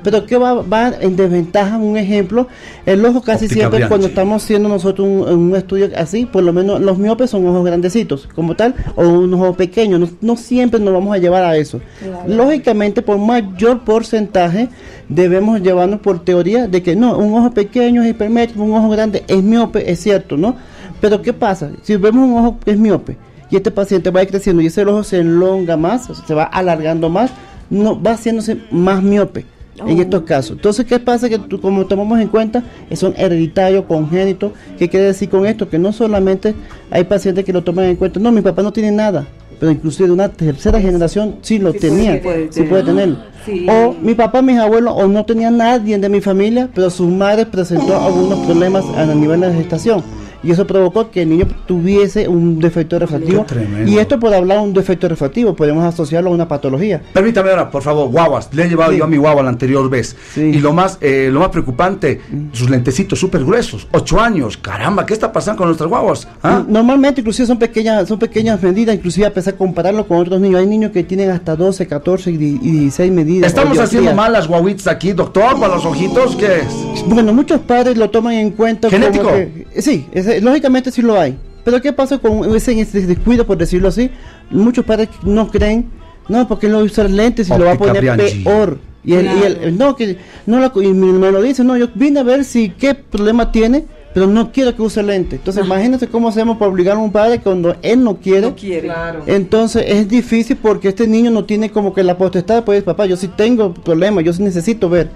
Pero 0.03 0.27
que 0.27 0.37
va, 0.37 0.55
va 0.55 0.93
en 1.01 1.17
desventaja, 1.17 1.77
un 1.77 1.97
ejemplo, 1.97 2.47
el 2.87 3.05
ojo 3.05 3.21
casi 3.21 3.47
Óptica 3.47 3.69
siempre 3.69 3.89
cuando 3.89 4.07
estamos 4.07 4.45
haciendo 4.45 4.69
nosotros 4.69 5.09
un, 5.09 5.23
un 5.23 5.57
estudio 5.57 5.91
así, 5.97 6.25
por 6.25 6.45
lo 6.45 6.53
menos 6.53 6.81
los 6.81 6.99
miopes 6.99 7.31
son 7.31 7.45
ojos 7.49 7.65
grandecitos, 7.65 8.29
como 8.33 8.55
tal, 8.55 8.77
o 8.95 9.03
un 9.03 9.35
ojo 9.35 9.55
pequeño, 9.55 9.99
no, 9.99 10.09
no 10.21 10.37
siempre 10.37 10.79
nos 10.79 10.95
vamos 10.95 11.17
a 11.17 11.19
llevar 11.19 11.43
a 11.43 11.57
eso. 11.57 11.81
Lógicamente, 12.29 13.03
por 13.03 13.19
mayor 13.19 13.81
porcentaje, 13.81 14.69
debemos 15.09 15.61
llevarnos 15.63 15.99
por 15.99 16.25
teoría 16.25 16.69
de 16.69 16.81
que 16.81 16.95
no, 16.95 17.19
un 17.19 17.35
ojo 17.35 17.51
pequeño 17.51 18.05
es 18.05 18.11
hipermétrico, 18.11 18.63
un 18.63 18.75
ojo 18.75 18.91
grande 18.91 19.25
es 19.27 19.43
miope, 19.43 19.91
es 19.91 19.99
cierto, 19.99 20.37
¿no? 20.37 20.55
Pero 21.01 21.23
¿qué 21.23 21.33
pasa? 21.33 21.71
Si 21.83 21.97
vemos 21.97 22.29
un 22.29 22.37
ojo 22.39 22.59
que 22.65 22.73
es 22.73 22.79
miope 22.79 23.17
y 23.51 23.57
este 23.57 23.71
paciente 23.71 24.11
va 24.11 24.25
creciendo 24.27 24.63
y 24.63 24.67
ese 24.67 24.85
ojo 24.85 25.05
se 25.05 25.21
elonga 25.21 25.77
más, 25.77 26.09
o 26.11 26.15
sea, 26.15 26.27
se 26.27 26.35
va 26.35 26.45
alargando 26.45 27.09
más, 27.09 27.31
no 27.71 28.01
va 28.01 28.13
haciéndose 28.13 28.59
más 28.71 29.03
miope. 29.03 29.45
En 29.87 29.97
Oh. 29.97 30.03
estos 30.03 30.23
casos. 30.23 30.57
Entonces, 30.57 30.85
¿qué 30.87 30.99
pasa? 30.99 31.29
Que 31.29 31.39
tú- 31.39 31.61
como 31.61 31.87
tomamos 31.87 32.19
en 32.19 32.27
cuenta, 32.27 32.65
son 32.95 33.15
hereditarios, 33.17 33.85
congénitos. 33.85 34.51
¿Qué 34.77 34.89
quiere 34.89 35.07
decir 35.07 35.29
con 35.29 35.47
esto? 35.47 35.69
Que 35.69 35.79
no 35.79 35.93
solamente 35.93 36.53
hay 36.91 37.05
pacientes 37.05 37.45
que 37.45 37.53
lo 37.53 37.63
toman 37.63 37.85
en 37.85 37.95
cuenta. 37.95 38.19
No, 38.19 38.33
mi 38.33 38.41
papá 38.41 38.61
no 38.65 38.73
tiene 38.73 38.91
nada. 38.91 39.25
Pero 39.61 39.71
inclusive 39.71 40.09
de 40.09 40.13
una 40.15 40.29
tercera 40.31 40.81
generación 40.81 41.37
sí 41.43 41.61
lo 41.61 41.71
Sí 41.73 41.79
puede 41.79 41.91
tenía. 41.95 42.21
Sí 42.51 42.63
puede 42.65 42.83
tener. 42.83 43.17
Sí. 43.47 43.67
O 43.71 43.95
mi 44.03 44.15
papá, 44.15 44.43
mis 44.43 44.59
abuelos, 44.59 44.95
o 44.97 45.07
no 45.07 45.25
tenía 45.25 45.49
nadie 45.53 45.97
de 45.97 46.09
mi 46.09 46.21
familia, 46.21 46.69
pero 46.75 46.91
su 46.91 47.07
madre 47.09 47.47
presentó 47.47 48.01
algunos 48.01 48.41
problemas 48.47 48.85
a 48.97 49.07
nivel 49.15 49.41
de 49.43 49.53
gestación. 49.55 50.03
Y 50.43 50.51
eso 50.53 50.67
provocó 50.67 51.11
que 51.11 51.23
el 51.23 51.31
niño 51.31 51.47
tuviese 51.67 52.29
un 52.29 52.59
defecto 52.61 52.99
refractivo. 52.99 53.45
Qué. 53.47 53.85
Y 53.91 53.99
esto 53.99 54.19
por 54.21 54.33
hablar 54.33 54.59
de 54.59 54.65
un 54.65 54.73
defecto 54.75 55.09
refractivo, 55.09 55.55
podemos 55.57 55.85
asociarlo 55.85 56.31
a 56.31 56.33
una 56.33 56.47
patología. 56.47 57.03
Permítame 57.13 57.51
ahora, 57.51 57.71
por 57.71 57.83
favor, 57.83 58.09
guaguas. 58.11 58.49
Le 58.53 58.65
he 58.65 58.69
llevado 58.69 58.93
Sí. 58.93 58.99
yo 58.99 59.05
a 59.05 59.07
mi 59.09 59.17
guagua 59.17 59.43
la 59.43 59.49
anterior 59.49 59.89
vez. 59.91 60.17
Y 60.37 60.59
lo 60.59 60.73
más, 60.73 60.99
eh, 61.01 61.29
lo 61.33 61.41
más 61.41 61.49
preocupante, 61.49 62.21
sus 62.53 62.71
lentecitos 62.71 63.19
súper 63.19 63.45
gruesos. 63.45 63.87
Ocho 63.93 64.21
años. 64.21 64.57
Caramba, 64.57 65.05
¿qué 65.07 65.13
está 65.15 65.33
pasando 65.33 65.59
con 65.59 65.67
nuestras 65.69 65.89
guaguas? 65.89 66.29
¿Ah? 66.43 66.63
Normalmente 66.69 67.21
inclusive 67.21 67.47
son 67.47 67.59
pequeñas, 67.59 68.07
son 68.09 68.19
pequeñas 68.19 68.63
medidas, 68.63 68.95
inclusive 68.95 69.27
a 69.27 69.35
pesar 69.35 69.55
de 69.55 69.59
compararlo 69.59 70.07
con 70.07 70.19
otros 70.19 70.41
niños. 70.41 70.61
Hay 70.61 70.67
niños 70.67 70.93
que 70.93 71.03
tienen 71.05 71.31
hasta 71.31 71.57
12, 71.57 71.87
14 71.87 72.31
y 72.31 72.37
di- 72.37 72.59
y 72.63 72.71
16 72.71 73.11
medidas. 73.13 73.49
¿Estamos 73.49 73.79
haciendo 73.79 74.15
mal 74.15 74.33
las 74.33 74.47
guaguitas 74.47 74.87
aquí, 74.87 75.13
doctor, 75.13 75.59
para 75.59 75.75
los 75.75 75.85
ojitos? 75.85 76.37
¿Qué 76.37 76.59
es? 76.61 77.05
Bueno, 77.07 77.33
muchos 77.33 77.61
padres 77.61 77.97
lo 77.97 78.11
toman 78.11 78.35
en 78.35 78.51
cuenta. 78.51 78.89
como 78.89 79.01
¿Genético? 79.03 79.29
que- 79.33 79.67
sí, 79.83 80.07
lógicamente 80.41 80.91
sí 80.91 81.03
lo 81.03 81.19
hay. 81.19 81.37
Pero 81.65 81.83
¿qué 81.83 81.93
pasa 81.93 82.19
con 82.19 82.55
ese, 82.57 82.75
descuido, 82.75 83.47
por 83.47 83.59
decirlo 83.59 83.89
así? 83.89 84.11
Muchos 84.51 84.85
padres 84.85 85.09
no 85.23 85.51
creen, 85.51 85.91
no, 86.29 86.47
porque 86.49 86.69
no 86.69 86.79
usar 86.79 87.11
lentes 87.11 87.49
y 87.49 87.59
lo 87.59 87.65
va 87.65 87.73
a 87.73 87.79
poner 87.79 88.01
Bianchi. 88.03 88.45
peor. 88.45 88.79
Y, 89.05 89.15
el, 89.15 89.27
y 89.27 89.43
el- 89.65 89.79
no, 89.79 89.95
que 89.97 90.19
no 90.47 90.61
lo, 90.61 90.83
y 90.83 90.93
me, 90.93 91.07
me 91.13 91.31
lo 91.31 91.41
dice, 91.43 91.65
no, 91.65 91.77
yo 91.77 91.89
vine 91.95 92.21
a 92.21 92.23
ver 92.23 92.45
si 92.45 92.71
qué 92.71 92.95
problema 92.95 93.53
tiene, 93.53 93.87
pero 94.19 94.29
no 94.29 94.51
quiero 94.51 94.75
que 94.75 94.83
use 94.83 95.01
lente. 95.01 95.37
Entonces, 95.37 95.65
imagínate 95.65 96.09
cómo 96.09 96.27
hacemos 96.27 96.59
para 96.59 96.69
obligar 96.69 96.97
a 96.97 96.99
un 96.99 97.13
padre 97.13 97.39
cuando 97.39 97.77
él 97.83 98.03
no 98.03 98.17
quiere. 98.17 98.53
quiere. 98.55 98.89
Claro. 98.89 99.23
Entonces, 99.27 99.85
es 99.87 100.09
difícil 100.09 100.57
porque 100.57 100.89
este 100.89 101.07
niño 101.07 101.31
no 101.31 101.45
tiene 101.45 101.71
como 101.71 101.95
que 101.95 102.03
la 102.03 102.19
potestad, 102.19 102.65
pues, 102.65 102.83
papá, 102.83 103.07
yo 103.07 103.17
sí 103.17 103.29
tengo 103.29 103.73
problemas, 103.73 104.25
yo 104.25 104.33
sí 104.33 104.43
necesito 104.43 104.89
ver. 104.89 105.09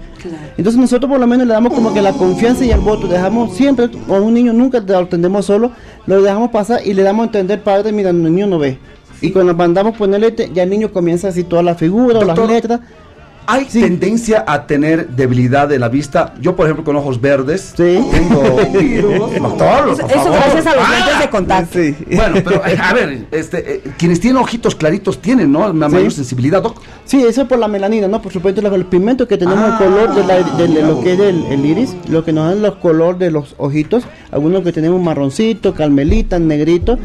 Entonces, 0.57 0.79
nosotros 0.79 1.11
por 1.11 1.19
lo 1.19 1.27
menos 1.27 1.45
le 1.45 1.53
damos 1.53 1.73
como 1.73 1.93
que 1.93 2.01
la 2.01 2.13
confianza 2.13 2.63
y 2.63 2.71
el 2.71 2.79
voto. 2.79 3.07
Dejamos 3.07 3.53
siempre, 3.57 3.89
a 4.07 4.13
un 4.13 4.33
niño 4.33 4.53
nunca 4.53 4.79
lo 4.79 4.99
atendemos 4.99 5.47
solo, 5.47 5.71
lo 6.05 6.21
dejamos 6.21 6.51
pasar 6.51 6.79
y 6.85 6.93
le 6.93 7.03
damos 7.03 7.23
a 7.23 7.25
entender, 7.25 7.61
padre, 7.61 7.91
mira, 7.91 8.11
el 8.11 8.23
niño 8.23 8.47
no 8.47 8.57
ve. 8.57 8.77
Y 9.19 9.31
cuando 9.31 9.53
mandamos 9.53 9.97
poner 9.97 10.21
lente, 10.21 10.49
ya 10.53 10.63
el 10.63 10.69
niño 10.69 10.93
comienza 10.93 11.27
así 11.27 11.43
toda 11.43 11.61
la 11.61 11.75
figura 11.75 12.19
o 12.19 12.23
las 12.23 12.39
letras. 12.39 12.79
¿Hay 13.45 13.65
tendencia 13.65 14.43
a 14.47 14.65
tener 14.67 15.09
debilidad 15.09 15.67
de 15.67 15.77
la 15.79 15.89
vista? 15.89 16.33
Yo, 16.39 16.55
por 16.55 16.65
ejemplo, 16.65 16.83
con 16.85 16.95
ojos 16.95 17.19
verdes, 17.19 17.73
tengo... 17.75 18.41
Doctor, 19.39 19.89
Eso, 20.09 20.31
gracias 20.31 20.65
a 20.67 20.75
los 20.75 20.83
Ah, 20.85 20.95
lentes 20.97 21.19
de 21.19 21.29
contacto. 21.29 21.79
Bueno, 22.11 22.35
pero 22.43 22.61
a 22.83 22.93
ver, 22.93 23.25
este, 23.31 23.75
eh, 23.75 23.81
quienes 23.97 24.19
tienen 24.19 24.41
ojitos 24.41 24.75
claritos 24.75 25.19
tienen, 25.21 25.51
¿no? 25.51 25.69
Una 25.69 25.89
mayor 25.89 26.11
sensibilidad, 26.11 26.61
Doc. 26.61 26.81
Sí, 27.05 27.21
eso 27.23 27.41
es 27.43 27.47
por 27.47 27.59
la 27.59 27.67
melanina, 27.67 28.07
¿no? 28.07 28.21
Por 28.21 28.31
supuesto, 28.31 28.61
el 28.61 28.85
pigmento 28.85 29.27
que 29.27 29.37
tenemos, 29.37 29.63
Ah, 29.63 29.77
el 29.79 29.85
color 29.89 30.15
de, 30.15 30.23
la- 30.25 30.35
de- 30.43 30.63
de 30.63 30.67
mira 30.69 30.87
lo 30.87 31.01
que 31.01 31.13
es 31.13 31.19
el, 31.19 31.45
el 31.45 31.65
iris, 31.65 31.95
lo 32.09 32.23
que 32.23 32.31
nos 32.31 32.47
dan 32.49 32.61
los 32.61 32.75
colores 32.75 33.19
de 33.19 33.31
los 33.31 33.55
ojitos, 33.57 34.03
algunos 34.31 34.63
que 34.63 34.71
tenemos 34.71 35.01
marroncito, 35.01 35.73
calmelita, 35.73 36.39
negrito, 36.39 36.97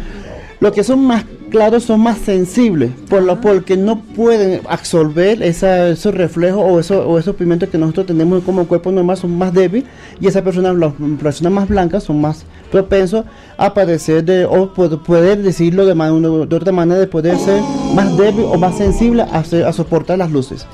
los 0.60 0.72
que 0.72 0.84
son 0.84 1.04
más 1.04 1.24
claros 1.50 1.84
son 1.84 2.00
más 2.00 2.18
sensibles, 2.18 2.90
por 3.08 3.22
lo 3.22 3.40
porque 3.40 3.76
no 3.76 4.00
pueden 4.00 4.60
absorber 4.68 5.42
esa, 5.42 5.88
esos 5.88 6.14
reflejos 6.14 6.62
o, 6.64 6.78
eso, 6.80 7.08
o 7.08 7.18
esos 7.18 7.34
pigmentos 7.36 7.68
que 7.68 7.78
nosotros 7.78 8.06
tenemos 8.06 8.42
como 8.44 8.66
cuerpo 8.66 8.92
normal, 8.92 9.16
son 9.16 9.36
más 9.36 9.52
débiles, 9.52 9.88
y 10.20 10.26
esas 10.26 10.42
personas, 10.42 10.76
las 10.76 10.92
personas 11.20 11.52
más 11.52 11.68
blancas, 11.68 12.04
son 12.04 12.20
más 12.20 12.44
propensos 12.70 13.24
a 13.56 13.72
padecer 13.74 14.24
de, 14.24 14.44
o 14.44 14.72
pod- 14.74 15.02
poder 15.02 15.42
decirlo 15.42 15.86
de, 15.86 15.94
man- 15.94 16.22
de 16.22 16.56
otra 16.56 16.72
manera, 16.72 17.00
de 17.00 17.06
poder 17.06 17.38
ser 17.38 17.60
más 17.94 18.16
débil 18.16 18.44
o 18.44 18.58
más 18.58 18.76
sensible 18.76 19.22
a, 19.30 19.42
ser- 19.44 19.64
a 19.64 19.72
soportar 19.72 20.18
las 20.18 20.30
luces. 20.30 20.66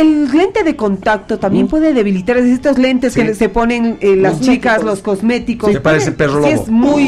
El 0.00 0.30
lente 0.30 0.62
de 0.64 0.76
contacto 0.76 1.38
también 1.38 1.66
puede 1.68 1.92
debilitar, 1.94 2.36
es 2.36 2.44
decir, 2.44 2.56
estos 2.56 2.78
lentes 2.78 3.12
Sí. 3.14 3.22
que 3.22 3.34
se 3.34 3.48
ponen 3.48 3.96
eh, 4.00 4.16
las 4.16 4.38
Los 4.38 4.40
chicas, 4.48 4.82
los 4.84 5.00
cosméticos. 5.00 5.72
Se 5.72 5.80
parece 5.80 6.12
perro 6.12 6.44
Sí, 6.44 6.50
lobo. 6.50 6.62
es 6.62 6.68
muy, 6.68 7.04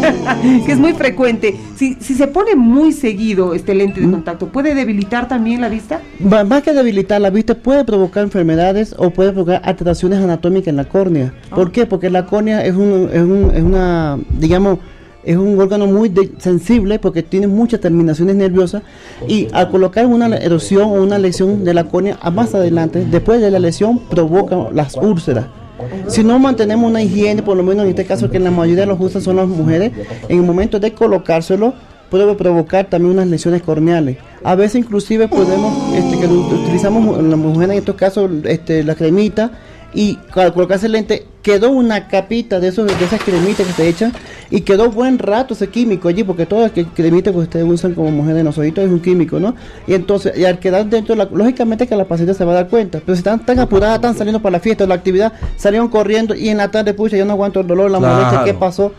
que 0.66 0.72
es 0.72 0.78
muy 0.78 0.92
frecuente. 0.94 1.54
Si, 1.76 1.94
si 2.00 2.14
se 2.14 2.26
pone 2.26 2.54
muy 2.56 2.92
seguido 2.92 3.54
este 3.54 3.74
lente 3.74 4.00
de 4.00 4.10
contacto, 4.10 4.48
¿puede 4.48 4.74
debilitar 4.74 5.28
también 5.28 5.60
la 5.60 5.68
vista? 5.68 6.00
Va- 6.32 6.44
Más 6.44 6.62
que 6.62 6.72
debilitar 6.72 7.20
la 7.20 7.30
vista, 7.30 7.54
puede 7.54 7.84
provocar 7.84 8.22
enfermedades 8.24 8.94
o 8.98 9.10
puede 9.10 9.32
provocar 9.32 9.60
alteraciones 9.64 10.18
anatómicas 10.22 10.68
en 10.68 10.76
la 10.76 10.84
córnea. 10.84 11.34
¿Por 11.54 11.72
qué? 11.72 11.86
Porque 11.86 12.08
la 12.10 12.26
córnea 12.26 12.64
es, 12.64 12.74
un- 12.74 13.10
es, 13.12 13.20
un- 13.22 13.50
es 13.54 13.62
una, 13.62 14.18
digamos, 14.38 14.78
es 15.24 15.36
un 15.36 15.60
órgano 15.60 15.86
muy 15.86 16.12
sensible 16.38 16.98
porque 16.98 17.22
tiene 17.22 17.46
muchas 17.46 17.80
terminaciones 17.80 18.36
nerviosas 18.36 18.82
y 19.28 19.48
al 19.52 19.70
colocar 19.70 20.06
una 20.06 20.34
erosión 20.36 20.84
o 20.84 21.02
una 21.02 21.18
lesión 21.18 21.64
de 21.64 21.74
la 21.74 21.84
córnea 21.84 22.18
más 22.32 22.54
adelante, 22.54 23.06
después 23.10 23.40
de 23.40 23.50
la 23.50 23.58
lesión, 23.58 23.98
provoca 23.98 24.56
las 24.72 24.96
úlceras. 24.96 25.46
Si 26.08 26.22
no 26.22 26.38
mantenemos 26.38 26.90
una 26.90 27.02
higiene, 27.02 27.42
por 27.42 27.56
lo 27.56 27.62
menos 27.62 27.84
en 27.84 27.90
este 27.90 28.04
caso 28.04 28.30
que 28.30 28.36
en 28.36 28.44
la 28.44 28.50
mayoría 28.50 28.82
de 28.82 28.86
los 28.86 29.00
usan 29.00 29.22
son 29.22 29.36
las 29.36 29.48
mujeres, 29.48 29.92
en 30.28 30.38
el 30.38 30.44
momento 30.44 30.78
de 30.78 30.92
colocárselo 30.92 31.74
puede 32.10 32.34
provocar 32.34 32.86
también 32.86 33.14
unas 33.14 33.28
lesiones 33.28 33.62
corneales. 33.62 34.18
A 34.42 34.54
veces 34.54 34.80
inclusive 34.80 35.28
podemos, 35.28 35.94
este, 35.94 36.18
que 36.18 36.26
utilizamos 36.26 37.22
la 37.22 37.36
mujer 37.36 37.70
en 37.70 37.78
estos 37.78 37.94
casos, 37.94 38.30
este, 38.44 38.82
la 38.82 38.94
cremita 38.94 39.52
y 39.92 40.18
al 40.34 40.52
colocarse 40.52 40.86
el 40.86 40.92
lente 40.92 41.26
quedó 41.42 41.70
una 41.70 42.06
capita 42.06 42.60
de 42.60 42.68
esos 42.68 42.86
de 42.86 43.04
esas 43.04 43.20
cremitas 43.24 43.66
que 43.66 43.72
se 43.72 43.88
echan 43.88 44.12
y 44.50 44.60
quedó 44.60 44.90
buen 44.90 45.18
rato 45.18 45.54
ese 45.54 45.68
químico 45.68 46.08
allí 46.08 46.22
porque 46.22 46.46
todas 46.46 46.70
las 46.76 46.86
cremitas 46.94 47.32
que 47.32 47.38
ustedes 47.40 47.66
usan 47.68 47.94
como 47.94 48.10
mujeres 48.10 48.40
en 48.40 48.44
los 48.46 48.56
ojitos 48.58 48.84
es 48.84 48.90
un 48.90 49.00
químico 49.00 49.40
no 49.40 49.54
y 49.86 49.94
entonces 49.94 50.36
y 50.38 50.44
al 50.44 50.58
quedar 50.60 50.86
dentro 50.86 51.14
la- 51.16 51.28
lógicamente 51.32 51.86
que 51.88 51.96
la 51.96 52.04
paciente 52.04 52.34
se 52.34 52.44
va 52.44 52.52
a 52.52 52.54
dar 52.56 52.68
cuenta 52.68 53.00
pero 53.04 53.16
si 53.16 53.20
están 53.20 53.44
tan 53.44 53.58
apuradas 53.58 53.96
están 53.96 54.16
saliendo 54.16 54.40
para 54.40 54.52
la 54.52 54.60
fiesta 54.60 54.84
o 54.84 54.86
la 54.86 54.94
actividad 54.94 55.32
salieron 55.56 55.88
corriendo 55.88 56.34
y 56.34 56.50
en 56.50 56.58
la 56.58 56.70
tarde 56.70 56.94
pucha 56.94 57.16
yo 57.16 57.24
no 57.24 57.32
aguanto 57.32 57.60
el 57.60 57.66
dolor 57.66 57.90
la 57.90 57.98
Claro. 57.98 58.14
molestia 58.14 58.44
qué 58.44 58.54
pasó 58.54 58.92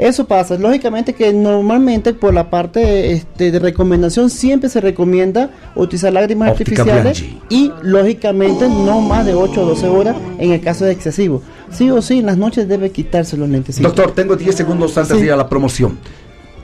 eso 0.00 0.26
pasa, 0.26 0.56
lógicamente 0.56 1.14
que 1.14 1.32
normalmente 1.32 2.14
por 2.14 2.32
la 2.32 2.48
parte 2.50 3.12
este, 3.12 3.50
de 3.50 3.58
recomendación 3.58 4.30
siempre 4.30 4.68
se 4.70 4.80
recomienda 4.80 5.50
utilizar 5.74 6.12
lágrimas 6.12 6.52
Óptica 6.52 6.82
artificiales 6.82 7.20
Bianchi. 7.20 7.40
y 7.50 7.72
lógicamente 7.82 8.68
no 8.68 9.00
más 9.00 9.26
de 9.26 9.34
8 9.34 9.62
o 9.62 9.66
12 9.66 9.86
horas 9.88 10.16
en 10.38 10.52
el 10.52 10.60
caso 10.60 10.84
de 10.84 10.92
excesivo. 10.92 11.42
Sí 11.70 11.90
o 11.90 12.00
sí, 12.02 12.18
en 12.18 12.26
las 12.26 12.36
noches 12.38 12.66
debe 12.66 12.90
quitarse 12.90 13.36
los 13.36 13.48
lentes. 13.48 13.80
Doctor, 13.80 14.12
tengo 14.12 14.36
10 14.36 14.54
segundos 14.54 14.96
antes 14.96 15.16
Sí. 15.16 15.20
de 15.20 15.26
ir 15.26 15.32
a 15.32 15.36
la 15.36 15.48
promoción. 15.48 15.98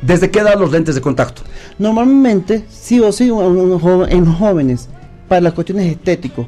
¿Desde 0.03 0.31
qué 0.31 0.40
edad 0.40 0.59
los 0.59 0.72
lentes 0.72 0.94
de 0.94 1.01
contacto? 1.01 1.42
Normalmente, 1.79 2.64
sí 2.70 3.01
o 3.01 3.11
sí, 3.12 3.29
en, 3.29 4.27
jóvenes, 4.33 4.88
para 5.29 5.40
las 5.40 5.53
cuestiones 5.53 5.90
estéticas. 5.90 6.46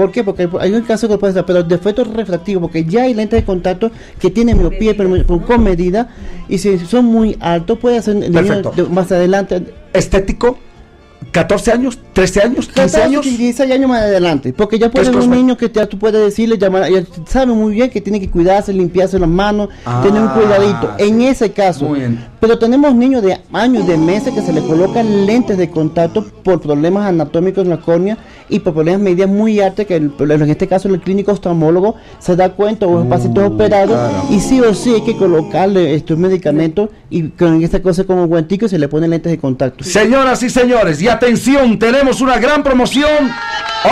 ¿Por 0.00 0.12
qué? 0.12 0.24
Porque 0.24 0.48
hay 0.60 0.72
un 0.72 0.80
caso 0.80 1.08
que 1.08 1.18
puede 1.18 1.34
ser, 1.34 1.44
pero 1.44 1.62
defectos 1.62 2.08
refractivos, 2.08 2.62
porque 2.62 2.84
ya 2.86 3.02
hay 3.02 3.12
lentes 3.12 3.40
de 3.40 3.44
contacto 3.44 3.90
que 4.18 4.30
tienen 4.30 4.56
miopía 4.56 4.94
pero 4.96 5.10
con- 5.26 5.62
medida, 5.62 6.08
y 6.48 6.56
si 6.56 6.78
son 6.78 7.04
muy 7.04 7.36
altos, 7.38 7.78
puede 7.78 8.00
de- 8.74 8.84
más 8.84 9.12
adelante. 9.12 9.62
¿Estético? 9.92 10.58
¿14 11.32 11.72
años? 11.72 11.98
¿13 12.14 12.42
años? 12.44 12.68
¿15 12.68 12.74
14, 12.74 13.02
años? 13.02 13.24
16 13.24 13.70
años 13.70 13.88
más 13.88 14.02
adelante, 14.02 14.52
porque 14.52 14.78
ya 14.78 14.90
puede 14.90 15.04
¿Qué 15.04 15.10
es 15.10 15.14
ser 15.16 15.16
un 15.24 15.30
cosme- 15.32 15.36
niño 15.36 15.56
que 15.56 15.70
ya 15.72 15.86
tú 15.86 15.98
puedes 15.98 16.20
decirle, 16.20 16.58
llamar, 16.58 16.90
ya 16.90 17.04
sabe 17.26 17.52
muy 17.52 17.72
bien 17.74 17.88
que 17.90 18.00
tiene 18.00 18.18
que 18.20 18.28
cuidarse, 18.28 18.72
limpiarse 18.72 19.18
las 19.18 19.28
manos, 19.28 19.68
Ah, 19.84 20.00
tener 20.04 20.20
un 20.20 20.28
cuidadito. 20.28 20.90
En 20.98 21.20
ese 21.22 21.52
caso, 21.52 21.84
Muy 21.86 22.00
bien. 22.00 22.24
pero 22.40 22.58
tenemos 22.58 22.94
niños 22.94 23.22
de 23.22 23.38
años, 23.52 23.86
de 23.86 23.96
meses 23.96 24.34
que 24.34 24.42
se 24.42 24.52
le 24.52 24.60
colocan 24.62 25.24
lentes 25.26 25.56
de 25.56 25.70
contacto 25.70 26.24
por 26.42 26.60
problemas 26.60 27.06
anatómicos 27.08 27.62
en 27.64 27.70
la 27.70 27.80
córnea 27.80 28.18
y 28.48 28.58
por 28.58 28.74
problemas 28.74 29.00
medidas 29.00 29.28
muy 29.28 29.60
altas 29.60 29.86
que 29.86 29.94
el- 29.96 30.12
en 30.18 30.50
este 30.50 30.66
caso 30.66 30.88
el 30.88 31.00
clínico 31.00 31.30
oftalmólogo 31.32 31.94
se 32.18 32.34
da 32.34 32.48
cuenta 32.50 32.86
o 32.88 33.02
el 33.02 33.08
paciente 33.08 33.40
es 33.40 33.46
operado 33.46 33.92
claro. 33.92 34.24
y 34.30 34.40
sí 34.40 34.60
o 34.60 34.74
sí 34.74 34.94
hay 34.94 35.02
que 35.02 35.16
colocarle 35.16 35.94
estos 35.94 36.18
medicamentos 36.18 36.90
y 37.08 37.28
con 37.28 37.62
esta 37.62 37.80
cosa 37.80 38.02
como 38.04 38.26
guantico 38.26 38.66
se 38.66 38.78
le 38.78 38.88
ponen 38.88 39.10
lentes 39.10 39.30
de 39.30 39.38
contacto. 39.38 39.84
Señoras 39.84 40.42
y 40.42 40.50
señores, 40.50 41.00
y 41.00 41.08
atención, 41.24 41.78
tenemos 41.78 42.22
una 42.22 42.38
gran 42.38 42.62
promoción. 42.62 43.30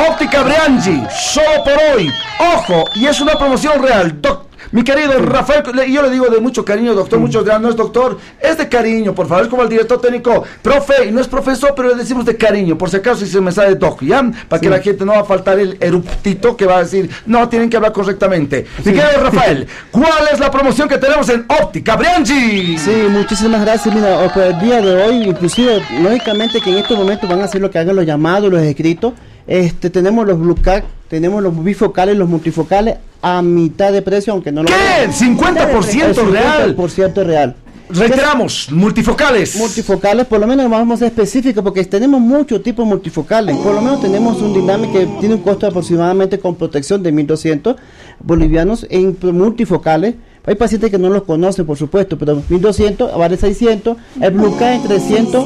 Óptica 0.09 0.43
Briangi, 0.43 1.03
solo 1.15 1.63
por 1.63 1.75
hoy. 1.95 2.11
Ojo, 2.55 2.85
y 2.95 3.07
es 3.07 3.21
una 3.21 3.35
promoción 3.39 3.83
real. 3.83 4.21
Doc- 4.21 4.48
mi 4.73 4.83
querido 4.83 5.19
Rafael, 5.21 5.63
le- 5.75 5.91
yo 5.91 6.03
le 6.03 6.11
digo 6.11 6.27
de 6.27 6.41
mucho 6.41 6.65
cariño, 6.65 6.95
doctor, 6.95 7.19
muchos 7.19 7.45
dirán, 7.45 7.63
no 7.63 7.69
es 7.71 7.77
doctor, 7.77 8.19
es 8.41 8.59
de 8.59 8.69
cariño, 8.69 9.15
por 9.15 9.27
favor, 9.27 9.45
es 9.45 9.49
como 9.51 9.63
el 9.63 9.69
director 9.69 10.01
técnico, 10.01 10.45
profe, 10.63 11.07
y 11.07 11.11
no 11.11 11.21
es 11.21 11.29
profesor, 11.29 11.73
pero 11.77 11.89
le 11.89 11.95
decimos 11.97 12.25
de 12.25 12.37
cariño, 12.37 12.77
por 12.77 12.91
si 12.91 12.97
acaso 12.97 13.25
si 13.25 13.27
se 13.33 13.41
me 13.41 13.53
sale 13.53 13.75
doc, 13.77 14.03
¿ya? 14.03 14.23
Para 14.49 14.61
que 14.61 14.69
la 14.69 14.81
gente 14.81 15.05
no 15.05 15.13
va 15.13 15.21
a 15.21 15.25
faltar 15.25 15.59
el 15.59 15.77
eruptito 15.81 16.57
que 16.57 16.67
va 16.67 16.77
a 16.77 16.81
decir, 16.81 17.09
no, 17.27 17.49
tienen 17.49 17.71
que 17.71 17.77
hablar 17.77 17.93
correctamente. 17.93 18.67
Mi 18.79 18.93
querido 18.93 19.23
Rafael, 19.23 19.67
¿cuál 19.91 20.29
es 20.33 20.39
la 20.41 20.51
promoción 20.51 20.89
que 20.89 20.99
tenemos 20.99 21.29
en 21.29 21.45
Óptica 21.63 21.97
Briangi? 21.97 22.79
Sí, 22.79 22.93
muchísimas 23.11 23.61
gracias. 23.63 23.95
Mira, 23.95 24.29
por 24.33 24.43
el 24.43 24.59
día 24.61 24.81
de 24.81 25.03
hoy, 25.03 25.23
inclusive, 25.25 25.83
lógicamente 26.03 26.61
que 26.61 26.71
en 26.71 26.79
estos 26.79 26.97
momentos 26.99 27.29
van 27.29 27.41
a 27.41 27.45
hacer 27.45 27.61
lo 27.61 27.71
que 27.71 27.79
hagan 27.79 27.97
los 27.97 28.05
llamados, 28.07 28.51
los 28.51 28.63
escritos. 28.63 29.15
Este, 29.49 29.89
tenemos 29.89 30.27
los 30.27 30.39
Blue 30.39 30.57
Cat, 30.61 30.85
tenemos 31.09 31.43
los 31.43 31.65
bifocales, 31.65 32.17
los 32.17 32.29
multifocales 32.29 32.99
a 33.23 33.41
mitad 33.41 33.91
de 33.93 34.03
precio, 34.03 34.35
aunque 34.35 34.53
no 34.53 34.63
lo 34.63 34.69
¿Qué? 34.69 35.09
¿50% 35.11 36.31
real? 36.31 36.77
50% 36.77 37.25
real. 37.25 37.57
Reiteramos, 37.89 38.69
multifocales. 38.71 39.57
Multifocales, 39.57 40.27
por 40.27 40.39
lo 40.39 40.47
menos 40.47 40.69
vamos 40.69 40.97
a 40.97 40.99
ser 40.99 41.09
específicos 41.09 41.65
porque 41.65 41.83
tenemos 41.87 42.21
muchos 42.21 42.63
tipos 42.63 42.87
multifocales. 42.87 43.57
Por 43.57 43.75
lo 43.75 43.81
menos 43.81 44.03
tenemos 44.03 44.43
un 44.43 44.53
Dynamic 44.53 44.93
que 44.93 45.07
tiene 45.19 45.37
un 45.37 45.41
costo 45.41 45.67
aproximadamente 45.67 46.39
con 46.39 46.55
protección 46.55 47.03
de 47.03 47.11
1200 47.11 47.77
bolivianos 48.21 48.87
en 48.91 49.17
multifocales. 49.23 50.17
Hay 50.49 50.55
pacientes 50.55 50.91
que 50.91 50.99
no 50.99 51.11
los 51.11 51.23
conocen, 51.25 51.67
por 51.67 51.77
supuesto, 51.77 52.17
pero 52.19 52.43
1200, 52.49 53.17
vale 53.19 53.37
600. 53.37 53.97
El 54.21 54.31
Blue 54.33 54.57
K 54.59 54.75
en 54.77 54.83
300, 54.83 55.45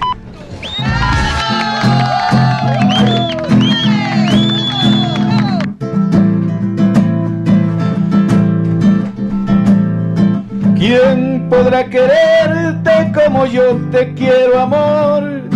¿Quién 10.77 11.47
podrá 11.49 11.89
quererte 11.89 13.11
como 13.13 13.45
yo 13.45 13.77
te 13.91 14.13
quiero, 14.13 14.59
amor? 14.59 15.46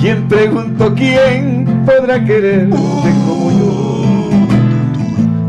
¿Quién 0.00 0.26
pregunto 0.28 0.94
quién 0.94 1.84
podrá 1.84 2.24
quererte 2.24 3.10
como 3.26 3.50
yo? 3.50 4.30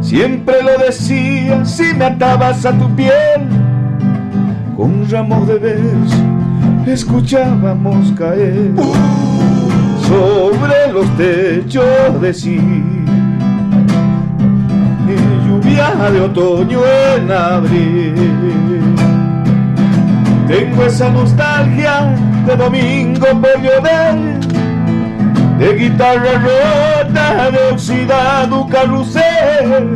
Siempre 0.01 0.61
lo 0.61 0.77
decía 0.77 1.63
si 1.63 1.93
me 1.93 2.03
atabas 2.03 2.65
a 2.65 2.77
tu 2.77 2.93
piel. 2.93 3.47
Con 4.75 5.09
ramos 5.09 5.47
de 5.47 5.57
beso 5.57 6.17
escuchábamos 6.85 8.11
caer. 8.17 8.71
Sobre 10.07 10.91
los 10.91 11.07
techos 11.15 12.21
de 12.21 12.33
sí 12.33 12.59
y 15.07 15.15
lluvia 15.47 16.11
de 16.11 16.19
otoño 16.19 16.81
en 17.15 17.31
abril 17.31 18.15
tengo 20.47 20.83
esa 20.83 21.09
nostalgia 21.09 22.13
de 22.45 22.55
domingo 22.55 23.27
por 23.41 23.61
llover 23.61 24.41
de 25.61 25.73
guitarra 25.75 26.33
rota, 26.39 27.51
de 27.51 27.59
oxidado 27.71 28.67
carrusel. 28.67 29.93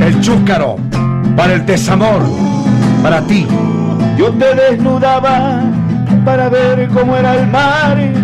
El 0.00 0.20
chúcaro. 0.20 0.76
Para 1.36 1.54
el 1.54 1.66
desamor. 1.66 2.22
Para 3.02 3.20
ti. 3.22 3.46
Yo 4.16 4.30
te 4.32 4.54
desnudaba 4.54 5.62
para 6.24 6.48
ver 6.48 6.88
cómo 6.88 7.16
era 7.16 7.34
el 7.34 7.46
mar. 7.48 8.23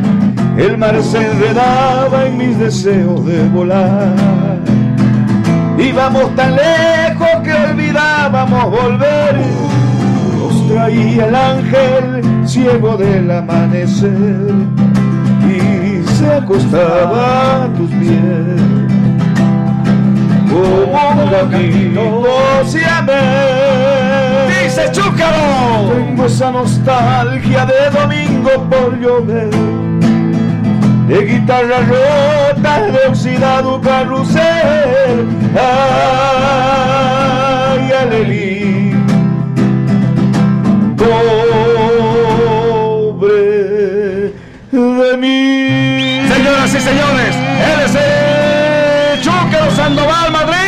El 0.60 0.76
mar 0.76 0.94
se 1.02 1.16
enredaba 1.16 2.26
en 2.26 2.36
mis 2.36 2.58
deseos 2.58 3.24
de 3.24 3.48
volar. 3.48 4.58
Íbamos 5.78 6.36
tan 6.36 6.54
lejos 6.54 7.28
que 7.42 7.54
olvidábamos 7.54 8.70
volver. 8.70 9.36
Nos 10.38 10.68
traía 10.68 11.28
el 11.28 11.34
ángel 11.34 12.46
ciego 12.46 12.98
del 12.98 13.30
amanecer 13.30 14.52
y 15.48 16.06
se 16.06 16.30
acostaba 16.30 17.64
a 17.64 17.68
tus 17.78 17.90
pies. 17.92 18.60
Como 20.50 21.22
un 21.22 21.30
gatito 21.30 22.66
se 22.66 22.84
amé. 22.84 23.14
¡Dice 24.62 24.92
Chúcaro! 24.92 25.94
Tengo 25.94 26.26
esa 26.26 26.50
nostalgia 26.50 27.64
de 27.64 27.98
domingo 27.98 28.68
por 28.68 29.00
llover 29.00 29.89
de 31.10 31.24
guitarra 31.24 31.80
rota, 31.80 32.82
de 32.82 33.08
oxidado 33.08 33.80
carrusel. 33.80 35.26
Ay, 35.56 37.90
alelí, 38.00 38.94
pobre 40.96 41.12
de 44.70 45.16
mí. 45.16 46.28
Señoras 46.32 46.72
y 46.74 46.80
señores, 46.80 47.34
él 47.70 47.80
es 47.86 47.94
el 47.96 49.20
Sandoval 49.74 50.30
Madrina. 50.30 50.60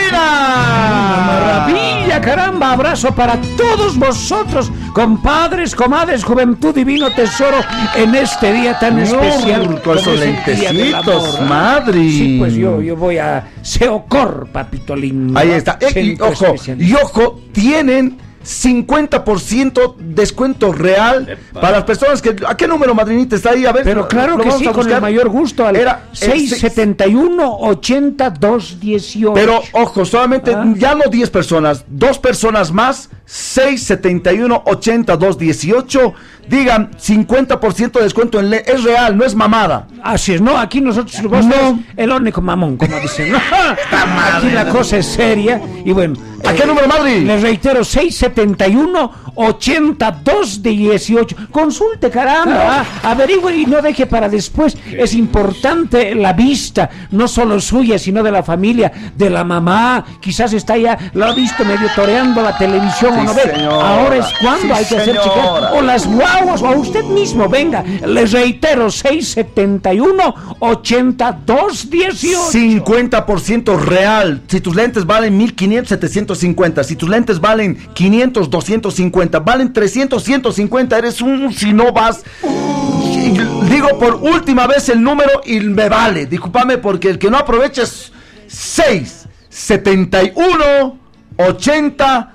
Maravilla, 2.13 2.21
caramba, 2.21 2.73
abrazo 2.73 3.15
para 3.15 3.39
todos 3.57 3.97
vosotros, 3.99 4.71
compadres, 4.93 5.75
comadres, 5.75 6.23
juventud, 6.25 6.75
divino 6.75 7.11
tesoro, 7.11 7.57
en 7.97 8.15
este 8.15 8.53
día 8.53 8.79
tan 8.79 8.97
No, 8.97 9.03
especial. 9.03 9.81
con 9.83 9.97
esos 9.99 10.19
lentecitos, 10.21 11.37
Amor. 11.37 11.49
madre. 11.49 11.95
Sí, 11.95 12.37
pues 12.39 12.55
yo, 12.55 12.81
yo 12.83 12.97
voy 12.97 13.17
a 13.19 13.49
Seocor, 13.63 14.49
papito 14.53 14.95
lindo. 14.95 15.39
Ahí 15.39 15.51
está. 15.53 15.79
Eh, 15.81 16.17
y 16.19 16.21
ojo, 16.21 16.55
y 16.79 16.93
ojo, 16.95 17.41
tienen 17.53 18.19
50% 18.45 19.97
descuento 19.99 20.73
real 20.73 21.39
para 21.53 21.73
las 21.73 21.85
personas 21.85 22.21
que... 22.23 22.37
¿A 22.47 22.57
qué 22.57 22.67
número, 22.67 22.95
madrinita, 22.95 23.37
está 23.37 23.51
ahí? 23.51 23.67
A 23.67 23.73
ver. 23.73 23.85
Pero 23.85 24.09
claro 24.09 24.37
que 24.39 24.49
vamos 24.49 24.61
sí, 24.61 24.67
con 24.69 24.91
el 24.91 25.01
mayor 25.01 25.29
gusto. 25.29 25.67
Al 25.67 25.77
Era 25.77 26.09
el 26.13 26.17
671 26.17 27.57
80 27.61 28.31
218. 28.31 29.35
Pero 29.35 29.61
ojo, 29.73 30.05
solamente 30.05 30.53
Ah. 30.55 30.65
ya 30.77 30.95
no 30.95 31.05
10 31.11 31.31
personas, 31.31 31.85
dos 31.89 32.19
personas 32.19 32.73
más, 32.73 33.11
671 33.27 34.63
80 34.67 35.17
218. 35.17 36.15
Digan 36.49 36.91
50% 36.93 37.93
de 37.93 38.03
descuento 38.03 38.41
en 38.41 38.51
le 38.51 38.63
es 38.67 38.83
real, 38.83 39.17
no 39.17 39.25
es 39.25 39.35
mamada. 39.35 39.87
Así 40.03 40.35
es, 40.35 40.41
no, 40.41 40.59
aquí 40.59 40.81
nosotros 40.81 41.23
vos 41.23 41.47
No. 41.47 41.81
el 41.97 42.11
único 42.11 42.41
mamón, 42.41 42.77
como 42.77 42.99
dicen. 42.99 43.33
aquí 44.35 44.51
la 44.51 44.69
cosa 44.69 44.99
es 44.99 45.07
seria 45.07 45.61
y 45.85 45.93
bueno. 45.93 46.15
¿A 46.45 46.53
qué 46.53 46.65
eh, 46.65 46.67
número, 46.67 46.89
Madrid? 46.89 47.25
Les 47.25 47.41
reitero, 47.41 47.85
671 47.85 49.32
82 49.35 50.63
18. 50.63 51.37
Consulte, 51.51 52.11
caramba. 52.11 52.85
ah, 53.03 53.11
Averigüe 53.11 53.57
y 53.57 53.67
no 53.67 53.81
deje 53.83 54.07
para 54.07 54.29
después. 54.29 54.77
Es 54.91 55.15
importante 55.15 56.15
la 56.15 56.33
vista, 56.33 56.89
no 57.11 57.29
solo 57.29 57.61
suya, 57.61 57.99
sino 57.99 58.23
de 58.23 58.31
la 58.31 58.43
familia, 58.43 58.93
de 59.17 59.31
la 59.31 59.45
mamá. 59.45 60.05
Quizás 60.21 60.53
está 60.53 60.77
ya, 60.77 60.99
lo 61.15 61.27
ha 61.27 61.33
visto 61.33 61.65
medio 61.65 61.89
toreando 61.95 62.43
la 62.43 62.57
televisión 62.57 63.19
o 63.19 63.23
no 63.25 63.35
ve. 63.35 63.65
Ahora 63.65 64.17
es 64.17 64.27
cuando 64.41 64.63
Sí, 64.63 64.81
hay 64.81 64.85
que 64.85 64.97
hacer 64.97 65.17
chequeo. 65.17 65.75
O 65.75 65.83
las 65.83 66.07
guaguas, 66.07 66.63
o 66.63 66.67
a 66.69 66.77
usted 66.77 67.05
mismo. 67.05 67.49
Venga, 67.49 67.83
les 68.07 68.33
reitero, 68.33 68.91
671 68.91 70.35
82 70.61 71.91
18. 71.91 72.53
50% 72.53 73.79
real. 73.79 74.43
Si 74.47 74.61
tus 74.61 74.75
lentes 74.75 75.05
valen 75.07 75.37
1500, 75.37 75.89
750. 75.89 76.85
Si 76.85 76.97
tus 76.97 77.09
lentes 77.09 77.41
valen 77.41 77.77
500, 77.95 78.51
250. 78.51 79.22
Valen 79.31 79.73
300, 79.73 80.23
150. 80.23 80.99
Eres 80.99 81.21
un 81.21 81.53
si 81.53 81.73
no 81.73 81.93
vas. 81.93 82.23
Y 82.43 83.31
Digo 83.69 83.99
por 83.99 84.17
última 84.17 84.67
vez 84.67 84.89
el 84.89 85.03
número 85.03 85.41
y 85.45 85.61
me 85.61 85.89
vale. 85.89 86.27
Discúlpame 86.27 86.79
porque 86.79 87.09
el 87.11 87.19
que 87.19 87.31
no 87.31 87.39
aprovecha 87.39 87.83
es 87.83 88.13
6, 88.49 89.29
71, 89.49 90.99
80, 91.39 92.33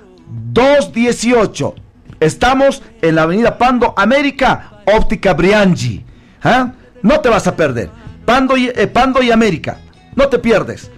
218. 0.52 1.74
Estamos 2.20 2.82
en 3.00 3.14
la 3.14 3.22
avenida 3.22 3.56
Pando 3.56 3.94
América, 3.96 4.82
Óptica 4.86 5.34
Briangi. 5.34 6.04
¿Ah? 6.42 6.72
No 7.02 7.20
te 7.20 7.28
vas 7.28 7.46
a 7.46 7.54
perder. 7.54 7.90
Pando 8.24 8.56
y, 8.56 8.68
eh, 8.68 8.86
Pando 8.88 9.22
y 9.22 9.30
América. 9.30 9.78
No 10.16 10.28
te 10.28 10.38
pierdes. 10.38 10.90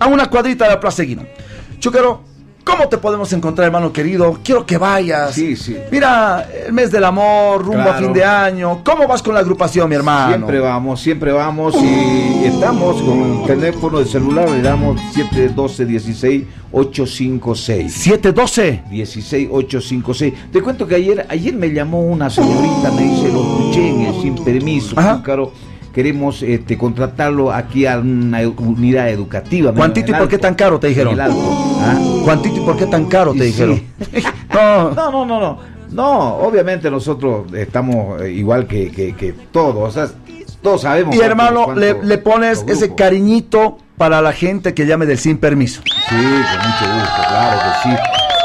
A 0.00 0.06
una 0.06 0.26
cuadrita 0.26 0.64
de 0.64 0.70
la 0.70 0.80
Plaza 0.80 1.02
Guino. 1.02 1.26
Chúquero, 1.78 2.24
¿cómo 2.64 2.88
te 2.88 2.98
podemos 2.98 3.32
encontrar, 3.32 3.66
hermano 3.66 3.92
querido? 3.92 4.38
Quiero 4.42 4.66
que 4.66 4.78
vayas. 4.78 5.34
Sí, 5.34 5.54
sí. 5.56 5.76
Mira, 5.92 6.48
el 6.66 6.72
mes 6.72 6.90
del 6.90 7.04
amor, 7.04 7.64
rumbo 7.64 7.88
a 7.88 7.94
fin 7.94 8.12
de 8.12 8.24
año. 8.24 8.80
¿Cómo 8.82 9.06
vas 9.06 9.22
con 9.22 9.34
la 9.34 9.40
agrupación, 9.40 9.88
mi 9.88 9.94
hermano? 9.94 10.28
Siempre 10.28 10.60
vamos, 10.60 11.00
siempre 11.00 11.32
vamos 11.32 11.74
y 11.76 12.44
estamos 12.44 13.00
con 13.02 13.40
el 13.40 13.46
teléfono 13.46 13.98
de 13.98 14.06
celular, 14.06 14.50
le 14.50 14.62
damos 14.62 15.00
712 15.12 15.84
16 15.84 16.44
856. 16.72 17.92
712 17.92 18.82
16 18.90 19.48
856. 19.50 20.50
Te 20.52 20.62
cuento 20.62 20.86
que 20.86 20.96
ayer 20.96 21.26
ayer 21.28 21.54
me 21.54 21.72
llamó 21.72 22.00
una 22.00 22.30
señorita, 22.30 22.90
me 22.92 23.02
dice, 23.02 23.32
lo 23.32 23.42
escuché 23.42 23.88
en 23.88 24.00
el 24.02 24.14
sin 24.20 24.44
permiso, 24.44 24.96
claro. 25.22 25.52
Queremos 25.94 26.42
este, 26.42 26.76
contratarlo 26.76 27.52
aquí 27.52 27.86
a 27.86 27.98
una 27.98 28.40
unidad 28.58 29.08
educativa. 29.10 29.72
¿Cuántito 29.72 30.08
y 30.08 30.10
En 30.10 30.14
el 30.16 30.20
por 30.22 30.28
qué 30.28 30.38
tan 30.38 30.54
caro 30.54 30.80
te 30.80 30.88
dijeron? 30.88 31.18
¿ah? 31.20 31.28
¿Cuántito 32.24 32.56
y 32.56 32.64
por 32.64 32.76
qué 32.76 32.86
tan 32.86 33.06
caro 33.06 33.32
te 33.32 33.46
Y 33.48 33.52
sí. 33.52 33.62
dijeron? 33.62 33.80
No, 34.54 34.90
no, 35.10 35.24
no, 35.26 35.40
no, 35.40 35.58
no. 35.90 36.34
Obviamente 36.38 36.90
nosotros 36.90 37.52
estamos 37.54 38.20
eh, 38.22 38.30
igual 38.32 38.66
que, 38.66 38.90
que, 38.90 39.14
que 39.14 39.32
todos. 39.52 39.88
O 39.88 39.90
sea, 39.92 40.08
todos 40.62 40.82
sabemos. 40.82 41.14
Y 41.14 41.18
cuánto- 41.18 41.30
hermano, 41.30 41.64
cuánto- 41.64 41.80
le, 41.80 42.02
le 42.02 42.18
pones 42.18 42.64
ese 42.68 42.94
cariñito 42.94 43.78
para 43.96 44.20
la 44.20 44.32
gente 44.32 44.74
que 44.74 44.86
llame 44.86 45.06
del 45.06 45.18
sin 45.18 45.38
permiso. 45.38 45.80
Sí, 45.84 46.14
con 46.14 46.18
mucho 46.20 46.94
gusto, 47.00 47.22
claro 47.28 47.58
que 47.82 47.88
sí. 47.90 47.96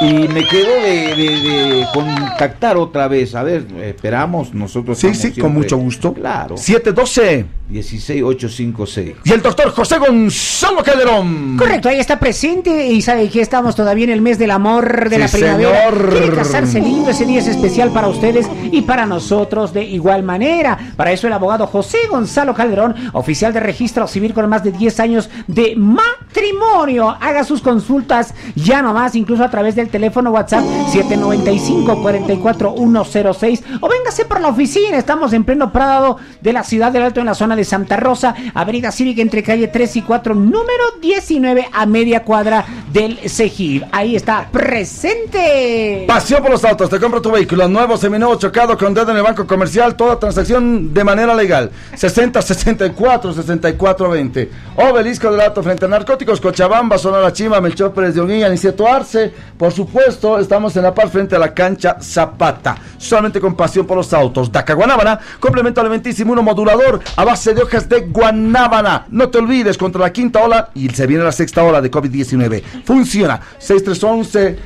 Y 0.01 0.13
me 0.29 0.47
quedó 0.47 0.73
de, 0.81 1.15
de- 1.15 1.75
de 1.75 1.85
contactar 1.93 2.77
otra 2.77 3.07
vez. 3.07 3.35
A 3.35 3.43
ver, 3.43 3.65
esperamos 3.83 4.53
nosotros. 4.53 4.97
Sí, 4.97 5.13
sí, 5.13 5.27
con 5.27 5.33
siempre- 5.33 5.49
mucho 5.49 5.77
gusto. 5.77 6.13
Claro. 6.13 6.55
712 6.57 7.45
16856. 7.71 9.15
y 9.25 9.31
el 9.31 9.41
doctor 9.43 9.69
José 9.71 9.99
Gonzalo 9.99 10.83
Calderón. 10.83 11.55
Correcto, 11.57 11.89
ahí 11.89 11.99
está 11.99 12.17
presente 12.19 12.87
y 12.87 12.99
sabe 13.01 13.29
que 13.29 13.41
estamos 13.41 13.75
todavía 13.75 14.05
en 14.05 14.09
el 14.09 14.21
mes 14.21 14.39
del 14.39 14.49
amor, 14.51 15.07
de 15.09 15.15
Sí, 15.17 15.21
la 15.21 15.27
primavera. 15.27 15.89
señor. 15.91 16.09
Quiere 16.09 16.31
casarse 16.35 16.79
lindo, 16.81 17.11
ese 17.11 17.25
día 17.25 17.37
es 17.39 17.47
especial 17.47 17.91
para 17.91 18.07
ustedes 18.07 18.47
y 18.71 18.81
para 18.81 19.05
nosotros 19.05 19.71
de 19.71 19.83
igual 19.83 20.23
manera. 20.23 20.93
Para 20.95 21.11
eso 21.11 21.27
el 21.27 21.33
abogado 21.33 21.67
José 21.67 21.99
Gonzalo 22.09 22.55
Calderón, 22.55 22.95
oficial 23.13 23.53
de 23.53 23.59
registro 23.59 24.07
civil 24.07 24.33
con 24.33 24.49
más 24.49 24.63
de 24.63 24.71
10 24.71 24.99
años 24.99 25.29
de 25.45 25.75
matrimonio. 25.75 27.15
Haga 27.21 27.43
sus 27.43 27.61
consultas 27.61 28.33
ya 28.55 28.81
nomás, 28.81 29.13
incluso 29.15 29.43
a 29.43 29.51
través 29.51 29.75
del 29.75 29.88
teléfono 29.89 30.31
WhatsApp 30.31 30.63
795 30.91 32.01
44106 32.01 33.63
o 33.81 33.89
véngase 33.89 34.25
por 34.25 34.41
la 34.41 34.49
oficina. 34.49 34.97
Estamos 34.97 35.33
en 35.33 35.43
pleno 35.43 35.71
Prado 35.71 36.17
de 36.41 36.53
la 36.53 36.63
ciudad 36.63 36.91
del 36.91 37.03
Alto 37.03 37.19
en 37.19 37.25
la 37.25 37.35
zona 37.35 37.55
de 37.55 37.63
Santa 37.63 37.97
Rosa, 37.97 38.35
Avenida 38.53 38.91
Cívica 38.91 39.21
entre 39.21 39.43
calle 39.43 39.67
3 39.67 39.97
y 39.97 40.01
4, 40.01 40.35
número 40.35 40.83
19 41.01 41.67
a 41.71 41.85
media 41.85 42.23
cuadra 42.23 42.65
del 42.91 43.17
Cejib. 43.29 43.85
Ahí 43.91 44.15
está 44.15 44.47
presente. 44.51 46.05
Pasión 46.07 46.41
por 46.41 46.51
los 46.51 46.63
autos, 46.63 46.89
te 46.89 46.99
compra 46.99 47.21
tu 47.21 47.31
vehículo 47.31 47.67
nuevo, 47.67 47.97
seminuevo, 47.97 48.35
chocado 48.35 48.77
con 48.77 48.93
dedo 48.93 49.11
en 49.11 49.17
el 49.17 49.23
banco 49.23 49.45
comercial, 49.45 49.95
toda 49.95 50.19
transacción 50.19 50.93
de 50.93 51.03
manera 51.03 51.33
legal. 51.35 51.71
60 51.95 52.41
64 52.41 53.33
64 53.33 54.09
20. 54.09 54.49
Obelisco 54.75 55.31
del 55.31 55.41
Alto 55.41 55.63
frente 55.63 55.85
a 55.85 55.87
narcóticos, 55.87 56.39
Cochabamba, 56.39 56.97
Sonora 56.97 57.33
Chima, 57.33 57.59
Melchor 57.61 57.93
Pérez 57.93 58.15
de 58.15 58.21
Unguía, 58.21 58.47
Aniceto 58.47 58.87
Arce. 58.87 59.33
Por 59.57 59.71
supuesto, 59.79 60.37
estamos 60.39 60.75
en 60.75 60.83
la 60.83 60.93
par 60.93 61.09
frente 61.09 61.37
a 61.37 61.39
la 61.39 61.53
cancha 61.53 61.95
Zapata. 62.01 62.75
Solamente 62.97 63.39
con 63.39 63.55
pasión 63.55 63.87
por 63.87 63.95
los 63.95 64.11
autos. 64.11 64.51
Daca 64.51 64.73
Guanábana, 64.73 65.17
complemento 65.39 65.79
alimenticio 65.79 66.25
modulador 66.25 66.99
a 67.15 67.23
base 67.23 67.53
de 67.53 67.61
hojas 67.61 67.87
de 67.87 68.01
guanábana. 68.01 69.05
No 69.09 69.29
te 69.29 69.37
olvides 69.37 69.77
contra 69.77 70.01
la 70.01 70.11
quinta 70.11 70.43
ola 70.43 70.69
y 70.75 70.89
se 70.89 71.07
viene 71.07 71.23
la 71.23 71.31
sexta 71.31 71.63
ola 71.63 71.79
de 71.79 71.89
COVID-19. 71.89 72.61
Funciona 72.83 73.39
6311-6978. 73.61 74.57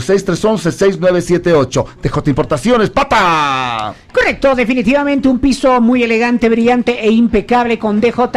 6311-6978. 0.00 1.84
TJ 2.00 2.30
Importaciones, 2.30 2.88
pata. 2.88 3.92
Correcto, 4.14 4.54
definitivamente 4.54 5.28
un 5.28 5.40
piso 5.40 5.78
muy 5.82 6.02
elegante, 6.02 6.48
brillante 6.48 7.04
e 7.04 7.10
impecable 7.10 7.78
con 7.78 8.00
DJ 8.00 8.30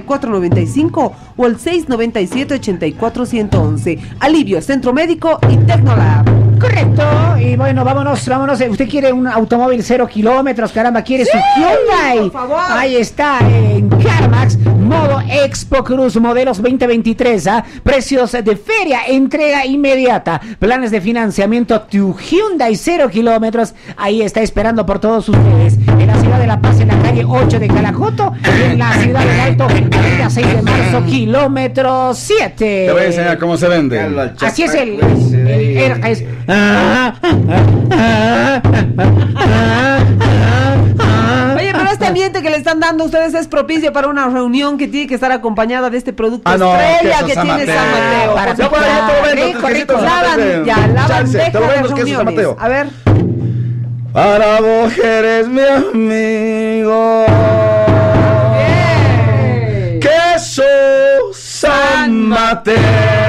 222-7495 0.06 1.12
o 1.36 1.46
el 1.46 1.58
697-84111. 1.58 3.98
Alivio, 4.20 4.62
Centro 4.62 4.92
Médico 4.92 5.40
y 5.50 5.56
Tecnolab. 5.58 6.47
Correcto, 6.58 7.02
y 7.40 7.56
bueno, 7.56 7.84
vámonos, 7.84 8.26
vámonos. 8.26 8.60
Usted 8.60 8.88
quiere 8.88 9.12
un 9.12 9.26
automóvil 9.26 9.82
cero 9.82 10.06
kilómetros, 10.06 10.72
caramba, 10.72 11.02
quiere 11.02 11.24
su 11.24 11.36
Hyundai. 11.56 12.30
Ahí 12.70 12.96
está, 12.96 13.38
en 13.40 13.88
CarMax, 13.88 14.58
Modo 14.58 15.20
Expo 15.30 15.84
Cruz 15.84 16.16
Modelos 16.20 16.56
2023. 16.62 17.46
¿ah? 17.46 17.64
Precios 17.82 18.32
de 18.32 18.56
feria, 18.56 19.00
entrega 19.08 19.64
inmediata. 19.66 20.40
Planes 20.58 20.90
de 20.90 21.00
financiamiento 21.00 21.82
Tu 21.82 22.16
Hyundai 22.18 22.74
0 22.76 23.08
kilómetros. 23.10 23.74
Ahí 23.96 24.22
está 24.22 24.40
esperando 24.40 24.84
por 24.84 24.98
todos 24.98 25.28
ustedes. 25.28 25.74
En 25.86 26.06
la 26.06 26.16
ciudad 26.20 26.38
de 26.40 26.46
La 26.46 26.60
Paz, 26.60 26.80
en 26.80 26.88
la 26.88 26.98
calle 27.02 27.24
8 27.24 27.58
de 27.58 27.68
Calacoto. 27.68 28.32
Y 28.58 28.72
en 28.72 28.78
la 28.78 28.92
ciudad 28.94 29.20
del 29.24 29.40
Alto, 29.40 29.64
avenida 29.64 30.30
6 30.30 30.46
de 30.56 30.62
marzo, 30.62 31.04
kilómetro 31.06 32.14
7. 32.14 32.54
Te 32.86 32.92
voy 32.92 33.02
a 33.02 33.06
enseñar 33.06 33.38
cómo 33.38 33.56
se 33.56 33.68
vende. 33.68 34.00
Así 34.40 34.62
es 34.64 34.74
el. 34.74 34.98
el- 35.48 35.76
el- 35.78 36.04
es- 36.06 36.24
Oye, 41.56 41.72
pero 41.72 41.90
este 41.90 42.06
ambiente 42.06 42.40
que 42.42 42.50
le 42.50 42.56
están 42.56 42.80
dando 42.80 43.04
a 43.04 43.06
ustedes 43.06 43.34
es 43.34 43.48
propicio 43.48 43.92
para 43.92 44.08
una 44.08 44.28
reunión 44.28 44.78
que 44.78 44.88
tiene 44.88 45.06
que 45.06 45.14
estar 45.14 45.30
acompañada 45.32 45.90
de 45.90 45.98
este 45.98 46.12
producto 46.12 46.50
Ah, 46.50 46.56
no, 46.56 46.74
estrella 46.74 47.18
que 47.26 47.32
tiene. 47.34 47.66
San 47.66 47.90
Mateo. 47.90 48.34
Para 48.34 48.54
vendo, 48.54 49.12
rico, 49.34 49.58
rico. 49.58 49.68
quesitos 49.68 49.96
San 49.96 50.04
La 50.04 50.22
ban- 50.22 50.30
Mateo. 50.30 50.64
ya, 50.64 50.86
la 50.88 51.06
Chance, 51.06 51.38
bandeja 51.38 51.50
te 51.52 51.60
lo 51.60 51.66
de 51.66 51.74
reuniones. 51.82 52.56
A 52.58 52.68
ver. 52.68 52.86
Para 54.12 54.60
vos 54.60 54.98
eres 54.98 55.48
mi 55.48 55.60
amigo. 55.62 57.26
Queso 60.00 60.62
San 61.34 62.12
Mateo. 62.28 63.27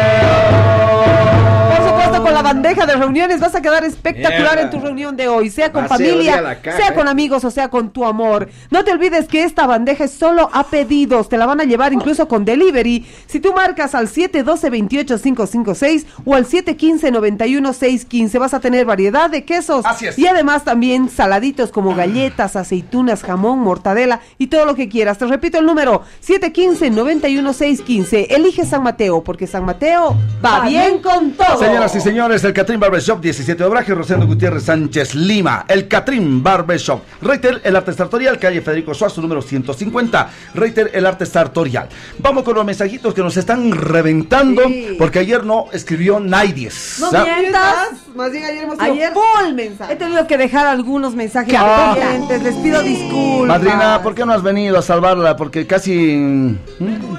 Bandeja 2.53 2.85
de 2.85 2.95
reuniones 2.95 3.39
vas 3.39 3.55
a 3.55 3.61
quedar 3.61 3.83
espectacular 3.83 4.55
Mierda. 4.55 4.61
en 4.61 4.69
tu 4.69 4.79
reunión 4.79 5.15
de 5.15 5.27
hoy, 5.27 5.49
sea 5.49 5.71
con 5.71 5.87
familia, 5.87 6.59
caja, 6.61 6.77
sea 6.77 6.93
con 6.93 7.07
eh. 7.07 7.11
amigos 7.11 7.43
o 7.43 7.51
sea 7.51 7.69
con 7.69 7.91
tu 7.91 8.05
amor. 8.05 8.49
No 8.71 8.83
te 8.83 8.91
olvides 8.91 9.27
que 9.27 9.43
esta 9.43 9.67
bandeja 9.67 10.05
es 10.05 10.11
solo 10.11 10.49
a 10.53 10.67
pedidos, 10.67 11.29
te 11.29 11.37
la 11.37 11.45
van 11.45 11.61
a 11.61 11.63
llevar 11.63 11.93
incluso 11.93 12.27
con 12.27 12.43
delivery. 12.45 13.05
Si 13.27 13.39
tú 13.39 13.53
marcas 13.53 13.93
al 13.95 14.09
712-28556 14.09 16.05
o 16.25 16.35
al 16.35 16.45
715-91615, 16.45 18.39
vas 18.39 18.53
a 18.53 18.59
tener 18.59 18.85
variedad 18.85 19.29
de 19.29 19.45
quesos. 19.45 19.85
Así 19.85 20.07
es. 20.07 20.17
Y 20.17 20.25
además 20.27 20.63
también 20.63 21.09
saladitos 21.09 21.71
como 21.71 21.93
galletas, 21.95 22.55
aceitunas, 22.55 23.23
jamón, 23.23 23.59
mortadela 23.59 24.21
y 24.37 24.47
todo 24.47 24.65
lo 24.65 24.75
que 24.75 24.87
quieras. 24.89 25.17
Te 25.17 25.25
repito 25.25 25.59
el 25.59 25.65
número, 25.65 26.03
715-91615. 26.25 28.27
Elige 28.29 28.65
San 28.65 28.83
Mateo, 28.83 29.23
porque 29.23 29.47
San 29.47 29.65
Mateo 29.65 30.15
va, 30.43 30.61
bien 30.61 30.99
con 30.99 31.31
todo. 31.31 31.59
Señoras 31.59 31.95
y 31.95 32.01
señores, 32.01 32.38
el 32.43 32.53
Catrín 32.53 32.79
Barbershop 32.79 33.19
17 33.21 33.61
de 33.63 33.67
Obraje, 33.69 33.93
Rosendo 33.93 34.25
Gutiérrez 34.27 34.63
Sánchez 34.63 35.15
Lima. 35.15 35.65
El 35.67 35.87
Catrín 35.87 36.41
Barbershop. 36.43 37.01
Reiter, 37.21 37.61
el 37.63 37.75
arte 37.75 37.93
sartorial, 37.93 38.37
calle 38.39 38.61
Federico 38.61 38.93
Suazo, 38.93 39.21
número 39.21 39.41
150. 39.41 40.29
Reiter, 40.53 40.91
el 40.93 41.05
arte 41.05 41.25
sartorial. 41.25 41.89
Vamos 42.19 42.43
con 42.43 42.55
los 42.55 42.65
mensajitos 42.65 43.13
que 43.13 43.21
nos 43.21 43.35
están 43.37 43.71
reventando, 43.71 44.63
Sí. 44.67 44.95
porque 44.97 45.19
ayer 45.19 45.43
no 45.45 45.67
escribió 45.73 46.19
nadie. 46.19 46.69
No 46.99 47.11
mientas, 47.11 47.89
más 48.15 48.31
bien 48.31 48.43
ayer 48.45 48.63
hemos 48.63 48.79
Ayer- 48.79 49.13
full 49.13 49.53
mensaje. 49.53 49.93
He 49.93 49.95
tenido 49.95 50.27
que 50.27 50.37
dejar 50.37 50.67
algunos 50.67 51.15
mensajes 51.15 51.55
Ah. 51.57 51.95
pendientes, 51.97 52.43
les 52.43 52.55
pido 52.55 52.81
disculpas. 52.83 53.47
Madrina, 53.61 54.01
¿por 54.03 54.15
qué 54.15 54.25
no 54.25 54.33
has 54.33 54.43
venido 54.43 54.77
a 54.77 54.81
salvarla? 54.81 55.35
Porque 55.35 55.65
casi... 55.67 56.57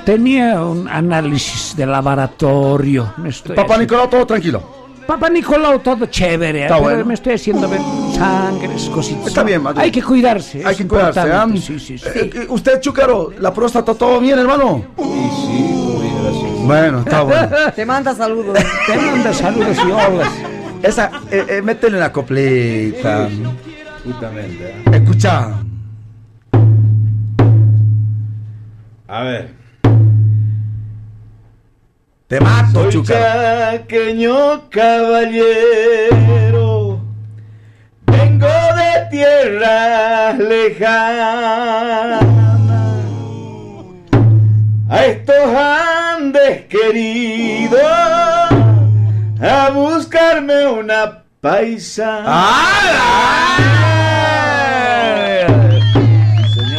Tenía 0.04 0.60
un 0.62 0.88
análisis 0.88 1.76
de 1.76 1.86
laboratorio. 1.86 3.12
Me 3.18 3.28
estoy 3.30 3.54
Papá 3.56 3.76
Nicolau, 3.78 4.08
todo 4.08 4.26
tranquilo. 4.26 4.79
Papá 5.06 5.28
Nicolau, 5.28 5.78
todo 5.80 6.06
chévere. 6.06 6.62
Está 6.62 6.74
pero 6.74 6.82
bueno. 6.88 7.04
Me 7.04 7.14
estoy 7.14 7.34
haciendo 7.34 7.68
ver 7.68 7.80
sangres, 8.14 8.88
cositas. 8.90 9.26
Está 9.28 9.42
bien, 9.42 9.62
Madrid. 9.62 9.80
Hay 9.82 9.90
que 9.90 10.02
cuidarse. 10.02 10.62
Hay 10.64 10.76
que 10.76 10.86
cuidarse, 10.86 11.20
¿ah? 11.20 11.46
Sí, 11.54 11.78
sí, 11.78 11.98
sí. 11.98 12.08
Eh, 12.14 12.30
eh, 12.34 12.46
usted, 12.48 12.80
Chúcaro, 12.80 13.32
la 13.38 13.52
próstata, 13.52 13.94
¿todo 13.94 14.20
bien, 14.20 14.38
hermano? 14.38 14.84
Bueno, 16.64 17.00
está 17.00 17.22
bueno. 17.22 17.48
Te 17.74 17.84
manda 17.84 18.14
saludos. 18.14 18.58
Te 18.86 18.96
manda 18.96 19.32
saludos 19.32 19.76
y 19.84 19.90
olas. 19.90 20.32
Esa, 20.82 21.10
eh, 21.30 21.44
eh, 21.48 21.62
métele 21.62 21.98
la 21.98 22.12
copleta. 22.12 23.28
Justamente. 24.04 24.70
¿eh? 24.70 24.82
Escucha. 24.92 25.58
A 29.08 29.22
ver. 29.24 29.59
Te 32.30 32.38
mato, 32.38 32.92
Soy 32.92 33.02
chaqueño 33.02 34.70
caballero, 34.70 36.20
vengo 38.06 38.46
de 38.46 39.06
tierras 39.10 40.38
lejanas. 40.38 42.22
A 44.88 45.06
estos 45.06 45.56
Andes 45.56 46.66
queridos, 46.66 47.82
a 49.42 49.70
buscarme 49.74 50.68
una 50.68 51.24
paisa. 51.40 52.22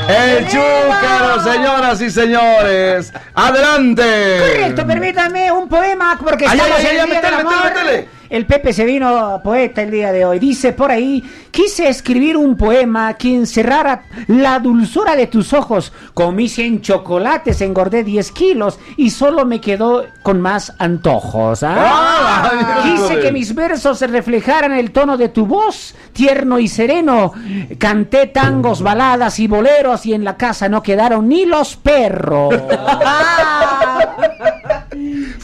El 0.08 0.47
Chúcaro, 0.47 1.11
señoras 1.54 2.02
y 2.02 2.10
señores. 2.12 3.14
Adelante. 3.34 4.38
Correcto, 4.39 4.86
permítame 4.88 5.52
un 5.52 5.68
poema 5.68 6.18
porque 6.24 6.45
Ay, 6.47 6.58
estamos 6.58 6.78
ay, 6.80 6.86
ay, 6.89 6.95
en 6.97 7.02
el 7.02 7.08
Día 7.08 7.16
métele, 7.16 7.38
del 7.38 7.47
Amor. 7.47 7.64
métele. 7.66 8.10
El 8.32 8.46
Pepe 8.46 8.72
se 8.72 8.86
vino 8.86 9.42
poeta 9.44 9.82
el 9.82 9.92
día 9.92 10.14
de 10.14 10.24
hoy. 10.24 10.40
Dice 10.40 10.72
por 10.72 10.90
ahí, 10.90 11.22
quise 11.52 11.90
escribir 11.90 12.38
un 12.38 12.56
poema 12.56 13.14
que 13.16 13.36
encerrara 13.36 14.04
la 14.28 14.58
dulzura 14.60 15.18
de 15.18 15.28
tus 15.28 15.52
ojos. 15.52 15.92
Comí 16.14 16.48
100 16.48 16.80
chocolates, 16.80 17.60
engordé 17.60 18.06
10 18.06 18.32
kilos 18.32 18.80
y 18.96 19.10
solo 19.10 19.46
me 19.46 19.60
quedó 19.60 20.06
con 20.24 20.40
más 20.40 20.74
antojos. 20.80 21.62
¿ah? 21.64 21.76
Ah, 21.78 22.52
Quise 22.84 22.94
miércoles. 23.00 23.26
que 23.26 23.32
mis 23.34 23.54
versos 23.54 24.00
se 24.00 24.08
reflejaran 24.08 24.72
el 24.72 24.92
tono 24.92 25.18
de 25.18 25.28
tu 25.28 25.46
voz, 25.46 25.94
tierno 26.14 26.58
y 26.58 26.70
sereno. 26.70 27.34
Canté 27.80 28.28
tangos, 28.28 28.82
baladas 28.82 29.40
y 29.40 29.48
boleros 29.48 30.06
y 30.06 30.14
en 30.14 30.24
la 30.24 30.38
casa 30.38 30.70
no 30.70 30.82
quedaron 30.82 31.28
ni 31.28 31.46
los 31.46 31.76
perros. 31.76 32.56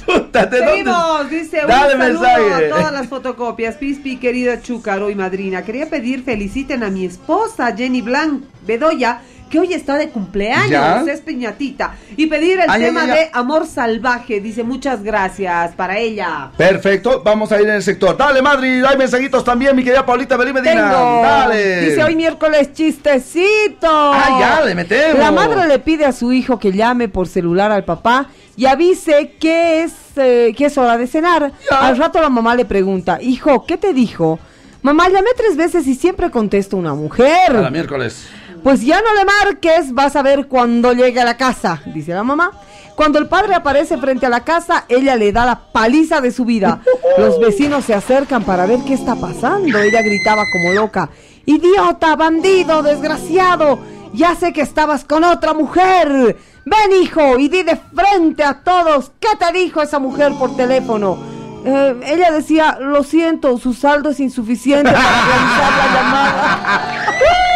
Puta, 0.08 0.46
¿de 0.46 0.58
dónde? 0.60 0.72
Seguimos, 0.78 1.30
dice 1.30 1.62
un 1.62 1.68
Dale 1.68 1.92
saludo 1.98 2.22
mensaje. 2.22 2.66
a 2.66 2.70
todas 2.70 2.92
las 2.94 3.08
fotocopias. 3.08 3.76
Pispi, 3.76 4.18
querida 4.18 4.62
Chúcaro 4.62 5.10
y 5.10 5.16
madrina. 5.16 5.64
Quería 5.64 5.90
pedir 5.90 6.24
feliciten 6.24 6.84
a 6.84 6.90
mi 6.90 7.06
esposa 7.06 7.76
Jenny 7.76 8.02
Blanc 8.02 8.44
Bedoya, 8.66 9.22
que 9.50 9.60
hoy 9.60 9.74
está 9.74 9.98
de 9.98 10.10
cumpleaños, 10.10 10.70
¿Ya? 10.70 11.04
es 11.08 11.22
piñatita. 11.22 11.96
Y 12.16 12.28
pedir 12.28 12.60
el 12.60 12.70
Ay, 12.70 12.82
tema 12.82 13.04
ay, 13.04 13.10
ay, 13.12 13.18
de 13.18 13.30
amor 13.34 13.66
salvaje. 13.68 14.40
Dice 14.42 14.64
muchas 14.64 15.04
gracias 15.04 15.74
para 15.76 15.98
ella. 15.98 16.52
Perfecto, 16.58 17.22
vamos 17.24 17.52
a 17.52 17.62
ir 17.62 17.68
en 17.68 17.76
el 17.76 17.84
sector. 17.84 18.16
Dale, 18.18 18.42
Madrid, 18.42 18.84
hay 18.84 18.98
mensajitos 18.98 19.44
también, 19.44 19.76
mi 19.76 19.84
querida 19.84 20.06
Paulita 20.06 20.38
Belí 20.38 20.54
Medina. 20.54 20.74
Tengo. 20.74 21.22
Dale. 21.22 21.82
Dice 21.82 22.04
hoy 22.04 22.16
miércoles 22.16 22.74
chistecito. 22.74 23.88
Ah, 23.90 24.38
ya, 24.40 24.66
le 24.66 24.76
metemos. 24.76 25.20
La 25.20 25.32
madre 25.32 25.68
le 25.68 25.80
pide 25.80 26.06
a 26.06 26.12
su 26.12 26.32
hijo 26.32 26.60
que 26.60 26.72
llame 26.72 27.08
por 27.10 27.28
celular 27.28 27.72
al 27.72 27.84
papá 27.84 28.30
y 28.56 28.66
avise 28.66 29.36
que 29.40 29.84
es, 29.84 29.94
eh, 30.18 30.54
que 30.58 30.66
es 30.66 30.78
hora 30.78 30.98
de 30.98 31.08
cenar. 31.08 31.52
Al 31.70 31.98
rato 31.98 32.22
la 32.22 32.30
mamá 32.30 32.56
le 32.56 32.66
pregunta, 32.66 33.20
hijo, 33.22 33.66
¿qué 33.66 33.78
te 33.78 33.94
dijo? 33.94 34.40
Mamá, 34.82 35.10
llamé 35.10 35.30
tres 35.36 35.58
veces 35.58 35.86
y 35.88 35.96
siempre 35.96 36.30
contesta 36.32 36.76
una 36.76 36.94
mujer. 36.94 37.72
miércoles. 37.72 38.28
Pues 38.64 38.82
ya 38.82 39.02
no 39.02 39.14
le 39.14 39.26
marques, 39.26 39.94
vas 39.94 40.16
a 40.16 40.22
ver 40.22 40.48
cuando 40.48 40.94
llegue 40.94 41.20
a 41.20 41.26
la 41.26 41.38
casa, 41.38 41.82
dice 41.86 42.14
la 42.14 42.24
mamá. 42.24 42.52
Cuando 42.96 43.20
el 43.20 43.28
padre 43.28 43.54
aparece 43.54 43.98
frente 43.98 44.26
a 44.26 44.30
la 44.30 44.44
casa, 44.44 44.86
ella 44.90 45.16
le 45.16 45.32
da 45.32 45.46
la 45.46 45.60
paliza 45.72 46.20
de 46.20 46.32
su 46.32 46.46
vida. 46.46 46.82
Los 47.20 47.40
vecinos 47.40 47.86
se 47.86 47.94
acercan 47.94 48.44
para 48.44 48.66
ver 48.66 48.80
qué 48.88 48.96
está 48.96 49.16
pasando. 49.16 49.78
Ella 49.78 50.02
gritaba 50.02 50.44
como 50.52 50.74
loca. 50.74 51.10
Idiota, 51.46 52.16
bandido, 52.16 52.82
desgraciado. 52.82 53.80
Ya 54.14 54.36
sé 54.36 54.52
que 54.52 54.62
estabas 54.62 55.06
con 55.06 55.24
otra 55.24 55.54
mujer. 55.54 56.38
Ven, 56.66 57.02
hijo, 57.02 57.38
y 57.38 57.50
di 57.50 57.62
de 57.62 57.76
frente 57.76 58.44
a 58.44 58.64
todos 58.64 59.12
qué 59.20 59.30
te 59.38 59.52
dijo 59.58 59.82
esa 59.84 60.00
mujer 60.00 60.34
por 60.40 60.58
teléfono. 60.58 61.20
Eh, 61.66 61.96
ella 62.04 62.32
decía, 62.32 62.80
lo 62.82 63.04
siento, 63.04 63.58
su 63.60 63.74
saldo 63.76 64.10
es 64.10 64.20
insuficiente 64.20 64.92
para 64.92 65.26
realizar 65.26 65.72
la 65.78 65.94
llamada. 65.94 67.44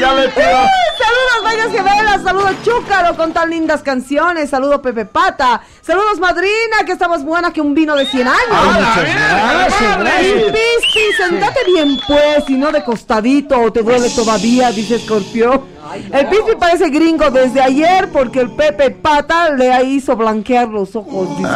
Ya 0.00 0.14
le 0.14 0.28
pido. 0.28 0.46
Saludos, 0.98 1.44
Vallas 1.44 1.72
Gemelas, 1.72 2.22
saludos 2.22 2.52
Chúcaro 2.64 3.16
con 3.16 3.32
tan 3.32 3.50
lindas 3.50 3.82
canciones, 3.82 4.50
saludos 4.50 4.80
Pepe 4.80 5.04
Pata, 5.04 5.62
saludos 5.80 6.18
Madrina, 6.18 6.84
que 6.84 6.92
está 6.92 7.08
más 7.08 7.24
buena 7.24 7.52
que 7.52 7.60
un 7.60 7.74
vino 7.74 7.94
de 7.94 8.04
100 8.06 8.26
años. 8.26 8.38
muchas 8.50 8.96
gracias, 8.96 9.98
gracias. 9.98 10.26
Y 10.26 10.50
Pistis, 10.50 11.16
sentate 11.16 11.60
bien 11.66 12.00
pues, 12.06 12.48
y 12.48 12.54
no 12.54 12.72
de 12.72 12.82
costadito, 12.82 13.60
o 13.60 13.72
te 13.72 13.82
duele 13.82 14.10
todavía, 14.10 14.72
dice 14.72 14.96
Escorpio. 14.96 15.77
El 15.94 16.26
Pistis 16.28 16.54
parece 16.58 16.90
gringo 16.90 17.30
desde 17.30 17.60
ayer 17.60 18.10
porque 18.12 18.40
el 18.40 18.50
Pepe 18.50 18.90
Pata 18.90 19.50
le 19.50 19.82
hizo 19.84 20.16
blanquear 20.16 20.68
los 20.68 20.94
ojos, 20.96 21.36
dice. 21.38 21.50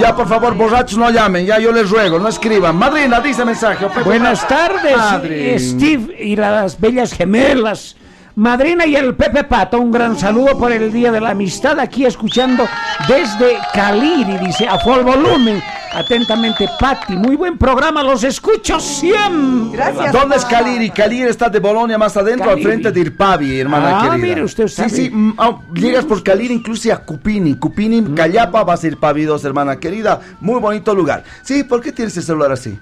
Ya, 0.00 0.14
por 0.14 0.28
favor, 0.28 0.54
borrachos, 0.54 0.98
no 0.98 1.10
llamen. 1.10 1.46
Ya, 1.46 1.58
yo 1.58 1.72
les 1.72 1.88
ruego, 1.90 2.18
no 2.18 2.28
escriban. 2.28 2.76
Madrina, 2.76 3.20
dice 3.20 3.44
mensaje. 3.44 3.86
Pepe 3.86 4.02
Buenas 4.02 4.40
Pata. 4.40 4.56
tardes, 4.68 4.96
Madrid. 4.96 5.32
eh, 5.32 5.58
Steve 5.58 6.16
y 6.22 6.36
las 6.36 6.78
bellas 6.80 7.12
gemelas. 7.12 7.96
Madrina 8.42 8.86
y 8.86 8.94
el 8.94 9.16
Pepe 9.16 9.42
Pato, 9.42 9.80
un 9.80 9.90
gran 9.90 10.16
saludo 10.16 10.56
por 10.56 10.70
el 10.70 10.92
Día 10.92 11.10
de 11.10 11.20
la 11.20 11.30
Amistad, 11.30 11.80
aquí 11.80 12.04
escuchando 12.04 12.68
desde 13.08 13.58
Caliri, 13.74 14.38
dice, 14.38 14.64
a 14.68 14.78
full 14.78 15.00
volumen. 15.00 15.60
Atentamente, 15.92 16.68
Patti, 16.78 17.16
muy 17.16 17.34
buen 17.34 17.58
programa, 17.58 18.00
los 18.04 18.22
escucho 18.22 18.78
siempre. 18.78 19.80
¿Dónde 20.12 20.36
es 20.36 20.44
Caliri? 20.44 20.90
Caliri 20.90 21.22
está 21.28 21.48
de 21.48 21.58
Bolonia 21.58 21.98
más 21.98 22.16
adentro, 22.16 22.48
al 22.50 22.62
frente 22.62 22.92
de 22.92 23.00
Irpavi, 23.00 23.58
hermana 23.58 23.98
Ah, 23.98 24.02
querida. 24.10 24.18
mire, 24.18 24.44
usted 24.44 24.68
sabe. 24.68 24.88
Sí, 24.90 25.06
sí, 25.06 25.10
mm, 25.10 25.34
llegas 25.74 26.04
por 26.04 26.22
Caliri 26.22 26.54
incluso 26.54 26.92
a 26.92 26.98
Cupini. 26.98 27.56
Cupini, 27.56 28.02
Mm. 28.02 28.14
Callapa, 28.14 28.62
vas 28.62 28.84
a 28.84 28.86
Irpavi 28.86 29.24
2, 29.24 29.44
hermana 29.46 29.80
querida. 29.80 30.20
Muy 30.40 30.60
bonito 30.60 30.94
lugar. 30.94 31.24
Sí, 31.42 31.64
¿por 31.64 31.80
qué 31.80 31.90
tienes 31.90 32.16
el 32.16 32.22
celular 32.22 32.52
así? 32.52 32.78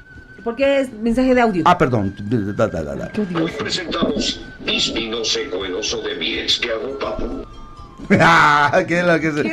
Porque 0.47 0.78
es 0.82 0.92
mensaje 0.92 1.34
de 1.34 1.40
audio. 1.40 1.64
Ah, 1.66 1.76
perdón. 1.76 2.14
Da, 2.57 2.68
da, 2.68 2.80
da, 2.84 2.94
da. 2.94 3.11
Hoy 3.42 3.51
presentamos 3.59 4.40
Mis 4.64 4.94
vino 4.94 5.24
seco 5.24 5.64
el 5.64 5.74
oso 5.74 6.01
de 6.03 6.14
mi 6.14 6.34
ex 6.38 6.61
que 6.61 6.70
hago 6.70 6.97
papu. 7.01 7.44
Ah, 8.20 8.84
¿qué 8.86 9.01
es 9.01 9.05
la 9.05 9.18
que 9.18 9.32
se- 9.32 9.53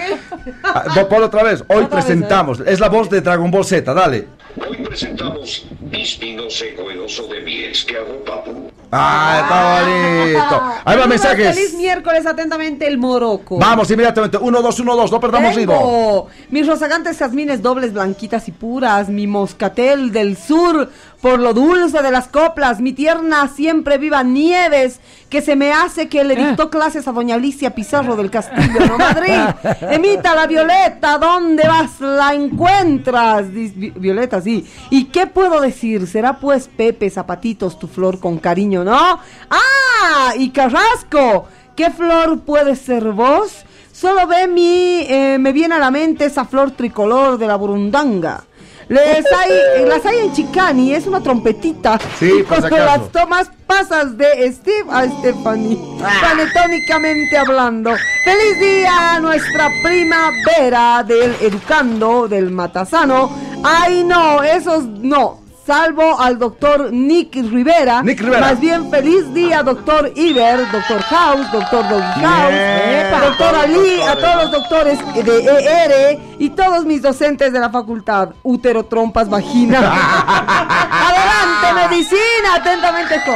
Ah, 0.63 0.83
no, 0.95 1.09
ponlo 1.09 1.25
otra 1.25 1.41
vez. 1.41 1.61
Hoy 1.67 1.85
Otra 1.85 1.95
vez, 1.95 2.05
presentamos. 2.05 2.59
Es 2.59 2.79
la 2.79 2.89
voz 2.89 3.09
de 3.09 3.21
Dragon 3.21 3.49
Ball 3.49 3.65
Z, 3.65 3.91
dale. 3.91 4.27
Hoy 4.69 4.77
presentamos 4.85 5.65
Mis 5.91 6.19
vino 6.19 6.47
seco 6.51 6.91
el 6.91 6.99
oso 6.99 7.25
de 7.27 7.41
mi 7.41 7.63
ex 7.63 7.83
que 7.85 7.97
hago 7.97 8.23
papu. 8.23 8.69
Ah, 8.95 9.39
está 9.41 9.81
bonito. 9.81 10.63
Ahí 10.85 10.97
va 10.99 11.07
mensajes. 11.07 11.55
Feliz 11.55 11.73
miércoles, 11.73 12.25
atentamente 12.27 12.85
el 12.85 12.99
Morocco. 12.99 13.57
Vamos 13.57 13.89
inmediatamente. 13.89 14.37
Uno, 14.37 14.61
dos, 14.61 14.79
uno, 14.79 14.95
dos. 14.95 15.11
No 15.11 15.19
perdamos 15.19 15.55
ritmo. 15.55 16.27
Mis 16.49 16.67
rozagantes 16.67 17.17
jazmines 17.17 17.63
dobles, 17.63 17.91
blanquitas 17.93 18.47
y 18.47 18.51
puras, 18.51 19.09
mi 19.09 19.25
moscatel 19.25 20.11
del 20.11 20.37
sur, 20.37 20.91
por 21.23 21.39
lo 21.39 21.53
dulce 21.53 22.01
de 22.01 22.11
las 22.11 22.27
coplas, 22.27 22.81
mi 22.81 22.91
tierna 22.91 23.47
siempre 23.47 23.97
viva 23.97 24.23
Nieves, 24.23 24.99
que 25.29 25.41
se 25.41 25.55
me 25.55 25.71
hace 25.71 26.09
que 26.09 26.25
le 26.25 26.35
dictó 26.35 26.69
clases 26.69 27.07
a 27.07 27.13
doña 27.13 27.35
Alicia 27.35 27.73
Pizarro 27.73 28.17
del 28.17 28.29
Castillo, 28.29 28.85
¿no, 28.85 28.97
Madrid? 28.97 29.39
Emita 29.89 30.35
la 30.35 30.47
Violeta, 30.47 31.17
¿dónde 31.17 31.65
vas? 31.65 32.01
La 32.01 32.33
encuentras, 32.33 33.45
Violeta, 33.53 34.41
sí. 34.41 34.67
¿Y 34.89 35.05
qué 35.05 35.25
puedo 35.25 35.61
decir? 35.61 36.07
Será 36.07 36.39
pues 36.39 36.67
Pepe, 36.67 37.09
zapatitos, 37.09 37.79
tu 37.79 37.87
flor 37.87 38.19
con 38.19 38.37
cariño, 38.37 38.83
¿no? 38.83 39.17
¡Ah! 39.49 40.33
Y 40.37 40.49
Carrasco, 40.49 41.47
¿qué 41.73 41.89
flor 41.89 42.41
puede 42.41 42.75
ser 42.75 43.13
vos? 43.13 43.63
Solo 43.93 44.27
ve 44.27 44.49
mi, 44.49 45.05
eh, 45.07 45.37
me 45.39 45.53
viene 45.53 45.75
a 45.75 45.79
la 45.79 45.89
mente 45.89 46.25
esa 46.25 46.43
flor 46.43 46.71
tricolor 46.71 47.37
de 47.37 47.47
la 47.47 47.55
burundanga. 47.55 48.43
Les 48.89 49.25
hay, 49.31 49.85
las 49.85 50.05
hay 50.05 50.19
en 50.19 50.33
Chicani, 50.33 50.93
es 50.93 51.07
una 51.07 51.21
trompetita. 51.21 51.99
Sí, 52.19 52.39
y 52.39 52.43
cuando 52.43 52.67
acaso. 52.67 52.85
las 52.85 53.11
tomas 53.11 53.51
pasas 53.65 54.17
de 54.17 54.51
Steve 54.51 54.85
a 54.91 55.05
Stephanie, 55.05 55.77
panetónicamente 56.21 57.37
hablando. 57.37 57.91
¡Feliz 58.23 58.59
día 58.59 59.15
a 59.15 59.19
nuestra 59.19 59.69
primavera 59.83 61.03
del 61.03 61.35
Educando, 61.41 62.27
del 62.27 62.51
Matasano! 62.51 63.29
¡Ay 63.63 64.03
no, 64.03 64.43
esos 64.43 64.85
no! 64.85 65.42
Salvo 65.65 66.19
al 66.19 66.37
doctor 66.37 66.91
Nick 66.91 67.35
Rivera. 67.35 68.03
Nick 68.03 68.19
Rivera. 68.19 68.41
Más 68.41 68.59
bien, 68.59 68.89
feliz 68.91 69.33
día, 69.33 69.63
doctor 69.63 70.11
Iber, 70.13 70.69
doctor 70.69 71.01
House, 71.03 71.49
doctor 71.53 71.87
Doggy 71.87 72.21
House, 72.21 73.21
doctor 73.29 73.55
Ali, 73.55 74.01
a 74.01 74.15
todos 74.15 74.35
los 74.43 74.51
doctores 74.51 74.99
de 75.23 75.39
ER 75.39 76.19
y 76.37 76.49
todos 76.49 76.85
mis 76.85 77.01
docentes 77.01 77.53
de 77.53 77.59
la 77.59 77.69
facultad. 77.69 78.31
Útero, 78.43 78.83
trompas, 78.83 79.29
vagina. 79.29 79.79
Adelante, 81.63 81.95
medicina, 81.95 82.55
atentamente, 82.55 83.15
con. 83.25 83.33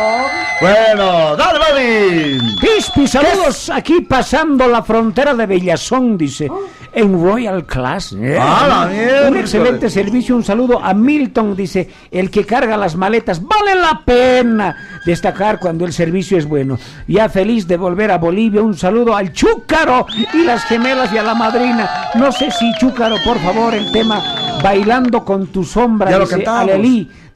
Bueno, 0.62 1.36
dale, 1.36 1.60
Marvin. 1.60 2.56
Pispi, 2.60 3.08
saludos 3.08 3.70
aquí 3.70 4.02
pasando 4.02 4.68
la 4.68 4.84
frontera 4.84 5.34
de 5.34 5.46
Bellazón, 5.46 6.18
dice, 6.18 6.50
en 6.94 7.24
Royal 7.24 7.66
Class. 7.66 8.14
Eh, 8.14 8.38
¡Ah, 8.40 8.66
la 8.68 8.86
mierda! 8.88 9.30
Un 9.30 9.38
excelente 9.38 9.90
servicio, 9.90 10.36
un 10.36 10.44
saludo 10.44 10.84
a 10.84 10.94
Milton, 10.94 11.56
dice, 11.56 11.90
el 12.12 12.30
que 12.30 12.46
carga 12.46 12.76
las 12.78 12.96
maletas, 12.96 13.42
vale 13.46 13.76
la 13.76 14.02
pena 14.04 14.76
destacar 15.06 15.60
cuando 15.60 15.86
el 15.86 15.94
servicio 15.94 16.38
es 16.38 16.46
bueno. 16.46 16.78
Ya 17.08 17.30
feliz 17.30 17.68
de 17.68 17.78
volver 17.78 18.12
a 18.12 18.18
Bolivia, 18.18 18.62
un 18.62 18.78
saludo 18.78 19.16
al 19.16 19.32
Chúcaro 19.32 20.08
y 20.34 20.44
las 20.44 20.66
gemelas 20.66 21.14
y 21.14 21.18
a 21.18 21.24
la 21.24 21.36
madrina. 21.36 21.90
No 22.16 22.32
sé 22.32 22.52
si 22.52 22.72
Chúcaro, 22.80 23.16
por 23.24 23.40
favor, 23.40 23.74
el 23.74 23.92
tema 23.92 24.22
Bailando 24.64 25.24
con 25.24 25.48
tu 25.48 25.64
sombra, 25.64 26.10
Ya 26.10 26.18
lo 26.18 26.26
dice 26.26 26.44
cantamos. 26.44 26.72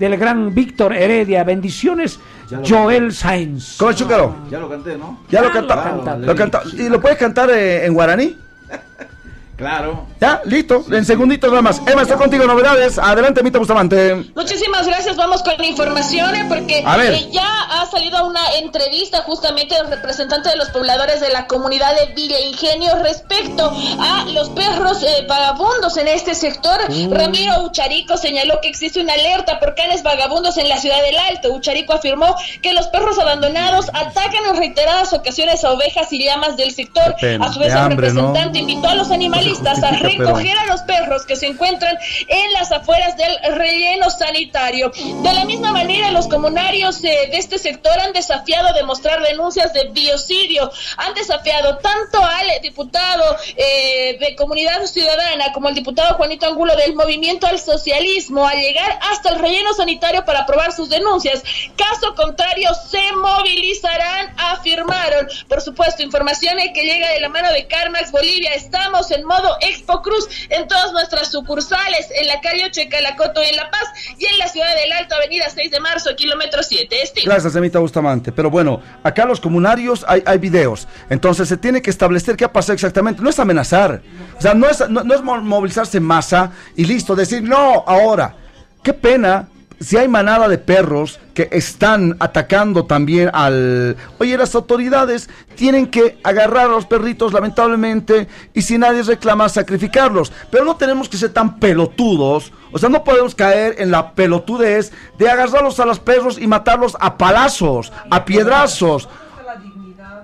Del 0.01 0.17
gran 0.17 0.51
Víctor 0.51 0.93
Heredia. 0.95 1.43
Bendiciones, 1.43 2.19
Joel 2.67 3.13
Sainz. 3.13 3.75
¿Cómo 3.77 3.91
es, 3.91 3.97
Chúcaro? 3.97 4.35
Ya 4.49 4.59
lo 4.59 4.67
canté, 4.67 4.97
¿no? 4.97 5.19
Ya 5.29 5.43
lo 5.43 5.51
canta. 5.51 5.83
canta. 5.83 6.17
Lo 6.17 6.35
canta. 6.35 6.63
¿Y 6.73 6.89
lo 6.89 6.99
puedes 6.99 7.19
cantar 7.19 7.51
eh, 7.51 7.85
en 7.85 7.93
guaraní? 7.93 8.35
Claro. 9.61 10.07
Ya, 10.19 10.41
listo. 10.45 10.83
En 10.91 11.05
segunditos 11.05 11.47
nada 11.51 11.61
más. 11.61 11.79
Emma, 11.85 12.01
estoy 12.01 12.17
contigo. 12.17 12.45
Novedades. 12.45 12.97
Adelante, 12.97 13.43
Mita 13.43 13.59
Bustamante. 13.59 14.15
Muchísimas 14.35 14.87
gracias, 14.87 15.15
vamos 15.15 15.43
con 15.43 15.53
la 15.55 15.67
información 15.67 16.33
eh, 16.33 16.45
porque 16.49 16.83
A 16.83 16.97
ver. 16.97 17.13
eh, 17.13 17.29
ya 17.31 17.45
ha 17.69 17.85
salido 17.85 18.25
una 18.25 18.41
entrevista 18.57 19.21
justamente 19.21 19.75
del 19.75 19.87
representante 19.87 20.49
de 20.49 20.55
los 20.55 20.69
pobladores 20.69 21.21
de 21.21 21.29
la 21.29 21.45
comunidad 21.45 21.93
de 21.95 22.11
Villa 22.15 22.39
Ingenio 22.39 22.95
respecto 23.03 23.71
a 23.99 24.25
los 24.33 24.49
perros 24.49 25.03
eh, 25.03 25.27
vagabundos 25.29 25.95
en 25.97 26.07
este 26.07 26.33
sector. 26.33 26.79
Mm. 26.89 27.13
Ramiro 27.13 27.61
Ucharico 27.63 28.17
señaló 28.17 28.59
que 28.61 28.69
existe 28.69 28.99
una 28.99 29.13
alerta 29.13 29.59
por 29.59 29.75
canes 29.75 30.01
vagabundos 30.01 30.57
en 30.57 30.69
la 30.69 30.77
ciudad 30.77 31.03
del 31.03 31.17
Alto. 31.19 31.53
Ucharico 31.53 31.93
afirmó 31.93 32.35
que 32.63 32.73
los 32.73 32.87
perros 32.87 33.19
abandonados 33.19 33.89
atacan 33.93 34.43
en 34.49 34.57
reiteradas 34.57 35.13
ocasiones 35.13 35.63
a 35.63 35.71
ovejas 35.71 36.11
y 36.11 36.23
llamas 36.23 36.57
del 36.57 36.71
sector. 36.71 37.15
A 37.39 37.53
su 37.53 37.59
vez, 37.59 37.71
el 37.75 37.89
representante 37.89 38.57
invitó 38.57 38.89
a 38.89 38.95
los 38.95 39.11
animalistas 39.11 39.50
a 39.59 39.89
pero- 39.91 40.03
recoger 40.03 40.57
a 40.57 40.65
los 40.67 40.81
perros 40.81 41.25
que 41.25 41.35
se 41.35 41.47
encuentran 41.47 41.97
en 42.27 42.53
las 42.53 42.71
afueras 42.71 43.17
del 43.17 43.37
relleno 43.55 44.09
sanitario. 44.09 44.91
De 45.23 45.33
la 45.33 45.45
misma 45.45 45.71
manera, 45.71 46.11
los 46.11 46.27
comunarios 46.27 47.03
eh, 47.03 47.29
de 47.31 47.37
este 47.37 47.57
sector 47.57 47.99
han 47.99 48.13
desafiado 48.13 48.69
a 48.69 48.73
demostrar 48.73 49.21
denuncias 49.21 49.73
de 49.73 49.89
biocidio. 49.89 50.71
Han 50.97 51.13
desafiado 51.13 51.77
tanto 51.77 52.23
al 52.23 52.61
diputado 52.61 53.37
eh, 53.55 54.17
de 54.19 54.35
Comunidad 54.35 54.85
Ciudadana 54.85 55.51
como 55.53 55.67
al 55.67 55.75
diputado 55.75 56.15
Juanito 56.15 56.47
Angulo 56.47 56.75
del 56.75 56.95
Movimiento 56.95 57.47
al 57.47 57.59
Socialismo 57.59 58.47
a 58.47 58.53
llegar 58.53 58.99
hasta 59.11 59.29
el 59.29 59.39
relleno 59.39 59.73
sanitario 59.73 60.25
para 60.25 60.41
aprobar 60.41 60.71
sus 60.71 60.89
denuncias. 60.89 61.43
Caso 61.75 62.15
contrario, 62.15 62.69
se 62.89 63.11
movilizarán, 63.13 64.33
afirmaron. 64.37 65.27
Por 65.47 65.61
supuesto, 65.61 66.03
información 66.03 66.57
que 66.73 66.83
llega 66.83 67.09
de 67.09 67.19
la 67.19 67.29
mano 67.29 67.51
de 67.51 67.67
Carmax 67.67 68.11
Bolivia. 68.11 68.53
Estamos 68.53 69.11
en 69.11 69.25
modo 69.31 69.55
Expo 69.61 70.01
Cruz 70.01 70.27
en 70.49 70.67
todas 70.67 70.91
nuestras 70.91 71.31
sucursales, 71.31 72.07
en 72.19 72.27
la 72.27 72.39
calle 72.41 72.65
Ochecalacoto 72.65 73.41
en 73.41 73.55
La 73.55 73.69
Paz 73.71 73.87
y 74.17 74.25
en 74.25 74.37
la 74.37 74.47
ciudad 74.47 74.75
del 74.75 74.91
Alto, 74.91 75.15
avenida 75.15 75.45
6 75.49 75.71
de 75.71 75.79
marzo, 75.79 76.09
kilómetro 76.15 76.61
7. 76.63 76.95
Steve. 77.05 77.25
Gracias, 77.25 77.55
Emita 77.55 77.79
Bustamante. 77.79 78.31
Pero 78.31 78.49
bueno, 78.49 78.81
acá 79.03 79.25
los 79.25 79.39
comunarios 79.39 80.03
hay, 80.07 80.21
hay 80.25 80.37
videos. 80.37 80.87
Entonces 81.09 81.47
se 81.47 81.57
tiene 81.57 81.81
que 81.81 81.89
establecer 81.89 82.35
qué 82.35 82.45
ha 82.45 82.51
pasado 82.53 82.73
exactamente. 82.73 83.21
No 83.21 83.29
es 83.29 83.39
amenazar. 83.39 84.01
O 84.37 84.41
sea, 84.41 84.53
no 84.53 84.67
es, 84.69 84.87
no, 84.89 85.03
no 85.03 85.13
es 85.15 85.21
mo- 85.21 85.41
movilizarse 85.41 85.97
en 85.97 86.03
masa 86.03 86.51
y 86.75 86.85
listo, 86.85 87.15
decir 87.15 87.41
no 87.43 87.83
ahora. 87.87 88.35
Qué 88.83 88.93
pena 88.93 89.47
si 89.81 89.97
hay 89.97 90.07
manada 90.07 90.47
de 90.47 90.59
perros 90.59 91.19
que 91.33 91.49
están 91.51 92.15
atacando 92.19 92.85
también 92.85 93.31
al... 93.33 93.97
Oye, 94.19 94.37
las 94.37 94.53
autoridades 94.53 95.27
tienen 95.55 95.87
que 95.87 96.19
agarrar 96.23 96.65
a 96.65 96.69
los 96.69 96.85
perritos, 96.85 97.33
lamentablemente, 97.33 98.27
y 98.53 98.61
si 98.61 98.77
nadie 98.77 99.01
reclama, 99.01 99.49
sacrificarlos. 99.49 100.31
Pero 100.51 100.65
no 100.65 100.75
tenemos 100.75 101.09
que 101.09 101.17
ser 101.17 101.33
tan 101.33 101.59
pelotudos. 101.59 102.53
O 102.71 102.77
sea, 102.77 102.89
no 102.89 103.03
podemos 103.03 103.33
caer 103.33 103.75
en 103.79 103.89
la 103.89 104.11
pelotudez 104.13 104.91
de 105.17 105.29
agarrarlos 105.29 105.79
a 105.79 105.85
los 105.85 105.99
perros 105.99 106.37
y 106.37 106.45
matarlos 106.45 106.95
a 106.99 107.17
palazos, 107.17 107.91
a 108.11 108.23
piedrazos. 108.23 109.09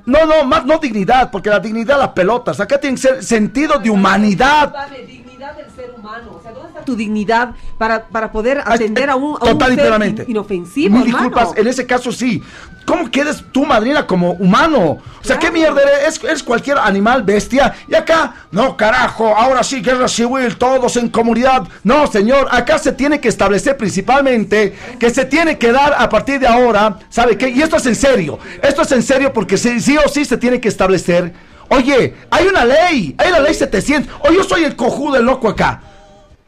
No, 0.06 0.26
no, 0.26 0.46
más 0.46 0.66
no 0.66 0.78
dignidad, 0.78 1.32
porque 1.32 1.50
la 1.50 1.60
dignidad 1.60 1.98
la 1.98 2.14
pelotas. 2.14 2.60
Acá 2.60 2.80
tiene 2.80 2.96
que 2.96 3.02
ser 3.02 3.24
sentido 3.24 3.80
de 3.80 3.90
humanidad. 3.90 4.74
dignidad 5.06 5.58
del 5.58 5.70
ser 5.72 5.92
humano. 5.98 6.40
O 6.88 6.96
sea, 6.96 6.96
¿dónde 6.96 6.96
está 6.96 6.96
tu 6.96 6.96
dignidad 6.96 7.56
para, 7.78 8.08
para 8.08 8.32
poder 8.32 8.62
atender 8.66 9.10
a 9.10 9.16
un, 9.16 9.38
a 9.40 9.46
un 9.46 9.58
Total 9.58 9.74
y 9.74 9.76
ser 9.76 10.30
inofensivo, 10.30 10.98
Mil 10.98 11.06
disculpas, 11.06 11.50
en 11.56 11.68
ese 11.68 11.86
caso 11.86 12.12
sí. 12.12 12.42
¿Cómo 12.86 13.12
quedes 13.12 13.44
tú, 13.52 13.66
madrina, 13.66 14.08
como 14.08 14.32
humano? 14.34 14.80
O 14.80 15.24
sea, 15.24 15.38
¿qué 15.38 15.52
mierda 15.52 15.82
eres? 15.82 16.24
¿Eres 16.24 16.42
cualquier 16.42 16.78
animal 16.78 17.22
bestia? 17.24 17.76
Y 17.86 17.96
acá, 17.96 18.34
no, 18.50 18.78
carajo, 18.78 19.36
ahora 19.36 19.62
sí, 19.62 19.82
guerra 19.82 20.08
civil, 20.08 20.56
todos 20.58 20.96
en 20.96 21.10
comunidad. 21.10 21.64
No, 21.84 22.08
señor, 22.08 22.48
acá 22.50 22.80
se 22.80 22.94
tiene 22.94 23.20
que 23.20 23.28
establecer 23.28 23.76
principalmente 23.76 24.74
que 24.98 25.10
se 25.10 25.26
tiene 25.26 25.58
que 25.58 25.74
dar 25.74 25.96
a 25.98 26.08
partir 26.08 26.40
de 26.40 26.48
ahora, 26.48 26.98
¿sabe 27.10 27.38
qué? 27.38 27.50
Y 27.50 27.62
esto 27.62 27.76
es 27.76 27.86
en 27.88 27.96
serio. 27.96 28.40
Esto 28.64 28.84
es 28.84 28.92
en 28.94 29.04
serio 29.04 29.34
porque 29.34 29.58
sí, 29.58 29.82
sí 29.82 29.98
o 29.98 30.08
sí 30.08 30.24
se 30.24 30.38
tiene 30.38 30.62
que 30.62 30.70
establecer. 30.70 31.34
Oye, 31.68 32.16
hay 32.32 32.48
una 32.48 32.64
ley, 32.64 33.16
hay 33.18 33.32
la 33.32 33.42
ley 33.42 33.54
700. 33.54 34.14
O 34.22 34.32
yo 34.32 34.46
soy 34.46 34.64
el 34.64 34.78
cojudo, 34.78 35.18
el 35.18 35.26
loco 35.26 35.50
acá. 35.50 35.82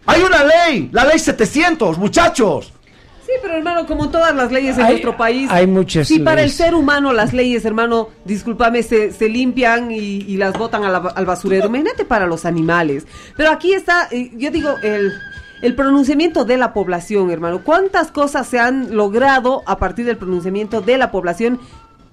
Hay 0.10 0.22
una 0.24 0.44
ley, 0.44 0.90
la 0.92 1.06
ley 1.06 1.20
700, 1.20 1.98
muchachos. 1.98 2.74
Sí, 3.26 3.32
pero 3.44 3.56
hermano, 3.58 3.86
como 3.86 4.10
todas 4.10 4.36
las 4.36 4.52
leyes 4.52 4.76
en 4.78 4.86
Hay- 4.86 4.92
nuestro 4.94 5.16
país. 5.16 5.48
hay 5.52 5.68
muchas 5.68 6.08
Sí, 6.08 6.18
para 6.20 6.42
el 6.42 6.48
leyes. 6.48 6.58
ser 6.58 6.74
humano 6.74 7.14
las 7.14 7.32
leyes, 7.32 7.64
hermano, 7.64 8.10
discúlpame, 8.26 8.82
se, 8.82 9.12
se 9.12 9.30
limpian 9.30 9.92
y, 9.92 9.98
y 9.98 10.38
las 10.38 10.58
botan 10.58 10.82
la- 10.82 10.98
al 11.16 11.26
basurero. 11.28 11.68
Imagínate 11.68 12.06
para 12.06 12.26
los 12.26 12.46
animales. 12.46 13.06
Pero 13.38 13.52
aquí 13.52 13.74
está, 13.74 14.08
eh, 14.10 14.32
yo 14.36 14.50
digo, 14.50 14.74
el, 14.82 15.14
el 15.62 15.76
pronunciamiento 15.76 16.44
de 16.44 16.58
la 16.58 16.74
población, 16.74 17.30
hermano. 17.30 17.62
¿Cuántas 17.64 18.12
cosas 18.12 18.48
se 18.48 18.58
han 18.60 18.96
logrado 18.96 19.62
a 19.68 19.78
partir 19.78 20.06
del 20.06 20.18
pronunciamiento 20.18 20.82
de 20.82 20.98
la 20.98 21.12
población? 21.12 21.60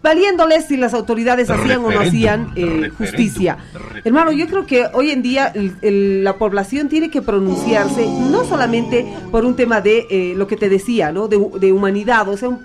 Valiéndoles 0.02 0.66
si 0.66 0.76
las 0.76 0.94
autoridades 0.94 1.48
hacían 1.50 1.84
o 1.84 1.90
no 1.90 2.00
hacían 2.00 2.40
eh, 2.54 2.64
referéndum, 2.64 2.96
justicia. 2.98 3.56
Hermano, 4.04 4.30
yo 4.32 4.46
creo 4.46 4.64
que 4.66 4.86
hoy 4.92 5.10
en 5.10 5.22
día 5.22 5.46
el- 5.54 5.74
el- 5.82 6.22
la 6.22 6.34
población 6.36 6.88
tiene 6.88 7.10
que 7.10 7.22
pronunciarse 7.22 8.06
no 8.06 8.44
solamente 8.44 9.04
por 9.32 9.44
un 9.44 9.56
tema 9.56 9.80
de 9.80 10.06
eh, 10.10 10.34
lo 10.36 10.46
que 10.46 10.56
te 10.56 10.68
decía, 10.68 11.10
¿no? 11.12 11.26
De 11.28 11.72
humanidad, 11.72 12.28
o 12.28 12.36
sea, 12.36 12.50
un- 12.50 12.60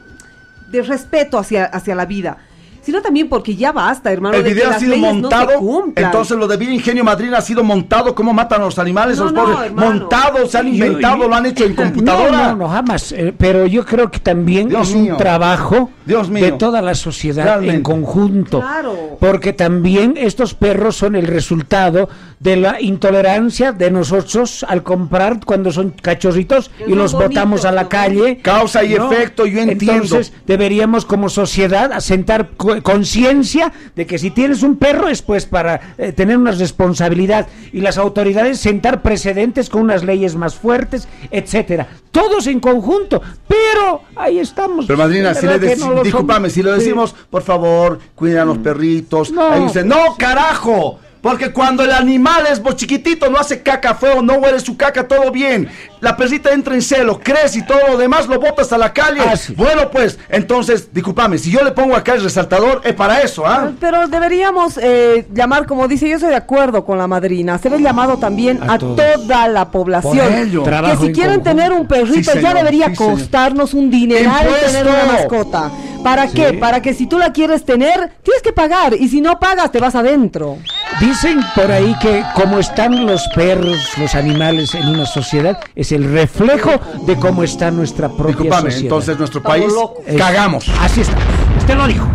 de 0.72 0.82
respeto 0.84 1.38
hacia, 1.40 1.66
hacia 1.66 1.96
la 1.96 2.06
vida, 2.06 2.38
sino 2.82 3.02
también 3.02 3.30
porque 3.30 3.56
ya 3.56 3.72
basta, 3.72 4.12
hermano. 4.12 4.36
El 4.38 4.44
de 4.44 4.50
que 4.50 4.56
video 4.56 4.70
ha 4.72 4.80
sido 4.80 4.96
no 4.98 5.14
montado, 5.14 5.52
entonces 5.96 6.38
lo 6.38 6.48
de 6.48 6.58
Vía 6.58 6.72
Ingenio 6.74 7.04
Madrid 7.04 7.34
ha 7.34 7.42
sido 7.42 7.64
montado, 7.64 8.14
cómo 8.16 8.34
matan 8.34 8.62
a 8.62 8.66
los 8.66 8.80
animales, 8.80 9.18
No, 9.18 9.26
los 9.26 9.34
no, 9.34 9.44
pobres, 9.44 9.60
hermano. 9.68 9.92
montado, 9.92 10.46
se 10.48 10.58
han 10.58 10.68
inventado, 10.68 11.18
yo- 11.24 11.28
lo 11.30 11.36
han 11.36 11.46
hecho 11.46 11.66
en 11.66 11.76
computadora. 11.76 12.32
No, 12.32 12.48
no, 12.50 12.56
no, 12.56 12.70
jamás. 12.70 13.12
eh, 13.12 13.34
pero 13.38 13.66
yo 13.68 13.86
creo 13.86 14.10
que 14.12 14.20
también 14.20 14.70
Dios 14.70 14.90
es 14.90 14.96
mío. 14.96 15.14
un 15.14 15.18
trabajo 15.18 15.90
Dios 16.06 16.30
mío. 16.30 16.44
de 16.44 16.52
toda 16.54 16.82
la 16.82 16.96
sociedad 16.96 17.44
Realmente. 17.46 17.76
en 17.76 17.84
conjunto. 17.84 18.60
Claro. 18.62 19.18
Porque 19.20 19.54
también 19.54 20.16
estos 20.18 20.54
perros 20.54 20.96
son 20.98 21.16
el 21.16 21.28
resultado 21.28 22.10
de 22.40 22.56
la 22.56 22.82
intolerancia 22.82 23.72
de 23.72 23.92
nosotros 23.92 24.66
al 24.68 24.82
comprar 24.84 25.40
cuando 25.46 25.72
son 25.72 25.92
cachorritos 25.92 26.72
y 26.88 26.94
los 26.96 27.14
botamos 27.14 27.66
a 27.66 27.72
la 27.72 27.88
calle. 27.88 28.40
Causa 28.42 28.84
y 28.84 28.94
efecto, 28.96 29.46
yo 29.46 29.62
entiendo. 29.62 30.04
Entonces 30.04 30.34
deberíamos 30.48 31.06
como 31.06 31.30
sociedad 31.30 31.92
asentar 31.92 32.50
conciencia 32.82 33.72
de 33.96 34.06
que 34.06 34.18
si 34.18 34.32
tienes 34.32 34.64
un 34.64 34.78
perro 34.78 35.08
es 35.08 35.22
pues 35.22 35.46
para 35.46 35.96
eh, 35.98 36.12
tener 36.12 36.38
una 36.38 36.52
responsabilidad 36.52 37.48
y 37.74 37.82
las 37.82 37.98
autoridades 37.98 38.60
sentar 38.60 39.02
precedentes 39.02 39.70
con 39.70 39.82
unas 39.82 40.04
leyes 40.04 40.36
más 40.36 40.56
fuertes, 40.56 41.08
etcétera. 41.30 41.88
Todos 42.12 42.48
en 42.48 42.60
conjunto, 42.60 43.22
pero 43.48 44.02
ahí 44.16 44.40
estamos. 44.40 44.86
Pero 44.86 44.98
madrina, 44.98 45.34
si 45.34 45.46
le 45.46 45.76
no 45.78 45.94
lo 45.94 46.04
discúlpame, 46.04 46.50
si 46.50 46.62
Sí. 46.62 46.68
decimos, 46.70 47.16
por 47.30 47.42
favor, 47.42 48.00
cuiden 48.16 48.40
a 48.40 48.46
los 48.46 48.58
perritos, 48.60 49.32
No. 49.32 49.50
ahí 49.52 49.64
dice, 49.64 49.84
no, 49.84 50.16
carajo, 50.18 51.00
porque 51.22 51.52
cuando 51.52 51.84
el 51.84 51.92
animal 51.92 52.48
es 52.50 52.62
chiquitito, 52.76 53.30
no 53.30 53.38
hace 53.38 53.62
caca 53.62 53.94
feo, 53.96 54.22
no 54.22 54.34
huele 54.36 54.60
su 54.60 54.76
caca, 54.78 55.08
todo 55.08 55.32
bien. 55.32 55.70
La 56.00 56.18
perrita 56.18 56.52
entra 56.52 56.74
en 56.74 56.82
celo, 56.82 57.20
crece 57.20 57.60
y 57.60 57.62
todo 57.66 57.80
lo 57.88 57.98
demás 57.98 58.28
lo 58.28 58.40
botas 58.40 58.74
a 58.74 58.78
la 58.78 58.92
calle. 58.92 59.22
Ah, 59.24 59.36
Bueno, 59.56 59.92
pues, 59.92 60.18
entonces, 60.30 60.92
discúlpame, 60.92 61.38
si 61.38 61.52
yo 61.52 61.64
le 61.64 61.72
pongo 61.72 61.96
acá 61.96 62.14
el 62.16 62.24
resaltador, 62.24 62.82
es 62.84 62.94
para 62.96 63.22
eso, 63.22 63.46
¿ah? 63.46 63.72
Pero 63.80 64.08
deberíamos 64.08 64.80
eh, 64.82 65.28
llamar, 65.32 65.68
como 65.68 65.88
dice, 65.88 66.10
yo 66.10 66.16
estoy 66.16 66.32
de 66.32 66.36
acuerdo 66.38 66.84
con 66.86 66.98
la 66.98 67.08
madrina, 67.08 67.54
hacer 67.54 67.74
el 67.74 67.84
llamado 67.84 68.18
también 68.18 68.60
A 68.68 68.78
toda 68.80 69.48
la 69.48 69.70
población. 69.70 70.18
Por 70.18 70.32
ello. 70.34 70.64
Que 70.64 70.98
si 70.98 71.06
en 71.08 71.14
quieren 71.14 71.36
conjunto. 71.36 71.44
tener 71.44 71.72
un 71.74 71.88
perrito, 71.88 72.32
Sí, 72.32 72.40
ya 72.42 72.54
debería 72.54 72.90
sí, 72.90 72.96
señor. 72.96 73.14
costarnos 73.14 73.74
un 73.76 73.92
dineral 73.92 74.48
tener 74.66 74.88
una 74.88 75.06
mascota. 75.06 75.72
¿Para 76.04 76.28
Sí. 76.28 76.34
qué? 76.36 76.54
Para 76.54 76.82
que 76.82 76.96
si 76.96 77.06
tú 77.06 77.20
la 77.20 77.32
quieres 77.32 77.64
tener, 77.64 78.12
tienes 78.24 78.42
que 78.44 78.52
pagar. 78.54 78.96
Y 78.96 79.08
si 79.08 79.22
no 79.22 79.40
pagas, 79.40 79.72
te 79.72 79.80
vas 79.80 79.94
adentro. 79.94 80.58
Dicen 81.00 81.40
por 81.56 81.72
ahí 81.72 81.96
que 82.00 82.24
como 82.36 82.60
están 82.60 83.06
los 83.08 83.28
perros, 83.30 83.78
los 83.98 84.14
animales 84.14 84.76
en 84.76 84.88
una 84.88 85.06
sociedad, 85.06 85.58
es 85.76 85.92
el 85.92 86.12
reflejo 86.12 86.72
de 87.08 87.16
cómo 87.16 87.42
está 87.44 87.72
nuestra 87.72 88.08
propia 88.08 88.28
Discúlpame, 88.36 88.62
sociedad. 88.72 88.84
entonces 88.84 89.18
nuestro 89.18 89.42
país 89.42 89.66
Es- 90.06 90.18
cagamos. 90.18 90.70
Así 90.80 91.02
está. 91.02 91.16
Usted 91.58 91.76
lo 91.76 91.88
dijo. 91.88 92.06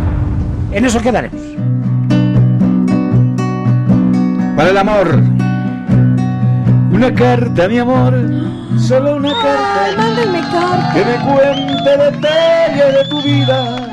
En 0.72 0.84
eso 0.84 1.00
quedaremos. 1.00 1.40
Para 4.56 4.70
el 4.70 4.78
amor. 4.78 5.20
Una 6.92 7.12
carta, 7.14 7.68
mi 7.68 7.78
amor. 7.78 8.14
Solo 8.78 9.16
una 9.16 9.32
carta. 9.32 10.92
Que 10.94 11.04
me 11.04 11.34
cuente 11.34 11.90
detalles 11.90 12.94
de 12.94 13.04
tu 13.10 13.22
vida. 13.22 13.88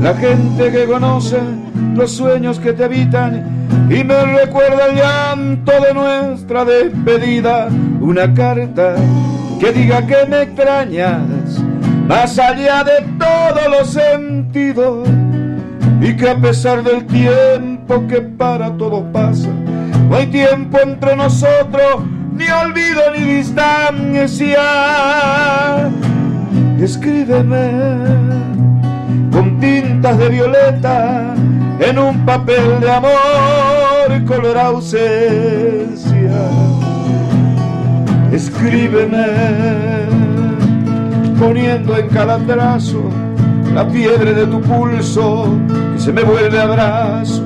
La 0.00 0.14
gente 0.14 0.70
que 0.70 0.84
conoce 0.86 1.38
los 1.94 2.12
sueños 2.12 2.58
que 2.58 2.72
te 2.72 2.84
habitan 2.84 3.59
y 3.90 4.04
me 4.04 4.24
recuerda 4.24 4.86
el 4.86 4.96
llanto 4.96 5.72
de 5.72 5.92
nuestra 5.92 6.64
despedida. 6.64 7.68
Una 8.00 8.32
carta 8.32 8.94
que 9.58 9.72
diga 9.72 10.06
que 10.06 10.26
me 10.28 10.42
extrañas 10.42 11.60
más 12.06 12.38
allá 12.38 12.84
de 12.84 13.04
todos 13.18 13.68
los 13.68 13.90
sentidos 13.90 15.08
y 16.00 16.16
que 16.16 16.30
a 16.30 16.36
pesar 16.36 16.84
del 16.84 17.04
tiempo 17.06 18.06
que 18.06 18.22
para 18.22 18.70
todos 18.76 19.02
pasa, 19.12 19.48
no 20.08 20.16
hay 20.16 20.28
tiempo 20.28 20.78
entre 20.80 21.16
nosotros, 21.16 22.04
ni 22.32 22.48
olvido 22.48 23.02
ni 23.16 23.24
distancia. 23.38 24.60
Escríbeme 26.80 27.70
con 29.32 29.58
tintas 29.58 30.16
de 30.16 30.28
violeta 30.28 31.34
en 31.80 31.98
un 31.98 32.24
papel 32.24 32.80
de 32.80 32.90
amor 32.90 33.90
color 34.26 34.58
ausencia. 34.58 35.10
Escríbeme 38.32 39.26
poniendo 41.38 41.96
en 41.96 42.08
cada 42.08 42.38
trazo 42.38 43.02
la 43.74 43.84
fiebre 43.86 44.34
de 44.34 44.46
tu 44.46 44.60
pulso 44.60 45.48
que 45.94 46.00
se 46.00 46.12
me 46.12 46.22
vuelve 46.22 46.60
abrazo, 46.60 47.42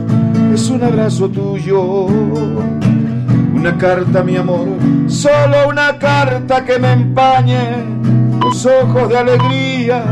es 0.52 0.68
un 0.68 0.82
abrazo 0.82 1.28
tuyo. 1.28 2.06
Una 3.54 3.78
carta, 3.78 4.22
mi 4.22 4.36
amor, 4.36 4.66
solo 5.06 5.68
una 5.70 5.98
carta 5.98 6.64
que 6.64 6.78
me 6.78 6.92
empañe 6.92 7.60
los 8.40 8.66
ojos 8.66 9.08
de 9.08 9.18
alegría. 9.18 10.04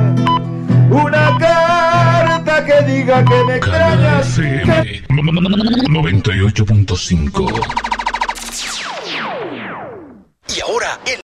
Una 0.91 1.37
carta 1.39 2.32
que 2.61 2.83
diga 2.85 3.25
que 3.25 3.45
me 3.45 3.57
extrañas. 3.57 4.39
FM 4.39 5.05
98.5 5.09 7.93